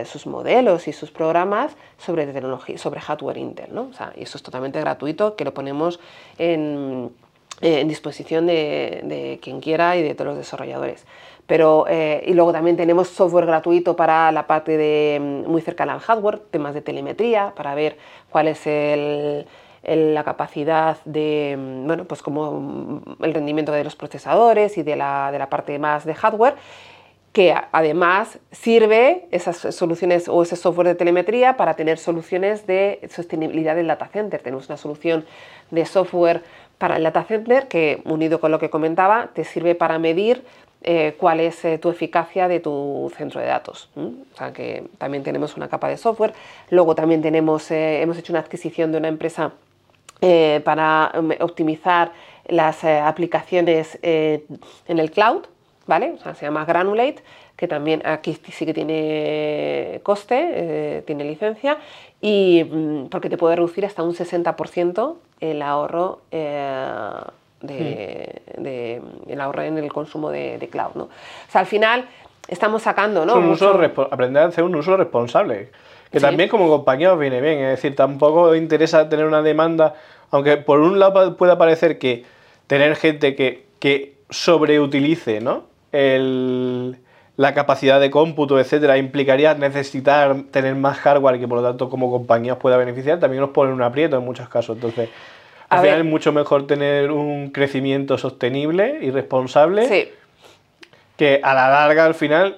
sus 0.05 0.27
modelos 0.27 0.87
y 0.87 0.93
sus 0.93 1.09
programas 1.09 1.75
sobre, 1.97 2.27
tecnología, 2.27 2.77
sobre 2.77 3.01
hardware 3.01 3.37
Intel. 3.37 3.73
¿no? 3.73 3.87
O 3.89 3.93
sea, 3.93 4.13
y 4.15 4.23
eso 4.23 4.37
es 4.37 4.43
totalmente 4.43 4.79
gratuito, 4.79 5.35
que 5.35 5.43
lo 5.43 5.55
ponemos 5.55 5.99
en 6.37 7.09
eh, 7.61 7.79
en 7.79 7.87
disposición 7.87 8.45
de, 8.45 9.39
quien 9.41 9.61
quiera 9.61 9.97
y 9.97 10.03
de 10.03 10.13
todos 10.13 10.29
los 10.29 10.37
desarrolladores. 10.37 11.05
Pero, 11.47 11.85
eh, 11.89 12.23
y 12.27 12.33
luego 12.33 12.51
también 12.51 12.77
tenemos 12.77 13.07
software 13.07 13.45
gratuito 13.45 13.95
para 13.95 14.31
la 14.31 14.47
parte 14.47 14.77
de 14.77 15.19
muy 15.47 15.61
cercana 15.61 15.93
al 15.93 15.99
hardware, 15.99 16.39
temas 16.51 16.73
de 16.73 16.81
telemetría, 16.81 17.53
para 17.55 17.73
ver 17.73 17.97
cuál 18.29 18.47
es 18.49 18.67
el, 18.67 19.47
la 19.83 20.23
capacidad 20.23 20.97
de, 21.05 21.55
bueno, 21.85 22.03
pues 22.05 22.21
como 22.21 23.01
el 23.21 23.33
rendimiento 23.33 23.71
de 23.71 23.83
los 23.83 23.95
procesadores 23.95 24.77
y 24.77 24.83
de 24.83 24.95
la, 24.95 25.31
de 25.31 25.39
la 25.39 25.49
parte 25.49 25.79
más 25.79 26.05
de 26.05 26.13
hardware 26.13 26.55
que 27.37 27.53
además 27.71 28.39
sirve 28.51 29.27
esas 29.29 29.57
soluciones 29.75 30.27
o 30.27 30.41
ese 30.41 30.55
software 30.55 30.87
de 30.87 30.95
telemetría 30.95 31.55
para 31.55 31.75
tener 31.75 31.99
soluciones 31.99 32.65
de 32.65 33.07
sostenibilidad 33.13 33.75
del 33.75 33.85
data 33.85 34.07
center. 34.07 34.41
Tenemos 34.41 34.69
una 34.69 34.77
solución 34.77 35.23
de 35.69 35.85
software 35.85 36.41
para 36.77 36.97
el 36.97 37.03
data 37.03 37.23
center 37.23 37.67
que, 37.67 38.01
unido 38.05 38.39
con 38.39 38.51
lo 38.51 38.59
que 38.59 38.69
comentaba, 38.69 39.29
te 39.33 39.43
sirve 39.43 39.75
para 39.75 39.99
medir 39.99 40.43
eh, 40.83 41.15
cuál 41.17 41.39
es 41.39 41.65
eh, 41.65 41.79
tu 41.79 41.89
eficacia 41.89 42.47
de 42.47 42.59
tu 42.59 43.11
centro 43.17 43.41
de 43.41 43.47
datos. 43.47 43.89
O 43.95 44.37
sea 44.37 44.53
que 44.53 44.85
también 44.97 45.23
tenemos 45.23 45.57
una 45.57 45.67
capa 45.67 45.89
de 45.89 45.97
software. 45.97 46.33
Luego 46.69 46.93
también 46.93 47.21
tenemos, 47.21 47.71
eh, 47.71 48.01
hemos 48.01 48.17
hecho 48.17 48.31
una 48.31 48.41
adquisición 48.41 48.91
de 48.91 48.97
una 48.99 49.07
empresa 49.07 49.53
para 50.63 51.11
optimizar 51.41 52.11
las 52.47 52.83
aplicaciones 52.83 53.99
en 54.01 54.57
el 54.87 55.11
cloud, 55.11 55.43
¿vale? 55.87 56.11
O 56.11 56.17
sea, 56.19 56.35
se 56.35 56.45
llama 56.45 56.65
Granulate, 56.65 57.23
que 57.55 57.67
también 57.67 58.01
aquí 58.05 58.37
sí 58.51 58.65
que 58.65 58.73
tiene 58.73 59.99
coste, 60.03 60.35
eh, 60.39 61.03
tiene 61.05 61.23
licencia, 61.23 61.77
y 62.21 62.63
mm, 62.63 63.07
porque 63.07 63.29
te 63.29 63.37
puede 63.37 63.55
reducir 63.55 63.85
hasta 63.85 64.03
un 64.03 64.13
60% 64.13 65.15
el 65.39 65.61
ahorro. 65.61 66.21
Eh, 66.31 67.11
de, 67.61 68.41
sí. 68.55 68.61
de, 68.61 69.01
el 69.27 69.41
ahorro 69.41 69.63
en 69.63 69.79
el 69.79 69.91
consumo 69.91 70.29
de, 70.29 70.59
de, 70.59 70.67
cloud. 70.67 70.91
¿no? 70.93 71.03
O 71.05 71.51
sea, 71.51 71.61
al 71.61 71.67
final 71.67 72.07
estamos 72.47 72.83
sacando. 72.83 73.25
¿no? 73.25 73.35
Un 73.35 73.49
uso 73.49 73.71
aprender 74.11 74.43
a 74.43 74.45
hacer 74.45 74.63
un 74.63 74.75
uso 74.75 74.95
responsable. 74.95 75.71
Que 76.11 76.19
sí. 76.19 76.25
también 76.25 76.49
como 76.49 76.69
compañía 76.69 77.11
os 77.13 77.19
viene 77.19 77.41
bien. 77.41 77.59
Es 77.59 77.81
decir, 77.81 77.95
tampoco 77.95 78.53
interesa 78.55 79.09
tener 79.09 79.25
una 79.25 79.41
demanda. 79.41 79.95
Aunque 80.29 80.57
por 80.57 80.81
un 80.81 80.99
lado 80.99 81.35
pueda 81.35 81.57
parecer 81.57 81.97
que 81.97 82.25
tener 82.67 82.95
gente 82.95 83.35
que, 83.35 83.65
que 83.79 84.17
sobreutilice 84.29 85.39
¿no? 85.41 85.63
El, 85.91 86.97
la 87.37 87.53
capacidad 87.53 87.99
de 87.99 88.09
cómputo, 88.09 88.59
etcétera, 88.59 88.97
implicaría 88.97 89.53
necesitar 89.53 90.35
tener 90.51 90.75
más 90.75 90.97
hardware 90.97 91.39
que 91.39 91.47
por 91.47 91.59
lo 91.59 91.67
tanto 91.67 91.89
como 91.89 92.11
compañía 92.11 92.53
os 92.53 92.59
pueda 92.59 92.77
beneficiar, 92.77 93.19
también 93.19 93.41
nos 93.41 93.51
pone 93.51 93.71
un 93.71 93.83
aprieto 93.83 94.17
en 94.17 94.25
muchos 94.25 94.49
casos. 94.49 94.75
Entonces, 94.75 95.09
al 95.69 95.81
final 95.81 95.99
es 95.99 96.05
mucho 96.05 96.31
mejor 96.31 96.65
tener 96.65 97.11
un 97.11 97.51
crecimiento 97.51 98.17
sostenible 98.17 98.99
y 99.01 99.11
responsable 99.11 100.13
que 101.15 101.39
a 101.43 101.53
la 101.53 101.69
larga 101.69 102.05
al 102.05 102.15
final 102.15 102.57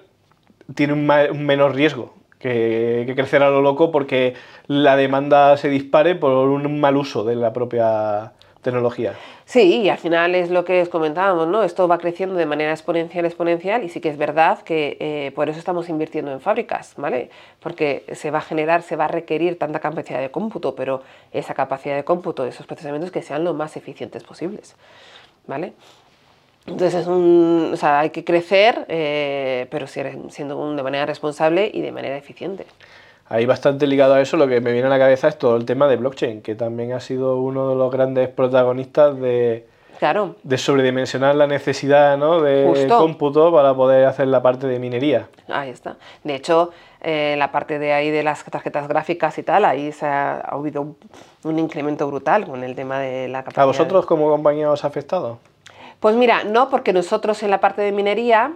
tiene 0.75 0.93
un, 0.93 1.45
menor 1.45 1.75
riesgo 1.75 2.13
que, 2.38 3.03
que, 3.07 3.15
crecer 3.15 3.41
a 3.41 3.49
lo 3.49 3.61
loco 3.61 3.91
porque 3.91 4.36
la 4.67 4.95
demanda 4.95 5.57
se 5.57 5.69
dispare 5.69 6.15
por 6.15 6.32
un 6.32 6.80
mal 6.80 6.95
uso 6.97 7.23
de 7.23 7.36
la 7.36 7.51
propia 7.51 8.34
Sí, 9.45 9.82
y 9.82 9.89
al 9.89 9.97
final 9.97 10.36
es 10.36 10.49
lo 10.49 10.66
que 10.66 10.82
os 10.82 10.89
comentábamos, 10.89 11.47
¿no? 11.47 11.64
Esto 11.64 11.88
va 11.88 11.97
creciendo 11.97 12.36
de 12.36 12.45
manera 12.45 12.72
exponencial, 12.72 13.26
exponencial, 13.26 13.84
y 13.86 13.89
sí 13.89 14.01
que 14.01 14.10
es 14.10 14.18
verdad 14.18 14.62
que 14.64 14.97
eh, 14.99 15.32
por 15.34 15.47
eso 15.49 15.60
estamos 15.60 15.88
invirtiendo 15.88 16.32
en 16.32 16.41
fábricas, 16.41 16.93
¿vale? 16.97 17.30
Porque 17.62 18.03
se 18.14 18.32
va 18.32 18.39
a 18.39 18.41
generar, 18.41 18.82
se 18.82 18.97
va 18.97 19.05
a 19.05 19.07
requerir 19.07 19.57
tanta 19.57 19.80
capacidad 19.80 20.20
de 20.20 20.30
cómputo, 20.30 20.76
pero 20.76 21.03
esa 21.32 21.53
capacidad 21.53 21.95
de 21.95 22.03
cómputo, 22.03 22.45
esos 22.45 22.68
procesamientos 22.68 23.12
que 23.12 23.22
sean 23.22 23.45
lo 23.45 23.53
más 23.53 23.78
eficientes 23.78 24.24
posibles, 24.24 24.76
¿vale? 25.47 25.74
Entonces 26.66 27.01
es 27.01 27.07
un, 27.07 27.72
o 27.74 27.78
sea, 27.78 27.99
hay 27.99 28.10
que 28.10 28.24
crecer, 28.24 28.86
eh, 28.89 29.68
pero 29.72 29.88
siendo 29.88 30.76
de 30.76 30.84
manera 30.84 31.05
responsable 31.05 31.72
y 31.74 31.82
de 31.82 31.91
manera 31.91 32.18
eficiente. 32.18 32.66
Ahí 33.30 33.45
bastante 33.45 33.86
ligado 33.86 34.15
a 34.15 34.21
eso, 34.21 34.38
lo 34.38 34.47
que 34.47 34.59
me 34.59 34.71
viene 34.71 34.88
a 34.88 34.89
la 34.89 34.97
cabeza 34.97 35.27
es 35.27 35.38
todo 35.38 35.55
el 35.55 35.65
tema 35.65 35.88
de 35.88 35.97
blockchain, 35.97 36.41
que 36.41 36.55
también 36.55 36.93
ha 36.93 36.99
sido 36.99 37.38
uno 37.38 37.69
de 37.69 37.75
los 37.75 37.91
grandes 37.91 38.27
protagonistas 38.27 39.19
de, 39.19 39.67
claro. 39.99 40.36
de 40.41 40.57
sobredimensionar 40.57 41.36
la 41.36 41.45
necesidad 41.45 42.17
¿no? 42.17 42.41
de 42.41 42.88
cómputo 42.89 43.53
para 43.53 43.75
poder 43.75 44.05
hacer 44.05 44.27
la 44.30 44.41
parte 44.41 44.65
de 44.65 44.80
minería. 44.80 45.27
Ahí 45.47 45.69
está. 45.69 45.97
De 46.23 46.34
hecho, 46.34 46.71
eh, 47.01 47.36
la 47.38 47.51
parte 47.51 47.77
de 47.77 47.93
ahí 47.93 48.09
de 48.09 48.23
las 48.23 48.43
tarjetas 48.45 48.88
gráficas 48.88 49.38
y 49.38 49.43
tal, 49.43 49.63
ahí 49.63 49.91
se 49.91 50.07
ha, 50.07 50.39
habido 50.39 50.95
un, 51.43 51.59
incremento 51.59 52.07
brutal 52.07 52.47
con 52.47 52.63
el 52.63 52.75
tema 52.75 52.97
de 52.97 53.27
la 53.27 53.43
capacidad. 53.43 53.63
¿A 53.63 53.67
vosotros 53.67 54.07
como 54.07 54.27
compañía 54.27 54.71
os 54.71 54.84
ha 54.84 54.88
afectado? 54.88 55.38
Pues 55.99 56.15
mira, 56.15 56.45
no, 56.45 56.69
porque 56.69 56.93
nosotros 56.93 57.43
en 57.43 57.51
la 57.51 57.59
parte 57.59 57.84
de 57.84 57.91
minería 57.91 58.53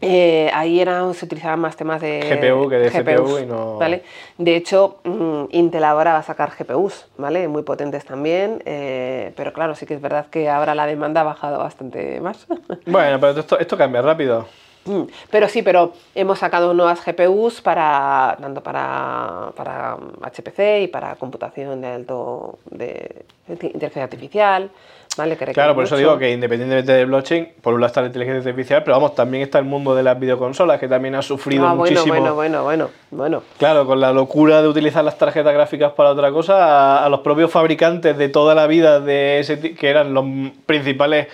eh, 0.00 0.50
ahí 0.54 0.80
era, 0.80 1.12
se 1.12 1.24
utilizaban 1.24 1.58
más 1.58 1.76
temas 1.76 2.00
de 2.00 2.20
GPU 2.20 2.68
que 2.68 2.76
de 2.76 2.90
CPU 2.90 3.38
y 3.38 3.46
no... 3.46 3.78
¿vale? 3.78 4.04
De 4.36 4.54
hecho, 4.54 5.00
mm, 5.02 5.44
Intel 5.50 5.82
ahora 5.82 6.12
va 6.12 6.18
a 6.18 6.22
sacar 6.22 6.52
GPUs, 6.56 7.06
¿vale? 7.16 7.48
Muy 7.48 7.62
potentes 7.62 8.04
también, 8.04 8.62
eh, 8.64 9.32
pero 9.36 9.52
claro, 9.52 9.74
sí 9.74 9.86
que 9.86 9.94
es 9.94 10.00
verdad 10.00 10.26
que 10.30 10.48
ahora 10.48 10.76
la 10.76 10.86
demanda 10.86 11.22
ha 11.22 11.24
bajado 11.24 11.58
bastante 11.58 12.20
más. 12.20 12.46
Bueno, 12.86 13.18
pero 13.20 13.40
esto, 13.40 13.58
esto 13.58 13.76
cambia 13.76 14.02
rápido. 14.02 14.46
Mm, 14.84 15.02
pero 15.30 15.48
sí, 15.48 15.62
pero 15.62 15.92
hemos 16.14 16.38
sacado 16.38 16.72
nuevas 16.74 17.04
GPUs 17.04 17.60
para 17.60 18.36
tanto 18.40 18.62
para, 18.62 19.52
para 19.56 19.96
HPC 20.22 20.82
y 20.82 20.88
para 20.88 21.16
computación 21.16 21.80
de 21.80 21.88
alto 21.88 22.58
de 22.70 23.24
inteligencia 23.48 24.04
artificial 24.04 24.70
claro, 25.52 25.74
por 25.74 25.84
eso 25.84 25.96
digo 25.96 26.16
que 26.18 26.30
independientemente 26.30 26.92
de 26.92 27.04
blockchain, 27.04 27.48
por 27.60 27.74
un 27.74 27.80
lado 27.80 27.88
está 27.88 28.00
la 28.00 28.06
inteligencia 28.08 28.50
artificial, 28.50 28.82
pero 28.84 28.96
vamos, 28.96 29.14
también 29.14 29.42
está 29.42 29.58
el 29.58 29.64
mundo 29.64 29.94
de 29.94 30.02
las 30.02 30.18
videoconsolas, 30.18 30.78
que 30.78 30.88
también 30.88 31.14
ha 31.14 31.22
sufrido 31.22 31.66
ah, 31.66 31.74
muchísimo. 31.74 32.06
Bueno, 32.06 32.34
bueno, 32.34 32.62
bueno, 32.62 32.90
bueno. 33.10 33.42
Claro, 33.58 33.86
con 33.86 34.00
la 34.00 34.12
locura 34.12 34.62
de 34.62 34.68
utilizar 34.68 35.04
las 35.04 35.18
tarjetas 35.18 35.52
gráficas 35.52 35.92
para 35.92 36.10
otra 36.10 36.30
cosa, 36.30 37.04
a, 37.04 37.08
los 37.08 37.20
propios 37.20 37.50
fabricantes 37.50 38.16
de 38.16 38.28
toda 38.28 38.54
la 38.54 38.66
vida 38.66 39.00
de 39.00 39.40
ese 39.40 39.58
que 39.74 39.88
eran 39.88 40.14
los 40.14 40.24
principales 40.66 41.28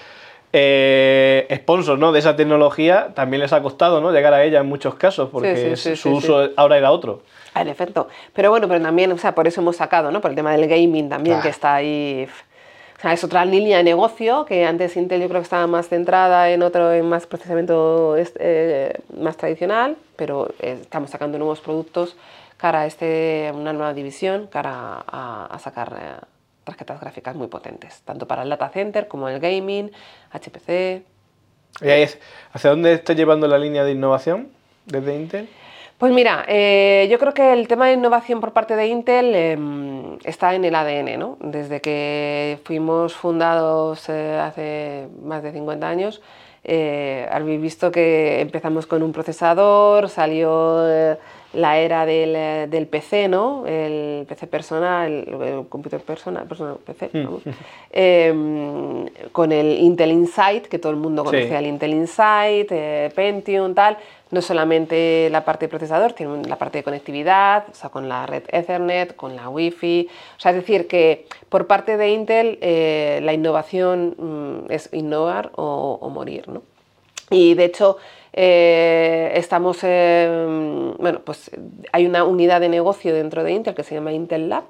eh, 0.57 1.49
sponsors 1.63 1.99
¿no? 1.99 2.13
de 2.13 2.21
esa 2.21 2.37
tecnología, 2.37 3.09
también 3.15 3.41
les 3.41 3.53
ha 3.53 3.61
costado 3.61 4.01
¿no? 4.01 4.13
llegar 4.13 4.33
a 4.33 4.45
ella 4.45 4.61
en 4.61 4.67
muchos 4.67 4.95
casos, 4.95 5.29
porque 5.31 5.77
su 5.77 6.11
uso 6.11 6.51
ahora 6.57 6.79
era 6.79 6.93
otro. 6.93 7.23
En 7.57 7.69
efecto. 7.69 8.09
Pero 8.33 8.51
bueno, 8.51 8.69
pero 8.69 8.81
también, 8.81 9.11
o 9.13 9.19
sea, 9.19 9.35
por 9.35 9.49
eso 9.49 9.61
hemos 9.61 9.77
sacado, 9.77 10.11
¿no? 10.11 10.21
Por 10.21 10.31
el 10.31 10.37
tema 10.37 10.53
del 10.57 10.69
gaming 10.69 11.09
también, 11.09 11.41
que 11.41 11.49
está 11.49 11.75
ahí 11.75 12.29
es 13.13 13.23
otra 13.23 13.45
línea 13.45 13.79
de 13.79 13.85
negocio 13.85 14.47
que 14.47 14.65
antes 14.65 14.97
Intel 14.97 15.21
yo 15.21 15.29
creo 15.29 15.41
que 15.41 15.45
estaba 15.45 15.67
más 15.67 15.89
centrada 15.89 16.51
en 16.51 16.63
otro, 16.63 16.93
en 16.93 17.07
más 17.07 17.27
procesamiento 17.27 18.17
eh, 18.17 18.99
más 19.21 19.37
tradicional, 19.37 19.97
pero 20.17 20.49
eh, 20.61 20.79
estamos 20.81 21.11
sacando 21.11 21.37
nuevos 21.39 21.61
productos 21.61 22.17
cara 22.57 22.83
a 22.83 22.87
este, 22.87 23.53
una 23.55 23.73
nueva 23.75 23.93
división, 23.93 24.47
cara 24.47 25.05
a, 25.07 25.59
sacar 25.59 25.93
eh, 26.01 26.25
tarjetas 26.65 27.01
gráficas 27.01 27.37
muy 27.37 27.49
potentes, 27.49 28.03
tanto 28.05 28.27
para 28.27 28.43
el 28.43 28.49
data 28.49 28.69
center 28.71 29.07
como 29.07 29.29
el 29.29 29.39
gaming, 29.39 29.91
HPC. 30.33 31.03
¿Y 31.81 31.89
ahí 31.89 32.07
¿Hacia 32.53 32.71
dónde 32.71 32.95
está 32.95 33.13
llevando 33.13 33.47
la 33.47 33.59
línea 33.59 33.85
de 33.85 33.93
innovación 33.93 34.49
desde 34.87 35.15
Intel? 35.15 35.49
Pues 35.99 36.13
mira, 36.13 36.45
eh, 36.49 37.07
yo 37.11 37.19
creo 37.19 37.33
que 37.35 37.53
el 37.53 37.69
tema 37.69 37.87
de 37.87 37.95
innovación 37.95 38.41
por 38.41 38.53
parte 38.53 38.75
de 38.75 38.89
Intel 38.89 39.35
em, 39.35 40.19
está 40.25 40.55
en 40.55 40.65
el 40.65 40.75
ADN, 40.75 41.19
¿no? 41.19 41.37
Desde 41.41 41.81
que 41.81 42.59
fuimos 42.65 43.15
fundados 43.15 44.09
eh, 44.09 44.39
hace 44.39 45.09
más 45.23 45.43
de 45.43 45.53
50 45.53 45.89
años, 45.89 46.21
eh, 46.65 47.29
habéis 47.31 47.61
visto 47.61 47.93
que 47.93 48.41
empezamos 48.41 48.87
con 48.87 49.03
un 49.03 49.13
procesador, 49.13 50.09
salió 50.09 50.85
la 51.55 51.79
era 51.79 52.07
del, 52.07 52.87
PC, 52.87 53.29
¿no? 53.29 53.67
El 53.67 54.27
PC 54.27 54.47
personal, 54.47 55.11
el, 55.11 55.43
el 55.43 55.69
computer 55.69 56.01
personal, 56.01 56.47
personal 56.47 56.77
PC, 56.85 57.11
mm. 57.13 57.25
vamos. 57.25 57.43
Em, 57.91 59.07
con 59.33 59.53
el 59.53 59.79
Intel 59.79 60.13
Insight, 60.13 60.67
que 60.67 60.79
todo 60.79 60.93
el 60.93 60.99
mundo 60.99 61.25
conocía 61.25 61.59
el 61.59 61.67
Intel 61.67 61.95
Insight, 61.95 62.71
Pentium, 63.15 63.75
tal 63.75 63.99
no 64.35 64.43
solamente 64.43 65.29
la 65.31 65.45
parte 65.45 65.67
de 65.67 65.71
procesador, 65.71 66.13
tiene 66.13 66.47
la 66.47 66.57
parte 66.57 66.79
de 66.79 66.85
conectividad, 66.85 67.65
o 67.71 67.75
sea, 67.75 67.89
con 67.89 68.09
la 68.09 68.27
red 68.27 68.43
Ethernet, 68.49 69.17
con 69.17 69.37
la 69.37 69.49
Wi-Fi. 69.49 70.09
O 70.37 70.41
sea, 70.41 70.51
es 70.51 70.59
decir, 70.59 70.87
que 70.87 71.27
por 71.49 71.67
parte 71.67 71.97
de 71.97 72.11
Intel 72.11 72.59
eh, 72.61 73.21
la 73.23 73.33
innovación 73.33 74.15
mm, 74.19 74.73
es 74.73 74.91
innovar 74.93 75.53
o, 75.57 76.11
morir, 76.13 76.49
¿no? 76.49 76.63
Y 77.31 77.55
de 77.55 77.65
hecho, 77.65 77.97
eh, 78.35 79.33
estamos, 79.35 79.81
bueno, 79.83 81.23
pues 81.25 81.51
hay 81.93 82.07
una 82.07 82.25
unidad 82.25 82.61
de 82.61 82.69
negocio 82.69 83.15
dentro 83.15 83.45
de 83.45 83.53
Intel 83.53 83.75
que 83.75 83.85
se 83.85 83.95
llama 83.95 84.13
Intel 84.13 84.49
Lab, 84.49 84.65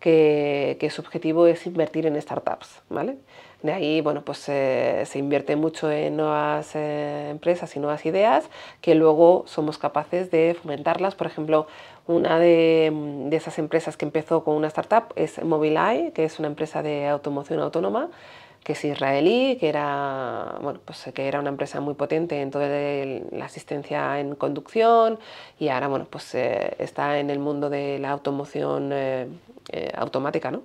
que, 0.00 0.76
que 0.80 0.90
su 0.90 1.02
objetivo 1.02 1.46
es 1.46 1.66
invertir 1.66 2.06
en 2.06 2.20
startups, 2.20 2.80
¿vale? 2.88 3.18
De 3.62 3.72
ahí, 3.72 4.00
bueno, 4.00 4.22
pues 4.24 4.38
se 4.38 5.06
invierte 5.14 5.54
mucho 5.54 5.90
en 5.90 6.16
nuevas 6.16 6.74
eh, 6.74 7.28
empresas 7.30 7.76
y 7.76 7.78
nuevas 7.78 8.04
ideas 8.04 8.48
que 8.80 8.96
luego 8.96 9.44
somos 9.46 9.78
capaces 9.78 10.32
de 10.32 10.56
fomentarlas. 10.60 11.14
Por 11.14 11.28
ejemplo, 11.28 11.68
una 12.08 12.40
de, 12.40 12.92
de, 13.26 13.36
esas 13.36 13.60
empresas 13.60 13.96
que 13.96 14.04
empezó 14.04 14.42
con 14.42 14.56
una 14.56 14.66
startup 14.66 15.12
es 15.14 15.42
Mobileye, 15.44 16.12
que 16.12 16.24
es 16.24 16.40
una 16.40 16.48
empresa 16.48 16.82
de 16.82 17.06
automoción 17.06 17.60
autónoma 17.60 18.10
que 18.64 18.72
es 18.74 18.84
israelí, 18.84 19.56
que 19.58 19.68
era, 19.68 20.56
bueno, 20.60 20.80
pues 20.84 21.10
que 21.14 21.26
era 21.26 21.40
una 21.40 21.48
empresa 21.48 21.80
muy 21.80 21.94
potente 21.94 22.40
en 22.40 22.50
toda 22.50 22.68
la 22.68 23.44
asistencia 23.44 24.20
en 24.20 24.34
conducción 24.36 25.18
y 25.58 25.68
ahora 25.68 25.88
bueno, 25.88 26.06
pues, 26.08 26.34
eh, 26.34 26.74
está 26.78 27.18
en 27.18 27.30
el 27.30 27.38
mundo 27.38 27.70
de 27.70 27.98
la 27.98 28.10
automoción 28.10 28.90
eh, 28.92 29.28
automática. 29.94 30.50
¿no? 30.50 30.62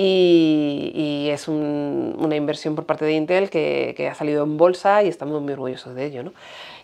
Y, 0.00 1.28
es 1.30 1.48
una 1.48 2.36
inversión 2.36 2.74
por 2.76 2.86
parte 2.86 3.04
de 3.04 3.12
Intel 3.14 3.50
que, 3.50 3.94
que, 3.96 4.08
ha 4.08 4.14
salido 4.14 4.44
en 4.44 4.56
bolsa 4.56 5.02
y 5.02 5.08
estamos 5.08 5.42
muy 5.42 5.52
orgullosos 5.52 5.94
de 5.94 6.06
ello. 6.06 6.22
¿no? 6.22 6.32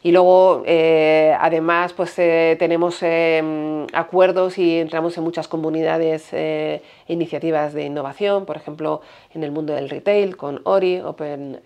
Y 0.05 0.13
luego, 0.13 0.65
eh, 0.67 1.35
además, 1.41 1.95
pues 1.95 2.19
eh, 2.19 2.57
tenemos 2.59 2.99
eh, 3.01 3.87
acuerdos 3.95 4.59
y 4.59 4.79
entramos 4.79 5.17
en 5.17 5.25
muchas 5.25 5.49
comunidades, 5.49 6.31
iniciativas 7.09 7.73
de 7.73 7.87
innovación, 7.87 8.45
por 8.45 8.59
ejemplo, 8.59 9.01
en 9.33 9.45
el 9.45 9.51
mundo 9.51 9.73
del 9.73 9.89
retail 9.89 10.37
con 10.37 10.61
ORI, 10.65 11.01
Open 11.01 11.63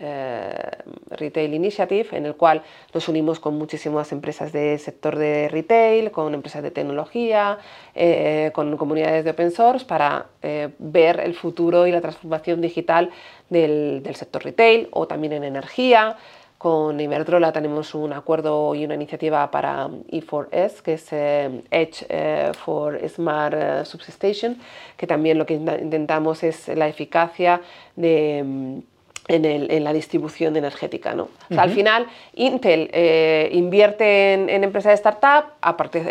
Retail 1.10 1.52
Initiative, 1.52 2.16
en 2.16 2.26
el 2.26 2.36
cual 2.36 2.62
nos 2.94 3.08
unimos 3.08 3.40
con 3.40 3.58
muchísimas 3.58 4.12
empresas 4.12 4.52
del 4.52 4.78
sector 4.78 5.16
de 5.16 5.48
retail, 5.48 6.12
con 6.12 6.32
empresas 6.32 6.62
de 6.62 6.70
tecnología, 6.70 7.58
con 8.52 8.76
comunidades 8.76 9.24
de 9.24 9.30
open 9.32 9.50
source 9.50 9.84
para 9.84 10.26
ver 10.78 11.18
el 11.18 11.34
futuro 11.34 11.88
y 11.88 11.90
la 11.90 12.00
transformación 12.00 12.60
digital 12.60 13.10
del, 13.50 14.00
del 14.04 14.14
sector 14.14 14.44
retail 14.44 14.88
o 14.92 15.08
también 15.08 15.32
en 15.32 15.42
energía. 15.42 16.16
Con 16.58 16.98
Iberdrola 16.98 17.52
tenemos 17.52 17.94
un 17.94 18.12
acuerdo 18.12 18.74
y 18.74 18.84
una 18.84 18.96
iniciativa 18.96 19.48
para 19.48 19.88
E4S, 20.10 20.82
que 20.82 20.94
es 20.94 21.06
eh, 21.12 21.62
Edge 21.70 22.04
eh, 22.08 22.50
for 22.52 22.98
Smart 23.08 23.54
eh, 23.56 23.84
Substation, 23.84 24.58
que 24.96 25.06
también 25.06 25.38
lo 25.38 25.46
que 25.46 25.54
intentamos 25.54 26.42
es 26.42 26.66
la 26.66 26.88
eficacia 26.88 27.60
de 27.94 28.42
mm, 28.44 28.78
en, 29.28 29.84
la 29.84 29.92
distribución 29.92 30.56
energética. 30.56 31.14
¿no? 31.14 31.28
Al 31.56 31.70
final, 31.70 32.06
Intel 32.34 32.90
invierte 33.52 34.32
en, 34.32 34.64
empresas 34.64 34.90
de 34.90 34.94
startup, 34.94 35.52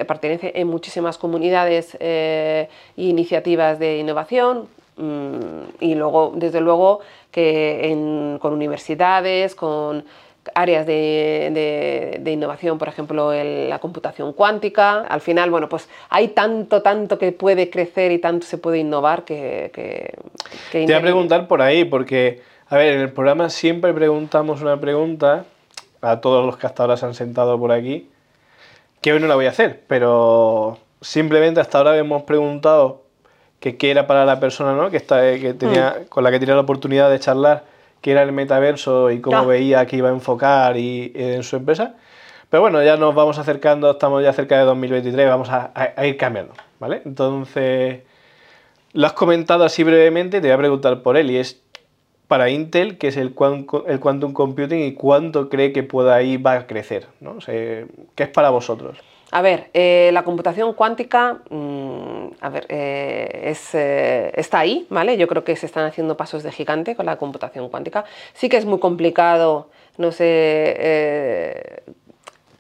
pertenece 0.08 0.54
en 0.56 0.68
muchísimas 0.68 1.18
comunidades 1.18 1.98
e 2.00 2.70
iniciativas 2.96 3.80
de 3.80 3.98
innovación, 3.98 4.70
mm, 4.98 5.82
y 5.82 5.96
luego, 5.96 6.32
desde 6.36 6.62
luego, 6.62 7.00
que 7.32 8.38
con 8.40 8.54
universidades, 8.54 9.56
con 9.56 10.06
áreas 10.58 10.88
de, 10.88 12.22
innovación, 12.26 12.80
por 12.80 12.88
ejemplo, 12.88 13.32
la 13.32 13.78
computación 13.78 14.34
cuántica. 14.34 15.02
Al 15.02 15.22
final, 15.22 15.52
bueno, 15.52 15.70
pues 15.70 15.88
hay 16.10 16.30
tanto, 16.30 16.82
tanto 16.82 17.20
que 17.20 17.32
puede 17.32 17.70
crecer 17.70 18.12
y 18.12 18.18
tanto 18.18 18.48
se 18.48 18.58
puede 18.58 18.80
innovar 18.80 19.24
que... 19.24 19.72
Te 20.72 20.86
voy 20.86 20.94
a 20.94 21.02
preguntar 21.02 21.48
por 21.48 21.62
ahí, 21.62 21.86
porque, 21.86 22.42
a 22.70 22.78
ver, 22.78 22.96
en 22.96 23.02
el 23.02 23.12
programa 23.12 23.52
siempre 23.52 23.94
preguntamos 23.94 24.62
una 24.64 24.80
pregunta 24.80 25.46
a 26.02 26.22
todos 26.22 26.44
los 26.44 26.58
que 26.58 26.66
hasta 26.66 26.84
ahora 26.84 26.98
se 26.98 27.06
han 27.06 27.14
sentado 27.14 27.60
por 27.60 27.72
aquí, 27.72 28.10
que 29.02 29.14
hoy 29.14 29.20
no 29.20 29.28
la 29.28 29.36
voy 29.36 29.46
a 29.46 29.50
hacer, 29.50 29.84
pero 29.88 30.80
simplemente 31.02 31.60
hasta 31.60 31.78
ahora 31.78 31.96
hemos 31.98 32.24
preguntado 32.24 33.04
que 33.60 33.78
qué 33.78 33.92
era 33.92 34.08
para 34.08 34.26
la 34.26 34.40
persona 34.40 34.74
¿no? 34.74 34.90
que, 34.90 34.98
está, 34.98 35.22
que 35.22 35.54
tenía, 35.54 35.98
mm. 36.02 36.06
con 36.06 36.24
la 36.24 36.32
que 36.32 36.40
tenía 36.40 36.56
la 36.56 36.62
oportunidad 36.62 37.12
de 37.12 37.20
charlar 37.20 37.77
qué 38.02 38.12
era 38.12 38.24
el 38.24 38.32
metaverso 38.32 39.12
y 39.12 39.22
cómo 39.22 39.46
veía 39.46 39.86
que 39.86 39.98
iba 39.98 40.10
a 40.10 40.14
enfocar 40.14 40.78
y, 40.78 41.12
en 41.16 41.44
su 41.44 41.56
empresa. 41.56 41.96
Pero 42.50 42.62
bueno, 42.62 42.82
ya 42.84 42.96
nos 42.98 43.14
vamos 43.14 43.38
acercando, 43.38 43.92
estamos 43.92 44.24
ya 44.24 44.32
cerca 44.34 44.58
de 44.58 44.64
2023, 44.66 45.28
vamos 45.28 45.50
a, 45.50 45.72
ir 46.06 46.16
cambiando, 46.18 46.54
¿vale? 46.80 47.02
Entonces, 47.06 48.02
lo 48.94 49.06
has 49.06 49.14
comentado 49.14 49.66
así 49.66 49.84
brevemente, 49.84 50.40
te 50.40 50.48
voy 50.48 50.56
a 50.56 50.58
preguntar 50.58 51.02
por 51.02 51.18
él 51.18 51.30
y 51.32 51.38
es 51.38 51.62
para 52.28 52.50
Intel, 52.50 52.98
que 52.98 53.10
es 53.10 53.18
el, 53.18 53.34
el 53.88 54.00
Quantum 54.00 54.34
Computing 54.34 54.80
y 54.80 54.94
cuánto 54.94 55.50
cree 55.50 55.74
que 55.74 55.84
pueda 55.84 56.22
ir, 56.22 56.46
va 56.46 56.54
a 56.54 56.68
crecer, 56.68 57.08
¿no? 57.20 57.32
O 57.32 57.40
¿Qué 57.46 57.88
es 58.16 58.30
para 58.30 58.50
vosotros? 58.50 58.98
A 59.32 59.42
ver, 59.42 59.70
eh, 59.74 60.10
la 60.14 60.24
computación 60.24 60.74
cuántica, 60.74 61.40
mm, 61.50 62.28
a 62.40 62.50
ver, 62.50 62.66
eh, 62.70 63.54
eh, 63.74 64.32
está 64.36 64.60
ahí, 64.60 64.88
¿vale? 64.90 65.18
Yo 65.18 65.28
creo 65.28 65.44
que 65.44 65.56
se 65.58 65.66
están 65.66 65.86
haciendo 65.86 66.16
pasos 66.16 66.44
de 66.44 66.52
gigante 66.52 66.96
con 66.96 67.06
la 67.06 67.18
computación 67.18 67.68
cuántica. 67.68 68.06
Sí 68.34 68.48
que 68.48 68.56
es 68.56 68.66
muy 68.66 68.80
complicado, 68.80 69.70
no 69.98 70.12
sé 70.14 71.84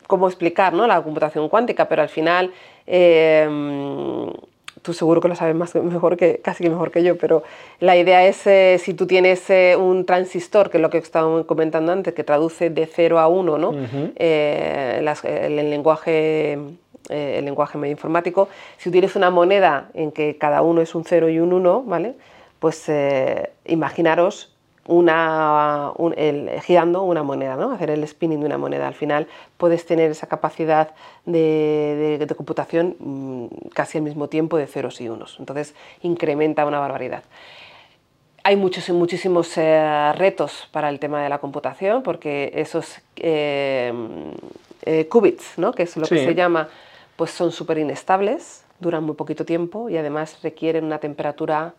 cómo 0.07 0.27
explicar, 0.27 0.73
¿no? 0.73 0.87
La 0.87 1.01
computación 1.01 1.47
cuántica, 1.49 1.87
pero 1.87 2.01
al 2.01 2.09
final 2.09 2.51
tú 4.87 4.93
seguro 4.93 5.19
que 5.19 5.27
lo 5.27 5.35
sabes 5.35 5.53
más, 5.53 5.75
mejor 5.75 6.15
que, 6.15 6.39
casi 6.41 6.63
que 6.63 6.69
mejor 6.69 6.91
que 6.91 7.03
yo, 7.03 7.17
pero 7.17 7.43
la 7.81 7.97
idea 7.97 8.25
es 8.25 8.47
eh, 8.47 8.79
si 8.81 8.93
tú 8.93 9.05
tienes 9.05 9.49
eh, 9.49 9.75
un 9.75 10.05
transistor, 10.05 10.69
que 10.69 10.77
es 10.77 10.81
lo 10.81 10.89
que 10.89 10.97
estábamos 10.97 11.45
comentando 11.45 11.91
antes, 11.91 12.13
que 12.13 12.23
traduce 12.23 12.69
de 12.69 12.85
0 12.85 13.19
a 13.19 13.27
1, 13.27 13.57
¿no? 13.57 13.73
Eh, 14.15 14.99
el, 14.99 15.69
lenguaje 15.69 16.57
el 17.09 17.43
lenguaje 17.43 17.77
medio 17.77 17.91
informático, 17.91 18.47
si 18.77 18.89
tienes 18.89 19.17
una 19.17 19.29
moneda 19.29 19.89
en 19.93 20.13
que 20.13 20.37
cada 20.37 20.61
uno 20.61 20.79
es 20.79 20.95
un 20.95 21.03
0 21.03 21.27
y 21.27 21.39
un 21.39 21.51
1, 21.51 21.83
¿vale? 21.83 22.13
Pues 22.59 22.89
imaginaros 23.65 24.55
una, 24.87 25.91
girando 26.63 27.03
una 27.03 27.21
moneda, 27.21 27.55
¿no? 27.55 27.71
hacer 27.71 27.89
el 27.89 28.07
spinning 28.07 28.39
de 28.39 28.45
una 28.45 28.57
moneda. 28.57 28.87
Al 28.87 28.93
final 28.93 29.27
puedes 29.57 29.85
tener 29.85 30.11
esa 30.11 30.27
capacidad 30.27 30.91
de, 31.25 32.25
computación 32.35 32.95
mm, 32.99 33.69
casi 33.73 33.97
al 33.97 34.05
mismo 34.05 34.29
tiempo 34.29 34.57
de 34.57 34.67
ceros 34.67 34.99
y 35.01 35.09
unos. 35.09 35.35
Entonces 35.39 35.75
incrementa 36.01 36.65
una 36.65 36.79
barbaridad. 36.79 37.23
Hay 38.43 38.55
muchos, 38.55 38.89
muchísimos 38.89 39.57
eh, 39.57 40.13
retos 40.15 40.69
para 40.71 40.87
el 40.89 40.99
tema 40.99 41.21
de 41.21 41.27
la 41.27 41.39
computación 41.39 42.01
porque 42.01 42.51
esos 42.55 43.01
eh, 43.17 43.91
eh, 44.83 45.07
qubits, 45.09 45.57
¿no? 45.57 45.73
que 45.73 45.83
es 45.83 45.97
lo 45.97 46.07
que 46.07 46.23
se 46.23 46.33
llama, 46.33 46.69
pues 47.17 47.31
son 47.31 47.51
súper 47.51 47.77
inestables, 47.77 48.63
duran 48.79 49.03
muy 49.03 49.15
poquito 49.15 49.43
tiempo 49.43 49.89
y 49.89 49.97
además 49.97 50.39
requieren 50.43 50.85
una 50.85 50.99
temperatura 50.99 51.73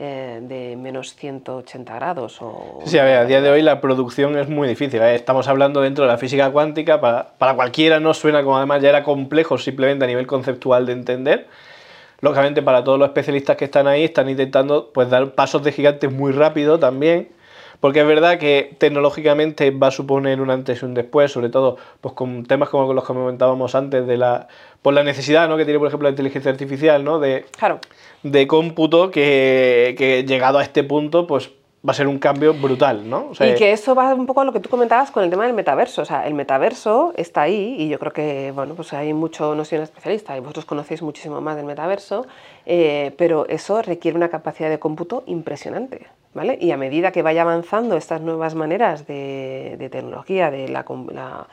eh, 0.00 0.38
de 0.42 0.76
menos 0.76 1.16
180 1.16 1.94
grados. 1.94 2.38
O, 2.40 2.80
sí, 2.84 2.98
a, 2.98 3.04
ver, 3.04 3.16
a 3.16 3.24
día 3.24 3.40
de 3.40 3.50
hoy 3.50 3.62
la 3.62 3.80
producción 3.80 4.38
es 4.38 4.48
muy 4.48 4.68
difícil. 4.68 5.02
¿eh? 5.02 5.16
Estamos 5.16 5.48
hablando 5.48 5.80
dentro 5.80 6.04
de 6.04 6.08
la 6.08 6.18
física 6.18 6.50
cuántica, 6.50 7.00
para, 7.00 7.30
para, 7.36 7.54
cualquiera 7.54 7.98
no 7.98 8.14
suena 8.14 8.44
como 8.44 8.56
además 8.56 8.80
ya 8.80 8.90
era 8.90 9.02
complejo 9.02 9.58
simplemente 9.58 10.04
a 10.04 10.08
nivel 10.08 10.28
conceptual 10.28 10.86
de 10.86 10.92
entender. 10.92 11.48
Lógicamente 12.20 12.62
para 12.62 12.84
todos 12.84 12.98
los 12.98 13.08
especialistas 13.08 13.56
que 13.56 13.64
están 13.64 13.88
ahí 13.88 14.04
están 14.04 14.28
intentando 14.28 14.92
pues, 14.92 15.10
dar 15.10 15.32
pasos 15.32 15.64
de 15.64 15.72
gigante 15.72 16.06
muy 16.08 16.30
rápido 16.30 16.78
también. 16.78 17.30
Porque 17.80 18.00
es 18.00 18.06
verdad 18.06 18.38
que 18.38 18.76
tecnológicamente 18.78 19.70
va 19.70 19.88
a 19.88 19.90
suponer 19.92 20.40
un 20.40 20.50
antes 20.50 20.82
y 20.82 20.84
un 20.84 20.94
después, 20.94 21.30
sobre 21.30 21.48
todo 21.48 21.76
pues, 22.00 22.14
con 22.14 22.44
temas 22.44 22.68
como 22.68 22.92
los 22.92 23.04
que 23.04 23.14
comentábamos 23.14 23.74
antes 23.74 24.06
de 24.06 24.16
la, 24.16 24.48
por 24.82 24.94
la 24.94 25.02
necesidad 25.02 25.48
¿no? 25.48 25.56
que 25.56 25.64
tiene, 25.64 25.78
por 25.78 25.88
ejemplo, 25.88 26.06
la 26.06 26.10
inteligencia 26.10 26.50
artificial, 26.50 27.04
¿no? 27.04 27.18
de, 27.18 27.46
claro 27.56 27.80
de 28.22 28.46
cómputo 28.46 29.10
que, 29.10 30.24
llegado 30.26 30.58
a 30.58 30.62
este 30.62 30.84
punto, 30.84 31.26
pues 31.26 31.50
va 31.88 31.92
a 31.92 31.94
ser 31.94 32.08
un 32.08 32.18
cambio 32.18 32.54
brutal, 32.54 33.08
¿no? 33.08 33.30
y 33.38 33.54
que 33.54 33.70
eso 33.70 33.94
va 33.94 34.12
un 34.12 34.26
poco 34.26 34.40
a 34.40 34.44
lo 34.44 34.52
que 34.52 34.58
tú 34.58 34.68
comentabas 34.68 35.12
con 35.12 35.22
el 35.22 35.30
tema 35.30 35.46
del 35.46 35.54
metaverso. 35.54 36.02
O 36.02 36.04
sea, 36.04 36.26
el 36.26 36.34
metaverso 36.34 37.12
está 37.16 37.42
ahí 37.42 37.76
y 37.78 37.88
yo 37.88 38.00
creo 38.00 38.12
que, 38.12 38.52
bueno, 38.52 38.74
pues 38.74 38.92
hay 38.92 39.12
mucho, 39.12 39.54
no 39.54 39.64
soy 39.64 39.78
un 39.78 39.84
especialista 39.84 40.36
y 40.36 40.40
vosotros 40.40 40.64
conocéis 40.64 41.02
muchísimo 41.02 41.40
más 41.40 41.56
del 41.56 41.66
metaverso, 41.66 42.26
eh, 42.66 43.14
pero 43.16 43.46
eso 43.48 43.80
requiere 43.80 44.16
una 44.16 44.28
capacidad 44.28 44.68
de 44.68 44.80
cómputo 44.80 45.22
impresionante, 45.26 46.08
¿vale? 46.34 46.58
Y 46.60 46.72
a 46.72 46.76
medida 46.76 47.12
que 47.12 47.22
vaya 47.22 47.42
avanzando 47.42 47.96
estas 47.96 48.20
nuevas 48.22 48.56
maneras 48.56 49.06
de, 49.06 49.88
tecnología, 49.92 50.50
de 50.50 50.68
la, 50.68 50.84
la, 51.12 51.46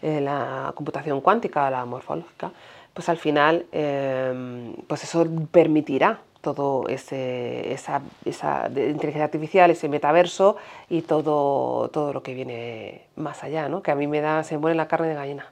eh, 0.00 0.20
la 0.20 0.72
computación 0.76 1.20
cuántica, 1.20 1.68
la 1.70 1.84
morfológica, 1.84 2.52
pues 2.94 3.08
al 3.08 3.16
final 3.16 3.66
em, 3.72 4.74
pues 4.86 5.04
eso 5.04 5.26
permitirá 5.50 6.18
todo 6.42 6.88
ese, 6.88 7.72
esa, 7.72 8.02
esa 8.24 8.66
inteligencia 8.68 9.24
artificial, 9.24 9.70
ese 9.70 9.88
metaverso 9.88 10.56
y 10.90 11.02
todo, 11.02 11.88
todo 11.88 12.12
lo 12.12 12.22
que 12.22 12.34
viene 12.34 13.02
más 13.16 13.44
allá, 13.44 13.68
¿no? 13.68 13.82
que 13.82 13.92
a 13.92 13.94
mí 13.94 14.06
me 14.06 14.20
da, 14.20 14.42
se 14.42 14.56
me 14.56 14.62
pone 14.62 14.74
la 14.74 14.88
carne 14.88 15.08
de 15.08 15.14
gallina 15.14 15.46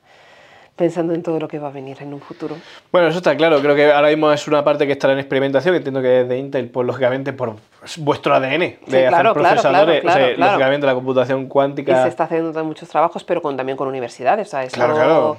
pensando 0.74 1.12
en 1.12 1.22
todo 1.22 1.38
lo 1.38 1.47
que 1.47 1.59
va 1.59 1.68
a 1.68 1.70
venir 1.70 1.99
en 2.01 2.14
un 2.14 2.22
futuro. 2.22 2.57
Bueno, 2.91 3.09
eso 3.09 3.18
está 3.18 3.36
claro, 3.36 3.61
creo 3.61 3.76
que 3.76 3.93
ahora 3.93 4.09
mismo 4.09 4.32
es 4.32 4.49
una 4.49 4.64
parte 4.64 4.86
que 4.86 4.93
está 4.93 5.12
en 5.12 5.18
experimentación, 5.18 5.74
entiendo 5.74 6.01
que 6.01 6.09
desde 6.09 6.38
Intel, 6.38 6.70
pues 6.70 6.86
lógicamente 6.86 7.34
por 7.34 7.57
vuestro 7.99 8.34
ADN 8.34 8.78
de 8.86 9.07
hacer 9.07 9.32
procesadores, 9.34 10.03
lógicamente 10.38 10.86
la 10.86 10.95
computación 10.95 11.49
cuántica... 11.49 11.93
Y 11.93 12.03
se 12.05 12.09
está 12.09 12.24
haciendo 12.24 12.64
muchos 12.64 12.88
trabajos, 12.88 13.24
pero 13.24 13.43
con, 13.43 13.59
también 13.59 13.76
con 13.76 13.88
universidades, 13.88 14.49
o 14.49 14.51
sea, 14.51 14.66
claro, 14.68 14.95
claro 14.95 15.36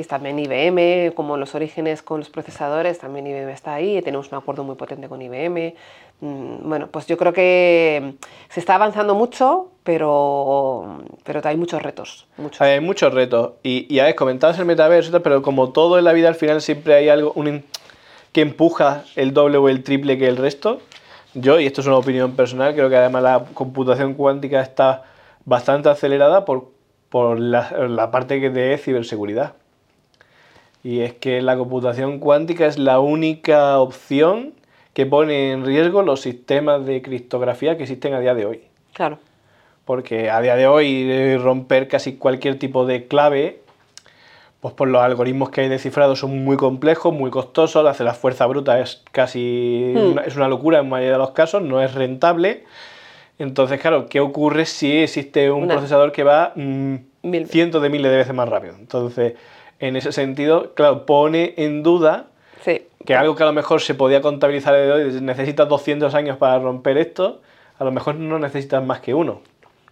y 0.00 0.04
también 0.04 0.38
IBM, 0.38 1.14
como 1.14 1.36
los 1.36 1.54
orígenes 1.54 2.02
con 2.02 2.20
los 2.20 2.30
procesadores, 2.30 2.98
también 2.98 3.26
IBM 3.26 3.50
está 3.50 3.74
ahí, 3.74 4.00
tenemos 4.02 4.32
un 4.32 4.38
acuerdo 4.38 4.64
muy 4.64 4.76
potente 4.76 5.08
con 5.08 5.22
IBM. 5.22 5.74
Mm, 6.20 6.68
bueno, 6.68 6.88
pues 6.88 7.06
yo 7.06 7.16
creo 7.16 7.32
que 7.32 8.14
se 8.48 8.60
está 8.60 8.74
avanzando 8.74 9.14
mucho, 9.14 9.70
pero, 9.84 11.02
pero 11.24 11.40
hay 11.44 11.56
muchos 11.56 11.82
retos. 11.82 12.26
Muchos. 12.36 12.60
Hay 12.60 12.80
muchos 12.80 13.12
retos. 13.12 13.52
Y, 13.62 13.92
ya 13.94 14.04
ves, 14.04 14.14
comentabas 14.14 14.58
el 14.58 14.66
metaverso, 14.66 15.22
pero 15.22 15.42
como 15.42 15.70
todo 15.70 15.98
en 15.98 16.04
la 16.04 16.12
vida 16.12 16.28
al 16.28 16.34
final 16.34 16.60
siempre 16.60 16.94
hay 16.94 17.08
algo 17.08 17.32
un, 17.34 17.64
que 18.32 18.42
empuja 18.42 19.04
el 19.16 19.32
doble 19.32 19.58
o 19.58 19.68
el 19.68 19.82
triple 19.82 20.18
que 20.18 20.28
el 20.28 20.36
resto. 20.36 20.80
Yo, 21.34 21.60
y 21.60 21.66
esto 21.66 21.80
es 21.80 21.86
una 21.86 21.96
opinión 21.96 22.32
personal, 22.32 22.74
creo 22.74 22.88
que 22.90 22.96
además 22.96 23.22
la 23.22 23.44
computación 23.54 24.14
cuántica 24.14 24.60
está 24.60 25.04
bastante 25.44 25.88
acelerada 25.88 26.44
por, 26.44 26.70
por 27.08 27.38
la, 27.38 27.70
la 27.88 28.10
parte 28.10 28.50
de 28.50 28.78
ciberseguridad. 28.78 29.54
Y 30.82 31.00
es 31.00 31.14
que 31.14 31.42
la 31.42 31.56
computación 31.56 32.18
cuántica 32.18 32.66
es 32.66 32.78
la 32.78 33.00
única 33.00 33.78
opción 33.78 34.54
que 34.94 35.06
pone 35.06 35.52
en 35.52 35.64
riesgo 35.64 36.02
los 36.02 36.20
sistemas 36.20 36.84
de 36.86 37.02
criptografía 37.02 37.76
que 37.76 37.84
existen 37.84 38.14
a 38.14 38.20
día 38.20 38.34
de 38.34 38.46
hoy. 38.46 38.62
Claro. 38.92 39.18
Porque 39.84 40.30
a 40.30 40.40
día 40.40 40.56
de 40.56 40.66
hoy 40.66 41.36
romper 41.36 41.88
casi 41.88 42.16
cualquier 42.16 42.58
tipo 42.58 42.86
de 42.86 43.06
clave, 43.06 43.60
pues 44.60 44.74
por 44.74 44.88
los 44.88 45.02
algoritmos 45.02 45.50
que 45.50 45.62
hay 45.62 45.68
descifrados 45.68 46.20
son 46.20 46.44
muy 46.44 46.56
complejos, 46.56 47.12
muy 47.12 47.30
costosos, 47.30 47.86
hacer 47.86 48.06
la 48.06 48.14
fuerza 48.14 48.46
bruta 48.46 48.80
es 48.80 49.02
casi 49.12 49.92
hmm. 49.94 50.12
una, 50.12 50.22
es 50.22 50.36
una 50.36 50.48
locura 50.48 50.80
en 50.80 50.88
mayoría 50.88 51.12
de 51.12 51.18
los 51.18 51.30
casos, 51.30 51.62
no 51.62 51.82
es 51.82 51.94
rentable. 51.94 52.64
Entonces, 53.38 53.80
claro, 53.80 54.06
¿qué 54.06 54.20
ocurre 54.20 54.66
si 54.66 54.98
existe 54.98 55.50
un 55.50 55.66
procesador 55.66 56.12
que 56.12 56.24
va 56.24 56.52
mm, 56.56 56.96
cientos 57.46 57.80
de 57.80 57.88
miles 57.88 58.10
de 58.10 58.18
veces 58.18 58.34
más 58.34 58.46
rápido? 58.46 58.74
Entonces, 58.78 59.32
en 59.80 59.96
ese 59.96 60.12
sentido, 60.12 60.74
claro, 60.74 61.06
pone 61.06 61.54
en 61.56 61.82
duda 61.82 62.26
que 63.04 63.14
algo 63.14 63.34
que 63.34 63.42
a 63.42 63.46
lo 63.46 63.52
mejor 63.52 63.80
se 63.80 63.94
podía 63.94 64.20
contabilizar 64.20 64.74
de 64.74 64.92
hoy, 64.92 65.20
necesitas 65.20 65.68
200 65.68 66.14
años 66.14 66.36
para 66.36 66.58
romper 66.58 66.98
esto, 66.98 67.40
a 67.78 67.84
lo 67.84 67.90
mejor 67.90 68.16
no 68.16 68.38
necesitas 68.38 68.84
más 68.84 69.00
que 69.00 69.14
uno. 69.14 69.40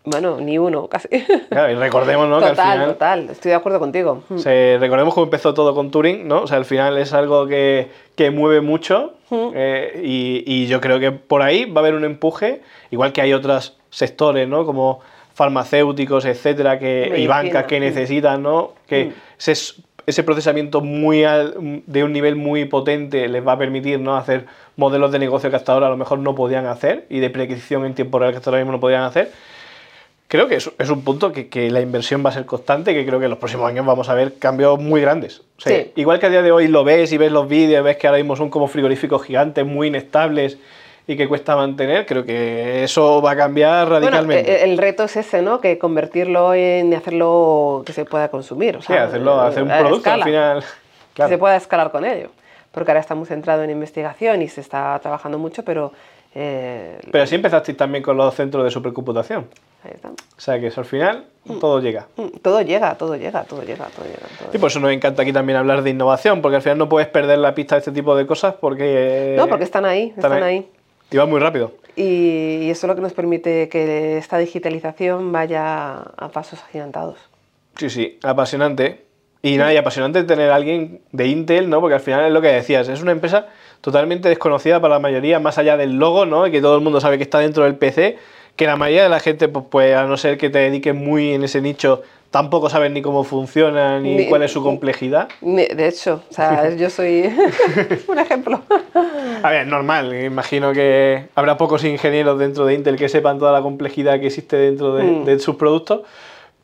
Bueno, 0.05 0.39
ni 0.41 0.59
uno, 0.59 0.89
casi. 0.89 1.09
Claro, 1.49 1.72
y 1.72 1.74
recordemos, 1.74 2.28
¿no? 2.28 2.36
Total, 2.36 2.55
que 2.55 2.61
al 2.61 2.72
final, 2.72 2.89
total, 2.93 3.30
estoy 3.30 3.51
de 3.51 3.55
acuerdo 3.55 3.78
contigo. 3.78 4.22
Hmm. 4.28 4.39
recordemos 4.78 5.14
cómo 5.14 5.24
empezó 5.24 5.55
todo 5.55 5.74
con 5.74 5.91
Turing, 5.91 6.28
¿no? 6.28 6.43
O 6.43 6.47
sea, 6.47 6.59
al 6.59 6.64
final 6.64 6.97
es 6.99 7.12
algo 7.12 7.47
que, 7.47 7.91
que 8.14 8.30
mueve 8.30 8.61
mucho 8.61 9.14
eh, 9.30 10.01
y, 10.03 10.45
y, 10.47 10.66
yo 10.66 10.80
creo 10.80 10.99
que 11.01 11.12
por 11.12 11.43
ahí 11.43 11.64
va 11.64 11.80
a 11.80 11.84
haber 11.84 11.95
un 11.95 12.05
empuje, 12.05 12.62
igual 12.91 13.12
que 13.12 13.20
hay 13.20 13.32
otros 13.32 13.76
sectores, 13.91 14.49
¿no? 14.49 14.64
Como 14.64 15.01
farmacéuticos, 15.39 16.24
etcétera, 16.24 16.80
que, 16.80 17.14
y 17.16 17.28
bancas 17.28 17.66
que 17.66 17.78
necesitan, 17.78 18.43
¿no? 18.43 18.72
Que 18.89 19.05
mm. 19.05 19.51
ese, 20.07 20.22
procesamiento 20.24 20.80
muy 20.80 21.22
de 21.86 22.03
un 22.03 22.12
nivel 22.12 22.34
muy 22.34 22.64
potente 22.64 23.28
les 23.28 23.47
va 23.47 23.53
a 23.53 23.59
permitir 23.59 24.01
¿no? 24.01 24.16
hacer 24.16 24.47
modelos 24.74 25.12
de 25.12 25.20
negocio 25.20 25.49
que 25.49 25.55
hasta 25.55 25.72
ahora 25.72 25.86
a 25.86 25.91
lo 25.91 25.97
mejor 25.97 26.18
no 26.18 26.34
podían 26.34 26.66
hacer 26.66 27.07
y 27.09 27.20
de 27.20 27.30
predicción 27.30 27.86
en 27.86 27.95
tiempo 27.95 28.18
real 28.18 28.32
que 28.32 28.39
hasta 28.39 28.51
ahora 28.51 28.62
mismo 28.62 28.72
no 28.72 28.80
podían 28.80 29.05
hacer. 29.05 29.30
creo 30.26 30.49
que 30.49 30.57
es, 30.57 30.72
es 30.76 30.91
un 30.91 31.05
punto 31.05 31.30
que, 31.30 31.49
que, 31.49 31.70
la 31.70 31.82
inversión 31.82 32.24
va 32.26 32.30
a 32.30 32.32
ser 32.32 32.45
constante, 32.45 32.93
que 32.93 33.07
creo 33.07 33.20
que 33.20 33.26
en 33.26 33.30
los 33.30 33.39
próximos 33.39 33.68
años 33.68 33.86
vamos 33.86 34.09
a 34.09 34.14
ver 34.14 34.41
cambios 34.41 34.80
muy 34.80 35.01
grandes. 35.01 35.43
O 35.57 35.61
sea, 35.61 35.84
Sí. 35.84 35.93
Igual 35.95 36.18
que 36.18 36.26
a 36.26 36.30
día 36.30 36.43
de 36.43 36.51
hoy 36.51 36.66
lo 36.66 36.82
ves 36.82 37.12
y 37.12 37.16
ves 37.16 37.30
los 37.30 37.49
vídeos, 37.49 37.84
ves 37.84 37.97
que 37.97 38.09
ahora 38.09 38.18
mismo 38.18 38.34
son 38.34 38.51
como 38.51 38.66
frigoríficos 38.66 39.22
gigantes, 39.22 39.64
muy 39.64 39.86
inestables 39.86 40.59
y 41.11 41.17
que 41.17 41.27
cuesta 41.27 41.57
mantener, 41.57 42.05
creo 42.07 42.23
que 42.25 42.85
eso 42.85 43.21
va 43.23 43.31
a 43.33 43.37
cambiar 43.37 43.89
Bueno, 43.89 44.01
radicalmente. 44.07 44.53
eh, 44.53 44.65
el 44.65 44.77
reto 44.77 45.05
es 45.05 45.17
ese, 45.17 45.41
¿no? 45.43 45.59
Que 45.61 45.79
convertirlo 45.79 46.53
en 46.53 46.93
hacerlo 46.95 47.83
que 47.87 47.93
se 47.95 48.05
pueda 48.05 48.29
consumir. 48.29 48.77
O 48.77 48.81
sí, 48.83 48.89
sea, 48.89 49.05
hacerlo, 49.05 49.41
hacer 49.41 49.63
un 49.63 49.71
producto 49.71 50.11
al 50.11 50.21
escala, 50.21 50.25
final. 50.25 50.61
Que 50.61 50.67
Claro. 51.15 51.29
se 51.31 51.39
pueda 51.39 51.57
escalar 51.57 51.91
con 51.91 52.05
ello. 52.05 52.29
Porque 52.71 52.91
ahora 52.93 53.01
está 53.01 53.15
muy 53.15 53.27
centrado 53.27 53.63
en 53.65 53.71
investigación 53.71 54.43
y 54.43 54.49
se 54.49 54.61
está 54.61 54.97
trabajando 55.01 55.39
mucho, 55.39 55.65
pero 55.65 55.93
eh, 56.35 56.99
Pero 57.11 57.25
así 57.25 57.35
empezasteis 57.35 57.77
también 57.77 58.05
con 58.05 58.17
los 58.19 58.35
centros 58.35 58.63
de 58.63 58.71
supercomputación. 58.71 59.47
ahí 59.85 59.93
está. 59.95 60.09
O 60.11 60.15
sea 60.41 60.61
que 60.61 60.67
eso 60.67 60.83
al 60.83 60.87
final 60.87 61.25
todo 61.59 61.81
llega. 61.81 62.07
Mm, 62.17 62.27
todo 62.43 62.61
llega, 62.61 62.95
todo 62.97 63.17
llega, 63.17 63.45
todo 63.45 63.63
llega, 63.63 63.87
todo 63.87 64.05
llega. 64.05 64.19
todo 64.39 64.51
Y 64.53 64.59
por 64.59 64.71
eso 64.71 64.79
nos 64.79 64.93
encanta 64.93 65.23
aquí 65.23 65.33
también 65.33 65.57
hablar 65.59 65.83
de 65.83 65.89
innovación, 65.91 66.43
porque 66.43 66.57
al 66.57 66.63
final 66.63 66.77
no 66.77 66.89
puedes 66.91 67.09
perder 67.09 67.39
la 67.39 67.55
pista 67.55 67.77
de 67.77 67.79
este 67.79 67.93
tipo 67.93 68.15
de 68.15 68.27
cosas 68.27 68.55
porque... 68.61 69.35
No, 69.39 69.49
porque 69.49 69.65
están 69.65 69.87
ahí, 69.87 70.13
están 70.15 70.43
ahí. 70.43 70.57
Y 70.59 70.78
va 71.17 71.27
muy 71.27 71.41
rápido. 71.41 71.73
Y, 71.97 72.59
y 72.63 72.71
eso 72.71 72.87
es 72.87 72.89
lo 72.89 72.95
que 72.95 73.01
nos 73.01 73.13
permite 73.13 73.69
que 73.69 74.19
esta 74.19 74.39
digitalización 74.39 75.33
vaya 75.33 75.95
a 75.95 76.29
pasos 76.29 76.63
agigantados. 76.63 77.19
Sí, 77.77 77.91
sí, 77.91 78.19
apasionante. 78.23 79.09
Y 79.41 79.57
nada, 79.57 79.73
y 79.73 79.77
apasionante 79.77 80.25
tener 80.25 80.51
a 80.51 80.57
alguien 80.57 81.01
de 81.13 81.29
Intel, 81.29 81.71
¿no? 81.71 81.81
Porque 81.81 81.95
al 81.95 82.01
final 82.01 82.27
es 82.27 82.33
lo 82.33 82.41
que 82.41 82.49
decías, 82.49 82.89
es 82.89 83.03
una 83.03 83.13
empresa 83.13 83.47
totalmente 83.81 84.29
desconocida 84.29 84.81
para 84.81 84.95
la 84.95 85.01
mayoría, 85.01 85.39
más 85.39 85.59
allá 85.59 85.77
del 85.77 85.97
logo, 85.97 86.27
¿no? 86.27 86.47
Y 86.47 86.51
que 86.51 86.61
todo 86.61 86.75
el 86.75 86.83
mundo 86.83 87.01
sabe 87.01 87.19
que 87.19 87.23
está 87.23 87.39
dentro 87.39 87.63
del 87.63 87.77
PC, 87.77 88.19
que 88.57 88.67
la 88.67 88.75
mayoría 88.75 89.05
de 89.05 89.09
la 89.09 89.21
gente, 89.21 89.47
pues, 89.47 89.67
pues 89.71 89.95
a 89.95 90.07
no 90.07 90.17
ser 90.17 90.39
que 90.39 90.51
te 90.51 90.59
dediques 90.59 90.95
muy 90.95 91.35
en 91.35 91.45
ese 91.45 91.61
nicho, 91.61 92.03
tampoco 92.31 92.68
saben 92.68 92.93
ni 92.95 93.03
cómo 93.03 93.24
funciona, 93.24 93.99
ni 94.01 94.14
Ni- 94.16 94.29
cuál 94.29 94.43
es 94.43 94.53
su 94.53 94.62
complejidad. 94.62 95.29
Ne- 95.41 95.68
De 95.68 95.89
hecho, 95.89 96.22
o 96.31 96.33
sea, 96.35 96.68
yo 96.76 96.91
soy 96.91 97.33
un 98.09 98.18
ejemplo. 98.18 98.61
A 99.43 99.51
ver, 99.51 99.66
normal, 99.66 100.14
imagino 100.24 100.72
que 100.72 101.29
habrá 101.35 101.57
pocos 101.57 101.85
ingenieros 101.85 102.39
dentro 102.39 102.66
de 102.66 102.74
Intel 102.74 102.97
que 102.97 103.09
sepan 103.09 103.39
toda 103.39 103.53
la 103.53 103.62
complejidad 103.62 104.20
que 104.20 104.26
existe 104.26 104.57
dentro 104.57 104.95
de, 104.95 105.05
Mm. 105.05 105.24
de 105.24 105.39
sus 105.39 105.57
productos, 105.57 106.01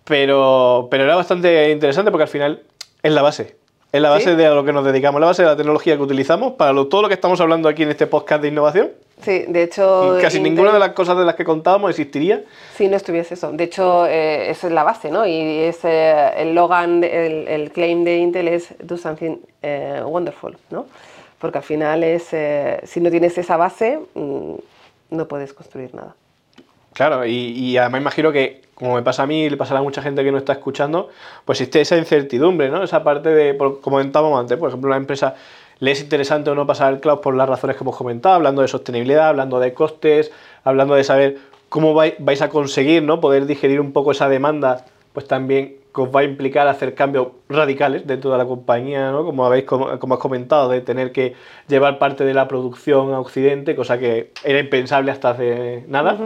pero, 0.04 0.88
pero 0.90 1.04
era 1.04 1.16
bastante 1.16 1.70
interesante 1.70 2.10
porque 2.10 2.24
al 2.24 2.28
final 2.28 2.62
es 3.02 3.12
la 3.12 3.22
base. 3.22 3.56
Es 3.92 4.02
la 4.02 4.10
base 4.10 4.30
Sí. 4.30 4.36
de 4.36 4.46
a 4.46 4.50
lo 4.50 4.64
que 4.64 4.72
nos 4.72 4.84
dedicamos, 4.84 5.20
la 5.20 5.28
base 5.28 5.42
de 5.42 5.48
la 5.48 5.56
tecnología 5.56 5.96
que 5.96 6.02
utilizamos 6.02 6.54
para 6.54 6.72
lo- 6.72 6.88
todo 6.88 7.02
lo 7.02 7.08
que 7.08 7.14
estamos 7.14 7.40
hablando 7.40 7.68
aquí 7.68 7.84
en 7.84 7.90
este 7.90 8.06
podcast 8.06 8.42
de 8.42 8.48
innovación. 8.48 8.90
Sí, 9.22 9.44
de 9.48 9.62
hecho... 9.62 10.18
Casi 10.20 10.40
ninguna 10.40 10.72
de 10.72 10.78
las 10.78 10.90
cosas 10.90 11.16
de 11.16 11.24
las 11.24 11.34
que 11.34 11.44
contábamos 11.44 11.90
existiría. 11.90 12.42
Si 12.76 12.88
no 12.88 12.96
estuviese 12.96 13.34
eso. 13.34 13.52
De 13.52 13.64
hecho, 13.64 14.06
eh, 14.06 14.50
esa 14.50 14.66
es 14.66 14.72
la 14.72 14.82
base, 14.82 15.10
¿no? 15.10 15.24
Y 15.26 15.60
es 15.60 15.84
eh, 15.84 16.30
el 16.36 16.54
Logan, 16.54 17.04
el, 17.04 17.48
el 17.48 17.70
claim 17.70 18.04
de 18.04 18.18
Intel 18.18 18.48
es 18.48 18.74
do 18.82 18.96
something 18.96 19.36
eh, 19.62 20.02
wonderful, 20.04 20.56
¿no? 20.70 20.86
Porque 21.38 21.58
al 21.58 21.64
final 21.64 22.02
es, 22.04 22.28
eh, 22.32 22.80
si 22.84 23.00
no 23.00 23.10
tienes 23.10 23.38
esa 23.38 23.56
base, 23.56 24.00
mm, 24.14 24.54
no 25.10 25.28
puedes 25.28 25.52
construir 25.54 25.94
nada. 25.94 26.14
Claro, 26.92 27.24
y, 27.26 27.32
y 27.32 27.76
además 27.76 28.00
imagino 28.00 28.30
que, 28.30 28.62
como 28.74 28.94
me 28.94 29.02
pasa 29.02 29.24
a 29.24 29.26
mí 29.26 29.44
y 29.44 29.50
le 29.50 29.56
pasará 29.56 29.80
a 29.80 29.82
mucha 29.82 30.00
gente 30.00 30.22
que 30.22 30.32
no 30.32 30.38
está 30.38 30.52
escuchando, 30.52 31.10
pues 31.44 31.60
existe 31.60 31.80
esa 31.80 31.96
incertidumbre, 31.96 32.68
¿no? 32.68 32.82
Esa 32.82 33.02
parte 33.02 33.30
de, 33.30 33.56
como 33.56 33.80
comentábamos 33.80 34.38
antes, 34.38 34.58
por 34.58 34.68
ejemplo, 34.68 34.88
una 34.88 34.96
empresa 34.96 35.34
le 35.80 35.90
es 35.90 36.00
interesante 36.00 36.50
o 36.50 36.54
no 36.54 36.66
pasar 36.66 36.88
al 36.88 37.00
cloud 37.00 37.20
por 37.20 37.34
las 37.34 37.48
razones 37.48 37.76
que 37.76 37.84
hemos 37.84 37.96
comentado, 37.96 38.34
hablando 38.34 38.62
de 38.62 38.68
sostenibilidad, 38.68 39.28
hablando 39.28 39.58
de 39.60 39.72
costes, 39.74 40.30
hablando 40.64 40.94
de 40.94 41.04
saber 41.04 41.38
cómo 41.68 41.94
vai- 41.94 42.14
vais 42.18 42.40
a 42.42 42.48
conseguir, 42.48 43.02
¿no? 43.02 43.20
Poder 43.20 43.46
digerir 43.46 43.80
un 43.80 43.92
poco 43.92 44.12
esa 44.12 44.28
demanda, 44.28 44.84
pues 45.12 45.26
también 45.26 45.76
que 45.94 46.00
os 46.00 46.08
va 46.08 46.20
a 46.20 46.24
implicar 46.24 46.66
hacer 46.66 46.94
cambios 46.94 47.28
radicales 47.48 48.04
dentro 48.06 48.32
de 48.32 48.38
la 48.38 48.44
compañía, 48.44 49.12
¿no? 49.12 49.24
Como 49.24 49.46
habéis 49.46 49.64
como, 49.64 49.98
como 49.98 50.14
has 50.14 50.20
comentado, 50.20 50.68
de 50.68 50.80
tener 50.80 51.12
que 51.12 51.34
llevar 51.68 51.98
parte 51.98 52.24
de 52.24 52.34
la 52.34 52.48
producción 52.48 53.12
a 53.14 53.20
Occidente, 53.20 53.76
cosa 53.76 53.98
que 53.98 54.30
era 54.42 54.58
impensable 54.58 55.12
hasta 55.12 55.30
hace 55.30 55.84
nada. 55.86 56.18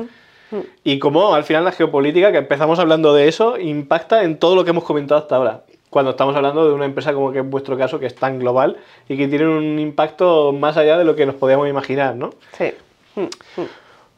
Y 0.83 0.99
como 0.99 1.35
al 1.35 1.45
final 1.45 1.65
la 1.65 1.73
geopolítica, 1.73 2.33
que 2.33 2.39
empezamos 2.39 2.79
hablando 2.79 3.13
de 3.13 3.29
eso, 3.29 3.59
impacta 3.59 4.23
en 4.25 4.39
todo 4.39 4.55
lo 4.55 4.65
que 4.65 4.71
hemos 4.71 4.85
comentado 4.85 5.21
hasta 5.21 5.37
ahora. 5.37 5.65
Cuando 5.91 6.13
estamos 6.13 6.37
hablando 6.37 6.67
de 6.67 6.75
una 6.75 6.85
empresa 6.85 7.15
como 7.15 7.33
que 7.33 7.39
en 7.39 7.51
vuestro 7.51 7.79
caso, 7.79 7.99
que 7.99 8.07
es 8.07 8.15
tan 8.15 8.39
global 8.39 8.77
y 9.09 9.17
que 9.17 9.29
tiene 9.29 9.49
un 9.49 9.79
impacto 9.79 10.53
más 10.53 10.77
allá 10.77 10.99
de 10.99 11.05
lo 11.05 11.17
que 11.17 11.27
nos 11.27 11.35
podíamos 11.35 11.69
imaginar, 11.69 12.15
¿no? 12.15 12.31
Sí. 12.53 12.73
Mm, 13.15 13.23
mm. 13.61 13.67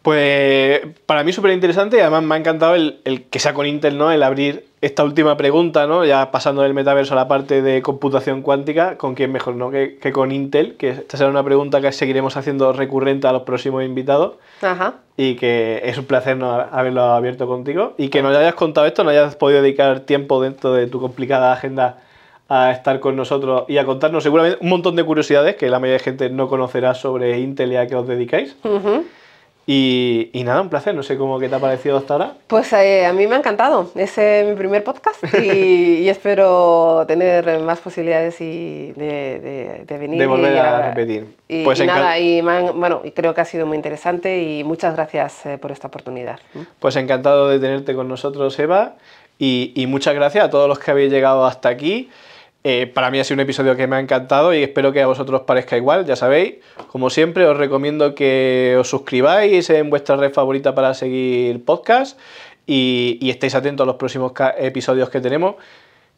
Pues 0.03 0.81
para 1.05 1.25
mí 1.25 1.33
súper 1.33 1.53
interesante 1.53 1.99
y 1.99 2.01
además 2.01 2.23
me 2.23 2.35
ha 2.35 2.39
encantado 2.39 2.75
el, 2.75 3.01
el 3.05 3.25
que 3.25 3.39
sea 3.39 3.53
con 3.53 3.67
Intel, 3.67 3.99
¿no? 3.99 4.11
El 4.11 4.23
abrir 4.23 4.65
esta 4.81 5.05
última 5.05 5.37
pregunta, 5.37 5.87
¿no? 5.87 6.07
Ya 6.07 6.31
pasando 6.31 6.63
del 6.63 6.73
metaverso 6.73 7.13
a 7.13 7.17
la 7.17 7.29
parte 7.29 7.61
de 7.61 7.83
computación 7.83 8.41
cuántica, 8.41 8.97
¿con 8.97 9.15
quién 9.15 9.31
mejor, 9.31 9.57
no? 9.57 9.71
Que, 9.71 9.99
que 9.99 10.11
con 10.11 10.33
Intel, 10.33 10.77
que 10.77 10.89
esta 10.91 11.19
será 11.19 11.29
una 11.29 11.45
pregunta 11.45 11.83
que 11.83 11.93
seguiremos 11.93 12.39
haciendo 12.39 12.73
recurrente 12.73 13.27
a 13.27 13.33
los 13.33 13.43
próximos 13.43 13.85
invitados 13.85 14.37
Ajá. 14.63 14.95
y 15.19 15.35
que 15.35 15.83
es 15.85 15.99
un 15.99 16.07
placer 16.07 16.39
¿no? 16.39 16.51
haberlo 16.51 17.03
abierto 17.03 17.47
contigo 17.47 17.93
y 17.99 18.09
que 18.09 18.23
nos 18.23 18.35
hayas 18.35 18.55
contado 18.55 18.87
esto, 18.87 19.05
nos 19.05 19.11
hayas 19.11 19.37
podido 19.37 19.61
dedicar 19.61 20.01
tiempo 20.01 20.41
dentro 20.41 20.73
de 20.73 20.87
tu 20.87 20.99
complicada 20.99 21.53
agenda 21.53 21.99
a 22.49 22.73
estar 22.73 23.01
con 23.01 23.17
nosotros 23.17 23.65
y 23.69 23.77
a 23.77 23.85
contarnos 23.85 24.23
seguramente 24.23 24.59
un 24.63 24.71
montón 24.71 24.97
de 24.97 25.05
curiosidades 25.05 25.57
que 25.57 25.69
la 25.69 25.79
mayoría 25.79 25.99
de 25.99 26.05
gente 26.05 26.31
no 26.31 26.49
conocerá 26.49 26.95
sobre 26.95 27.39
Intel 27.39 27.73
y 27.73 27.77
a 27.77 27.87
qué 27.87 27.95
os 27.97 28.09
dedicáis. 28.09 28.57
Ujú. 28.65 29.05
Y, 29.73 30.31
y 30.33 30.43
nada, 30.43 30.63
un 30.63 30.69
placer, 30.69 30.97
no 30.97 31.05
sé 31.05 31.17
cómo 31.17 31.39
que 31.39 31.49
te 31.49 31.55
ha 31.55 31.61
parecido 31.61 31.97
hasta 31.97 32.15
ahora. 32.15 32.33
Pues 32.49 32.73
eh, 32.73 33.07
a 33.07 33.13
mí 33.13 33.29
me 33.29 33.37
ha 33.37 33.39
encantado. 33.39 33.89
Es 33.95 34.19
eh, 34.19 34.45
mi 34.49 34.57
primer 34.57 34.83
podcast 34.83 35.23
y, 35.41 35.99
y 36.01 36.09
espero 36.09 37.05
tener 37.07 37.61
más 37.61 37.79
posibilidades 37.79 38.41
y 38.41 38.91
de, 38.97 39.39
de- 39.39 39.85
de 39.87 39.99
venir. 39.99 40.19
De 40.19 40.27
volver 40.27 40.55
y 40.55 40.59
a 40.59 40.89
repetir. 40.89 41.37
Y, 41.47 41.63
Pues 41.63 41.87
nada, 41.87 42.19
y, 42.19 42.43
me 42.43 42.51
han- 42.51 42.81
bueno, 42.81 43.03
creo 43.15 43.33
que 43.33 43.43
ha 43.43 43.45
sido 43.45 43.65
muy 43.65 43.77
interesante 43.77 44.43
y 44.43 44.65
muchas 44.65 44.97
gracias 44.97 45.47
eh, 45.47 45.57
por 45.57 45.71
esta 45.71 45.87
oportunidad. 45.87 46.41
Pues 46.81 46.97
encantado 46.97 47.49
de 47.49 47.61
tenerte 47.61 47.95
con 47.95 48.09
nosotros, 48.09 48.59
Eva, 48.59 48.97
y 49.39 49.87
muchas 49.87 50.15
gracias 50.17 50.45
a 50.47 50.51
todos 50.51 50.69
los 50.69 50.81
que 50.81 50.91
habéis 50.91 51.13
llegado 51.13 51.47
hasta 51.47 51.69
aquí. 51.69 52.11
Eh, 52.63 52.87
para 52.87 53.11
mí 53.11 53.19
ha 53.19 53.25
sido 53.25 53.37
un 53.37 53.41
episodio 53.41 53.75
que 53.75 53.87
me 53.87 53.97
ha 53.97 54.01
encantado 54.01 54.53
y 54.53 54.63
espero 54.63 54.93
que 54.93 55.01
a 55.01 55.07
vosotros 55.07 55.41
os 55.41 55.47
parezca 55.47 55.79
igual, 55.79 56.05
ya 56.05 56.15
sabéis. 56.15 56.57
Como 56.89 57.09
siempre, 57.09 57.47
os 57.47 57.57
recomiendo 57.57 58.15
que 58.15 58.77
os 58.79 58.89
suscribáis 58.89 59.71
en 59.71 59.89
vuestra 59.89 60.17
red 60.17 60.33
favorita 60.33 60.75
para 60.75 60.93
seguir 60.93 61.65
podcast 61.65 62.19
y, 62.67 63.19
estéis 63.31 63.55
atentos 63.55 63.85
a 63.85 63.87
los 63.87 63.97
próximos 63.97 64.33
episodios 64.59 65.09
que 65.09 65.21
tenemos. 65.21 65.57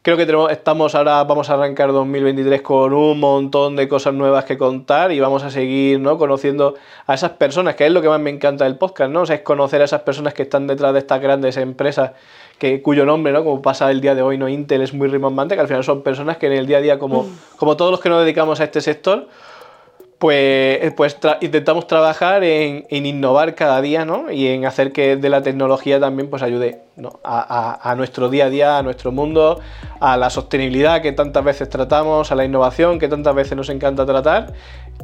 Creo 0.01 0.17
que 0.17 0.25
tenemos, 0.25 0.51
estamos 0.51 0.95
ahora, 0.95 1.23
vamos 1.23 1.49
a 1.49 1.53
arrancar 1.53 1.93
2023 1.93 2.61
con 2.61 2.91
un 2.91 3.21
montón 3.21 3.77
de 3.77 3.87
cosas 3.87 4.13
nuevas 4.13 4.43
que 4.43 4.57
contar 4.57 5.13
y 5.13 5.21
vamos 5.21 5.43
a 5.43 5.49
seguir 5.49 6.01
¿no? 6.01 6.17
conociendo 6.17 6.75
a 7.07 7.13
esas 7.13 7.31
personas, 7.31 7.75
que 7.75 7.85
es 7.85 7.91
lo 7.93 8.01
que 8.01 8.09
más 8.09 8.19
me 8.19 8.29
encanta 8.29 8.65
del 8.65 8.77
podcast, 8.77 9.09
¿no? 9.09 9.21
O 9.21 9.25
sea, 9.25 9.37
es 9.37 9.43
conocer 9.43 9.81
a 9.81 9.85
esas 9.85 10.01
personas 10.01 10.33
que 10.33 10.41
están 10.41 10.67
detrás 10.67 10.91
de 10.91 10.99
estas 10.99 11.21
grandes 11.21 11.55
empresas, 11.55 12.11
que, 12.59 12.81
cuyo 12.81 13.05
nombre, 13.05 13.33
¿no? 13.33 13.43
Como 13.43 13.61
pasa 13.61 13.89
el 13.91 13.99
día 14.01 14.15
de 14.15 14.21
hoy, 14.21 14.37
¿no? 14.37 14.47
Intel 14.47 14.81
es 14.81 14.93
muy 14.93 15.07
rimbombante, 15.07 15.55
que 15.55 15.61
al 15.61 15.67
final 15.67 15.83
son 15.83 16.01
personas 16.01 16.37
que 16.37 16.47
en 16.47 16.53
el 16.53 16.65
día 16.67 16.77
a 16.77 16.81
día, 16.81 16.99
como, 16.99 17.27
como 17.57 17.75
todos 17.77 17.91
los 17.91 17.99
que 17.99 18.09
nos 18.09 18.21
dedicamos 18.21 18.59
a 18.59 18.63
este 18.65 18.79
sector, 18.81 19.27
pues, 20.19 20.93
pues 20.93 21.19
tra- 21.19 21.37
intentamos 21.41 21.85
trabajar 21.85 22.45
en, 22.45 22.85
en 22.89 23.05
innovar 23.05 23.55
cada 23.55 23.81
día, 23.81 24.05
¿no? 24.05 24.31
Y 24.31 24.47
en 24.47 24.65
hacer 24.65 24.93
que 24.93 25.17
de 25.17 25.29
la 25.29 25.41
tecnología 25.41 25.99
también 25.99 26.29
pues 26.29 26.41
ayude 26.43 26.79
¿no? 26.95 27.19
a, 27.25 27.41
a- 27.81 27.91
a 27.91 27.95
nuestro 27.95 28.29
día 28.29 28.45
a 28.45 28.49
día, 28.49 28.77
a 28.77 28.83
nuestro 28.83 29.11
mundo, 29.11 29.59
a 29.99 30.15
la 30.15 30.29
sostenibilidad 30.29 31.01
que 31.01 31.11
tantas 31.11 31.43
veces 31.43 31.67
tratamos, 31.69 32.31
a 32.31 32.35
la 32.35 32.45
innovación 32.45 32.99
que 32.99 33.09
tantas 33.09 33.35
veces 33.35 33.57
nos 33.57 33.67
encanta 33.67 34.05
tratar 34.05 34.53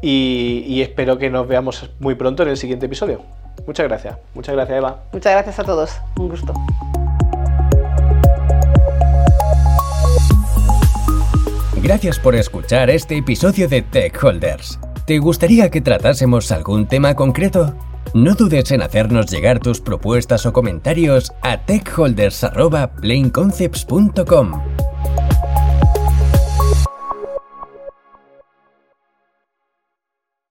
y, 0.02 0.64
y 0.66 0.82
espero 0.82 1.18
que 1.18 1.30
nos 1.30 1.46
veamos 1.50 1.90
muy 2.00 2.16
pronto 2.16 2.44
en 2.44 2.50
el 2.50 2.58
siguiente 2.58 2.86
episodio. 2.86 3.22
Muchas 3.68 3.88
gracias. 3.90 4.16
Muchas 4.34 4.56
gracias, 4.56 4.78
Eva. 4.78 5.00
Muchas 5.12 5.34
gracias 5.34 5.60
a 5.60 5.64
todos. 5.66 5.98
Un 6.18 6.30
gusto. 6.30 6.54
Gracias 11.82 12.20
por 12.20 12.36
escuchar 12.36 12.90
este 12.90 13.16
episodio 13.18 13.70
de 13.70 13.82
Tech 13.82 14.22
Holders. 14.22 14.78
¿Te 15.08 15.18
gustaría 15.18 15.70
que 15.70 15.80
tratásemos 15.80 16.52
algún 16.52 16.88
tema 16.88 17.16
concreto? 17.16 17.74
No 18.14 18.36
dudes 18.36 18.70
en 18.72 18.82
hacernos 18.82 19.32
llegar 19.32 19.60
tus 19.60 19.80
propuestas 19.80 20.46
o 20.46 20.52
comentarios 20.52 21.32
a 21.42 21.66
techholders.planeconcepts.com. 21.66 24.62